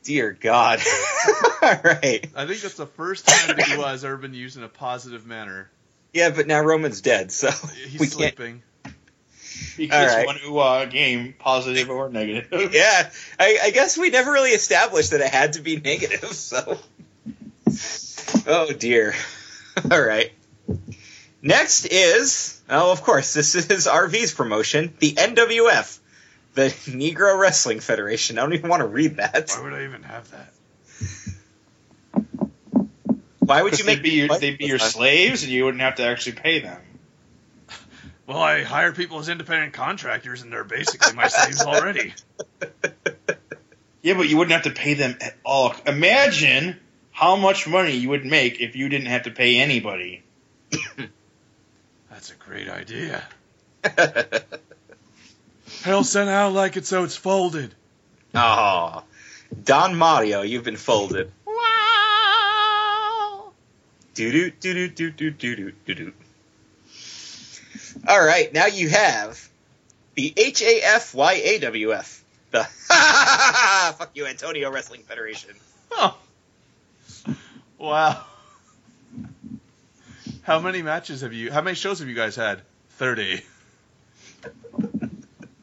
[0.04, 0.80] Dear God.
[1.62, 2.28] All right.
[2.36, 5.26] I think that's the first time that Ua has ever been used in a positive
[5.26, 5.70] manner.
[6.14, 7.50] Yeah, but now Roman's dead, so
[7.88, 8.36] He's we can't.
[8.36, 8.64] sleeping.
[9.78, 10.26] He All gets right.
[10.26, 12.74] one Uad game, positive or negative.
[12.74, 13.10] Yeah,
[13.40, 16.34] I, I guess we never really established that it had to be negative.
[16.34, 16.80] So,
[18.48, 19.14] oh dear.
[19.92, 20.32] All right.
[21.42, 26.00] Next is oh, of course, this is RV's promotion, the NWF,
[26.54, 28.38] the Negro Wrestling Federation.
[28.38, 29.52] I don't even want to read that.
[29.56, 30.54] Why would I even have that?
[33.40, 34.40] Why would you they'd make be your, what?
[34.40, 36.80] they'd be your slaves, and you wouldn't have to actually pay them.
[38.26, 42.14] Well, I hire people as independent contractors, and they're basically my slaves already.
[44.04, 45.74] Yeah, but you wouldn't have to pay them at all.
[45.88, 46.78] Imagine
[47.14, 50.24] how much money you would make if you didn't have to pay anybody.
[52.10, 53.24] That's a great idea.
[55.84, 57.74] Hell, send out like it so it's folded.
[58.36, 59.04] Oh,
[59.64, 61.32] Don Mario, you've been folded.
[61.46, 61.64] Wow!
[64.16, 66.14] Doo doo doo doo doo doo doo doo doo.
[68.08, 69.48] All right, now you have
[70.16, 72.22] the HAFYAWF,
[72.52, 72.64] the
[73.98, 75.52] fuck you Antonio Wrestling Federation.
[75.92, 76.18] Oh.
[77.84, 78.24] Wow.
[80.44, 81.52] How many matches have you?
[81.52, 82.62] How many shows have you guys had?
[82.92, 83.42] Thirty.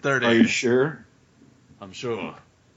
[0.00, 0.26] Thirty.
[0.26, 1.02] Are you sure?
[1.80, 2.34] I'm sure.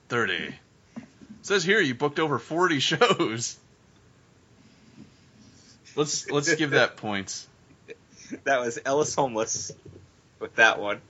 [0.08, 0.56] Thirty.
[0.96, 1.04] It
[1.42, 3.58] says here you booked over forty shows.
[5.98, 7.46] Let's let's give that points.
[8.46, 9.74] That was Ellis Homeless
[10.40, 11.02] with that one.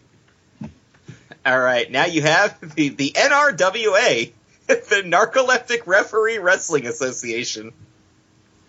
[1.45, 4.31] All right, now you have the the NRWA,
[4.65, 7.73] the Narcoleptic Referee Wrestling Association.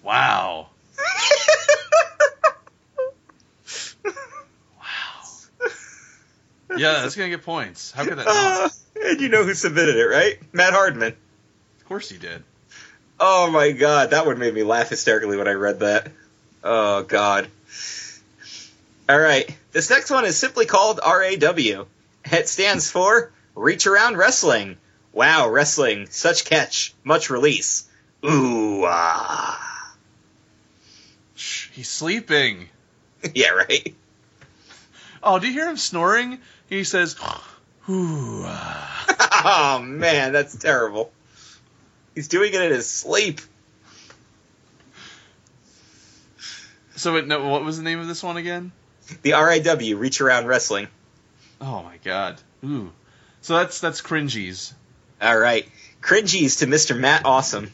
[0.04, 0.68] Wow.
[4.04, 4.10] Wow.
[6.76, 7.90] Yeah, that's gonna get points.
[7.92, 8.36] How could that not?
[8.36, 8.68] Uh,
[9.08, 10.38] and you know who submitted it, right?
[10.52, 11.14] Matt Hardman.
[11.78, 12.42] Of course he did.
[13.18, 16.08] Oh my god, that one made me laugh hysterically when I read that.
[16.62, 17.48] Oh god.
[19.08, 21.84] All right, this next one is simply called RAW.
[22.24, 24.76] It stands for Reach Around Wrestling.
[25.12, 27.88] Wow, wrestling, such catch, much release.
[28.24, 29.73] Ooh ah.
[31.74, 32.68] He's sleeping.
[33.34, 33.94] yeah, right.
[35.22, 36.38] Oh, do you hear him snoring?
[36.68, 37.16] He says,
[37.88, 41.10] "Ooh." ah." oh man, that's terrible.
[42.14, 43.40] He's doing it in his sleep.
[46.94, 48.70] So wait, no, what was the name of this one again?
[49.22, 50.86] The RIW Reach Around Wrestling.
[51.60, 52.40] Oh my god.
[52.64, 52.92] Ooh.
[53.40, 54.72] So that's that's cringies.
[55.20, 55.68] All right.
[56.00, 56.96] Cringies to Mr.
[56.96, 57.72] Matt Awesome.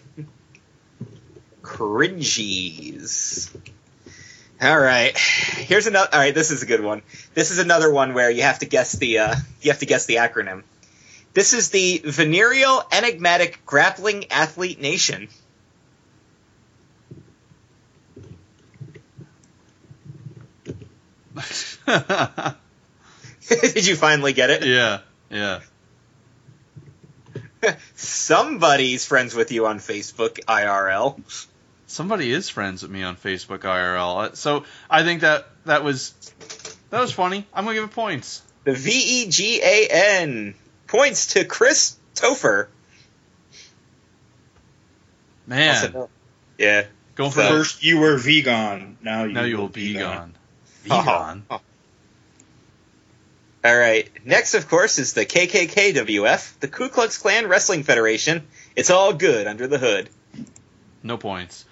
[1.63, 3.55] Cringies.
[4.63, 5.17] All right.
[5.17, 6.11] Here's another.
[6.13, 7.01] All right, this is a good one.
[7.33, 10.05] This is another one where you have to guess the uh, you have to guess
[10.05, 10.65] the acronym.
[11.33, 15.29] This is the Venereal Enigmatic Grappling Athlete Nation.
[23.49, 24.65] Did you finally get it?
[24.67, 24.99] yeah,
[25.31, 25.61] yeah.
[27.95, 31.49] Somebody's friends with you on Facebook IRL.
[31.91, 34.31] Somebody is friends with me on Facebook IRL.
[34.31, 36.13] Uh, so I think that that was
[36.91, 37.45] that was funny.
[37.53, 38.43] I'm gonna give it points.
[38.65, 38.91] The V
[39.25, 40.55] E G A N
[40.87, 42.69] points to Chris Topher.
[45.47, 46.07] Man,
[46.59, 46.85] Yeah.
[47.17, 50.37] going for So- the First you were vegan, now you now you will be gone.
[50.85, 51.45] Vegan.
[51.51, 51.61] Oh.
[53.63, 54.09] All right.
[54.25, 58.47] Next, of course, is the KKKWF, the Ku Klux Klan Wrestling Federation.
[58.77, 60.09] It's all good under the hood.
[61.03, 61.67] No points.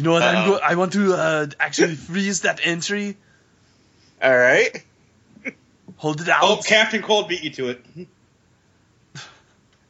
[0.00, 0.22] You know what?
[0.22, 3.18] I'm go- I want to uh, actually freeze that entry.
[4.22, 4.82] All right.
[5.98, 6.40] Hold it out.
[6.42, 7.84] Oh, Captain Cold beat you to it.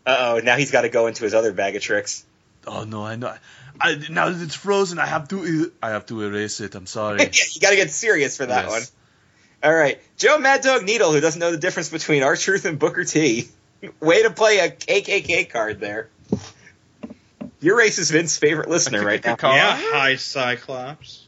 [0.06, 0.40] Uh oh.
[0.42, 2.24] Now he's got to go into his other bag of tricks.
[2.66, 3.34] Oh no, I know.
[3.78, 5.70] I, now that it's frozen, I have to.
[5.82, 6.74] I have to erase it.
[6.74, 7.18] I'm sorry.
[7.20, 8.70] yeah, you got to get serious for that Yes.
[9.62, 9.70] one.
[9.70, 10.00] All right.
[10.16, 13.48] Joe Mad Dog Needle, who doesn't know the difference between R-Truth and Booker T.
[14.00, 16.08] Way to play a KKK card there.
[17.60, 19.36] Your race is Vince's favorite listener right now.
[19.36, 19.54] Car?
[19.54, 21.26] Yeah, hi Cyclops.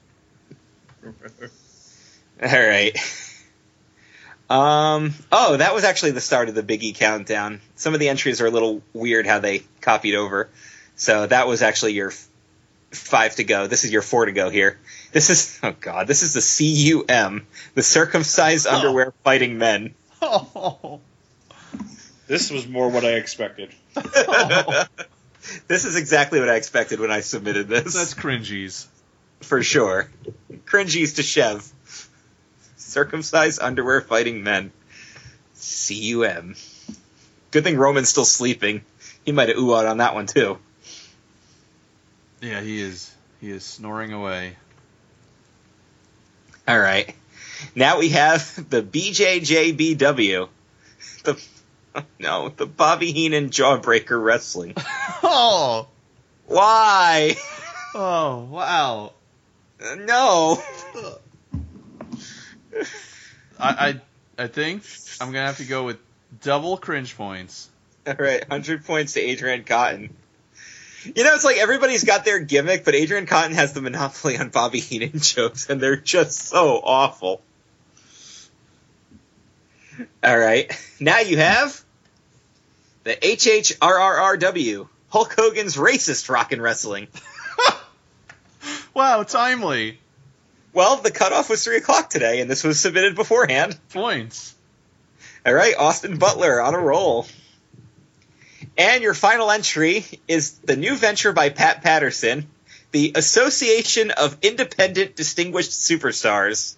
[1.04, 1.18] All
[2.42, 2.96] right.
[4.50, 5.14] Um.
[5.30, 7.60] Oh, that was actually the start of the Biggie countdown.
[7.76, 10.48] Some of the entries are a little weird how they copied over.
[10.96, 12.28] So that was actually your f-
[12.90, 13.66] five to go.
[13.66, 14.78] This is your four to go here.
[15.12, 16.06] This is oh god.
[16.06, 18.76] This is the CUM, the circumcised Oh.
[18.76, 19.94] underwear fighting men.
[20.20, 21.00] Oh.
[22.28, 23.74] This was more what I expected.
[25.68, 27.94] This is exactly what I expected when I submitted this.
[27.94, 28.86] That's cringies.
[29.40, 30.08] for sure.
[30.66, 31.68] Cringies to Chev.
[32.76, 34.72] Circumcised underwear fighting men.
[35.60, 36.54] CUM.
[37.50, 38.82] Good thing Roman's still sleeping.
[39.24, 40.58] He might have ooh on that one too.
[42.40, 43.14] Yeah, he is.
[43.40, 44.56] He is snoring away.
[46.66, 47.14] All right.
[47.74, 50.48] Now we have the BJJBW.
[51.24, 51.42] The
[52.18, 54.74] no, the Bobby Heenan Jawbreaker Wrestling.
[55.24, 55.88] Oh.
[56.46, 57.36] Why?
[57.94, 58.48] Oh.
[58.50, 59.12] Wow.
[59.84, 60.62] Uh, No.
[63.60, 64.00] I,
[64.38, 64.82] I I think
[65.20, 65.98] I'm gonna have to go with
[66.40, 67.68] double cringe points.
[68.06, 70.14] All right, hundred points to Adrian Cotton.
[71.04, 74.48] You know, it's like everybody's got their gimmick, but Adrian Cotton has the monopoly on
[74.48, 77.42] Bobby Heenan jokes, and they're just so awful.
[80.24, 80.70] All right,
[81.00, 81.82] now you have
[83.04, 87.08] the HHRRRW, Hulk Hogan's racist rock and wrestling.
[88.94, 89.98] Wow, timely
[90.74, 93.78] Well, the cutoff was three o'clock today, and this was submitted beforehand.
[93.88, 94.54] points.
[95.46, 97.26] All right, Austin Butler on a roll.
[98.76, 102.48] And your final entry is the new venture by Pat Patterson,
[102.92, 106.76] the Association of Independent Distinguished Superstars,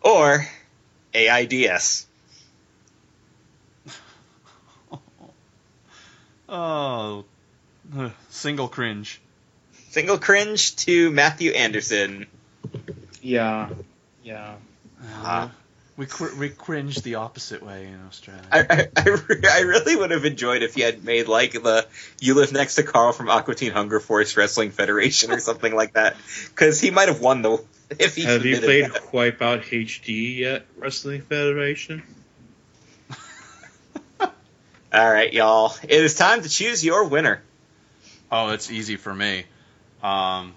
[0.00, 0.46] or
[1.14, 2.06] AIDS.
[6.48, 7.24] Oh,
[8.28, 9.20] single cringe.
[9.90, 12.26] Single cringe to Matthew Anderson.
[13.22, 13.70] Yeah.
[14.22, 14.56] Yeah.
[15.14, 15.50] Ah.
[15.96, 18.42] We cr- we cringe the opposite way in Australia.
[18.50, 21.86] I, I, I, re- I really would have enjoyed if you had made like the
[22.20, 25.92] you live next to Carl from Aqua Teen Hunger Force Wrestling Federation or something like
[25.92, 26.16] that,
[26.48, 27.62] because he might have won the
[27.98, 29.12] if he Have you played that.
[29.12, 32.02] Wipeout HD yet, Wrestling Federation?
[34.20, 34.30] All
[34.92, 35.74] right, y'all.
[35.82, 37.42] It is time to choose your winner.
[38.30, 39.44] Oh, it's easy for me.
[40.02, 40.54] Um,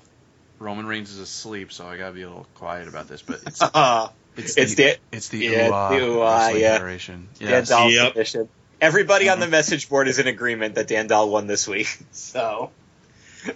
[0.60, 3.22] Roman Reigns is asleep, so I gotta be a little quiet about this.
[3.22, 6.74] But it's Uh, it's, It's the, the- it's the yeah, UA the UA, Wrestling yeah.
[6.78, 7.28] Federation.
[7.40, 8.48] Dan Dahl Yep.
[8.82, 11.88] Everybody on the message board is in agreement that Dan Dahl won this week.
[12.12, 12.72] So,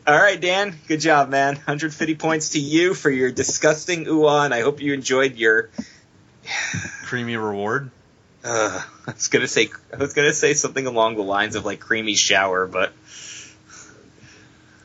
[0.08, 1.56] all right, Dan, good job, man.
[1.56, 5.70] 150 points to you for your disgusting ooh and I hope you enjoyed your
[7.04, 7.92] Creamy reward.
[8.44, 11.80] Uh, I was gonna say I was gonna say something along the lines of like
[11.80, 12.94] creamy shower, but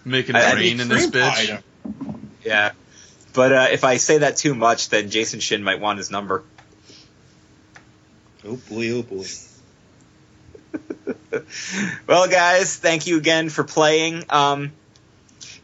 [0.04, 1.62] Making it I rain in this bitch.
[2.44, 2.72] yeah.
[3.32, 6.42] But uh, if I say that too much, then Jason Shin might want his number.
[8.44, 9.24] Oh boy, oh boy.
[12.06, 14.24] well, guys, thank you again for playing.
[14.28, 14.72] Um,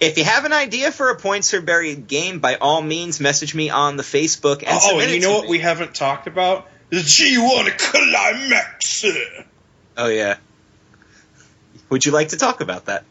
[0.00, 3.54] if you have an idea for a points or buried game, by all means, message
[3.54, 4.64] me on the Facebook.
[4.66, 5.50] And Oh, and you know what me.
[5.50, 6.68] we haven't talked about?
[6.88, 9.04] The G1 Climax.
[9.96, 10.36] Oh yeah.
[11.90, 13.04] Would you like to talk about that?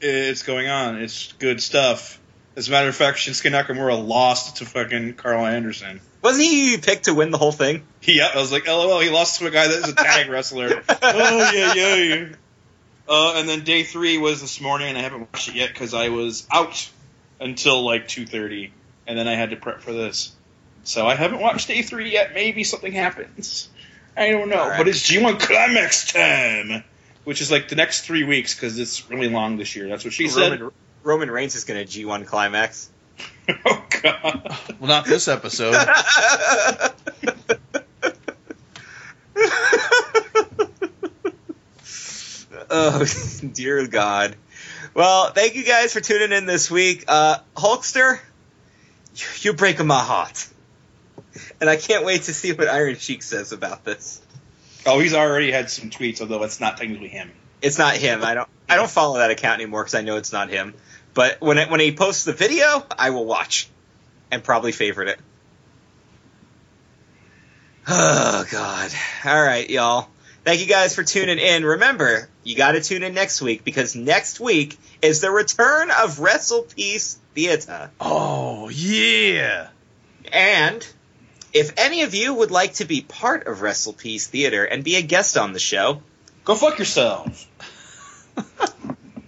[0.00, 0.96] It's going on.
[0.96, 2.18] It's good stuff.
[2.56, 6.00] As a matter of fact, Shinsuke Nakamura lost to fucking Karl Anderson.
[6.22, 7.84] Wasn't he picked to win the whole thing?
[8.02, 10.82] Yeah, I was like, lol, he lost to a guy that is a tag wrestler.
[10.88, 12.28] oh, yeah, yeah, yeah.
[13.10, 15.94] Uh, and then day three was this morning, and I haven't watched it yet because
[15.94, 16.88] I was out
[17.40, 18.70] until like 2.30,
[19.08, 20.30] and then I had to prep for this.
[20.84, 22.34] So I haven't watched day three yet.
[22.34, 23.68] Maybe something happens.
[24.16, 24.60] I don't know.
[24.60, 24.78] All right.
[24.78, 26.84] But it's G1 Climax time,
[27.24, 29.88] which is like the next three weeks because it's really long this year.
[29.88, 30.60] That's what she said.
[30.60, 30.72] Roman,
[31.02, 32.90] Roman Reigns is going to G1 climax.
[33.66, 34.56] oh, God.
[34.78, 35.74] Well, not this episode.
[42.70, 43.04] oh,
[43.52, 44.36] dear God.
[44.94, 47.04] Well, thank you guys for tuning in this week.
[47.08, 48.18] Uh, Hulkster,
[49.16, 50.46] you- you're breaking my heart.
[51.60, 54.20] And I can't wait to see what Iron Sheik says about this.
[54.86, 57.30] Oh, he's already had some tweets, although it's not technically him.
[57.62, 58.24] It's not him.
[58.24, 58.48] I don't.
[58.68, 60.74] I don't follow that account anymore because I know it's not him.
[61.12, 63.68] But when it, when he posts the video, I will watch
[64.30, 65.20] and probably favorite it.
[67.88, 68.90] Oh God!
[69.24, 70.08] All right, y'all.
[70.44, 71.64] Thank you guys for tuning in.
[71.64, 76.18] Remember, you got to tune in next week because next week is the return of
[76.18, 77.90] Wrestle Peace Theater.
[78.00, 79.68] oh yeah.
[80.32, 80.86] And
[81.52, 84.96] if any of you would like to be part of Wrestle Peace Theater and be
[84.96, 86.02] a guest on the show,
[86.44, 87.46] Go fuck yourself.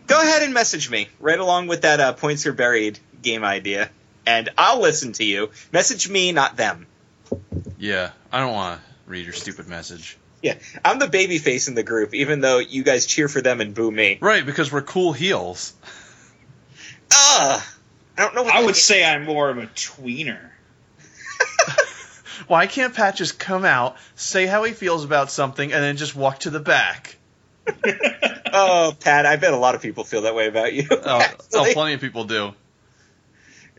[0.06, 3.90] go ahead and message me right along with that uh, points are buried game idea,
[4.26, 5.50] and I'll listen to you.
[5.72, 6.86] Message me, not them.
[7.78, 10.16] Yeah, I don't want to read your stupid message.
[10.48, 10.54] Yeah,
[10.84, 13.74] I'm the baby face in the group, even though you guys cheer for them and
[13.74, 14.18] boo me.
[14.20, 15.72] Right, because we're cool heels.
[17.12, 17.62] Ugh!
[18.18, 18.42] I don't know.
[18.42, 20.40] What I the- would say I'm more of a tweener.
[22.48, 26.16] Why can't Pat just come out, say how he feels about something, and then just
[26.16, 27.16] walk to the back?
[28.54, 30.86] Oh, Pat, I bet a lot of people feel that way about you.
[30.90, 32.52] Oh, oh plenty of people do.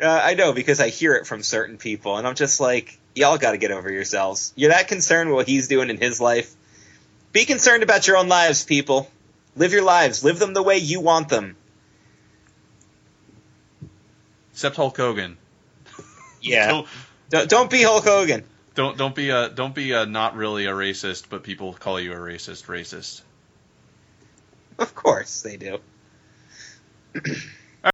[0.02, 3.38] Uh, I know because I hear it from certain people, and I'm just like, y'all
[3.38, 4.53] got to get over yourselves.
[4.56, 6.53] You're that concerned with what he's doing in his life.
[7.31, 9.10] Be concerned about your own lives, people.
[9.56, 10.23] Live your lives.
[10.23, 11.56] Live them the way you want them.
[14.52, 15.38] Except Hulk Hogan.
[16.41, 16.68] Yeah.
[16.68, 16.88] Don't
[17.30, 18.44] Don't, don't be Hulk Hogan.
[18.76, 22.11] don't, don't be a don't be a not really a racist, but people call you
[22.11, 23.22] a racist racist.
[24.77, 25.80] Of course they do.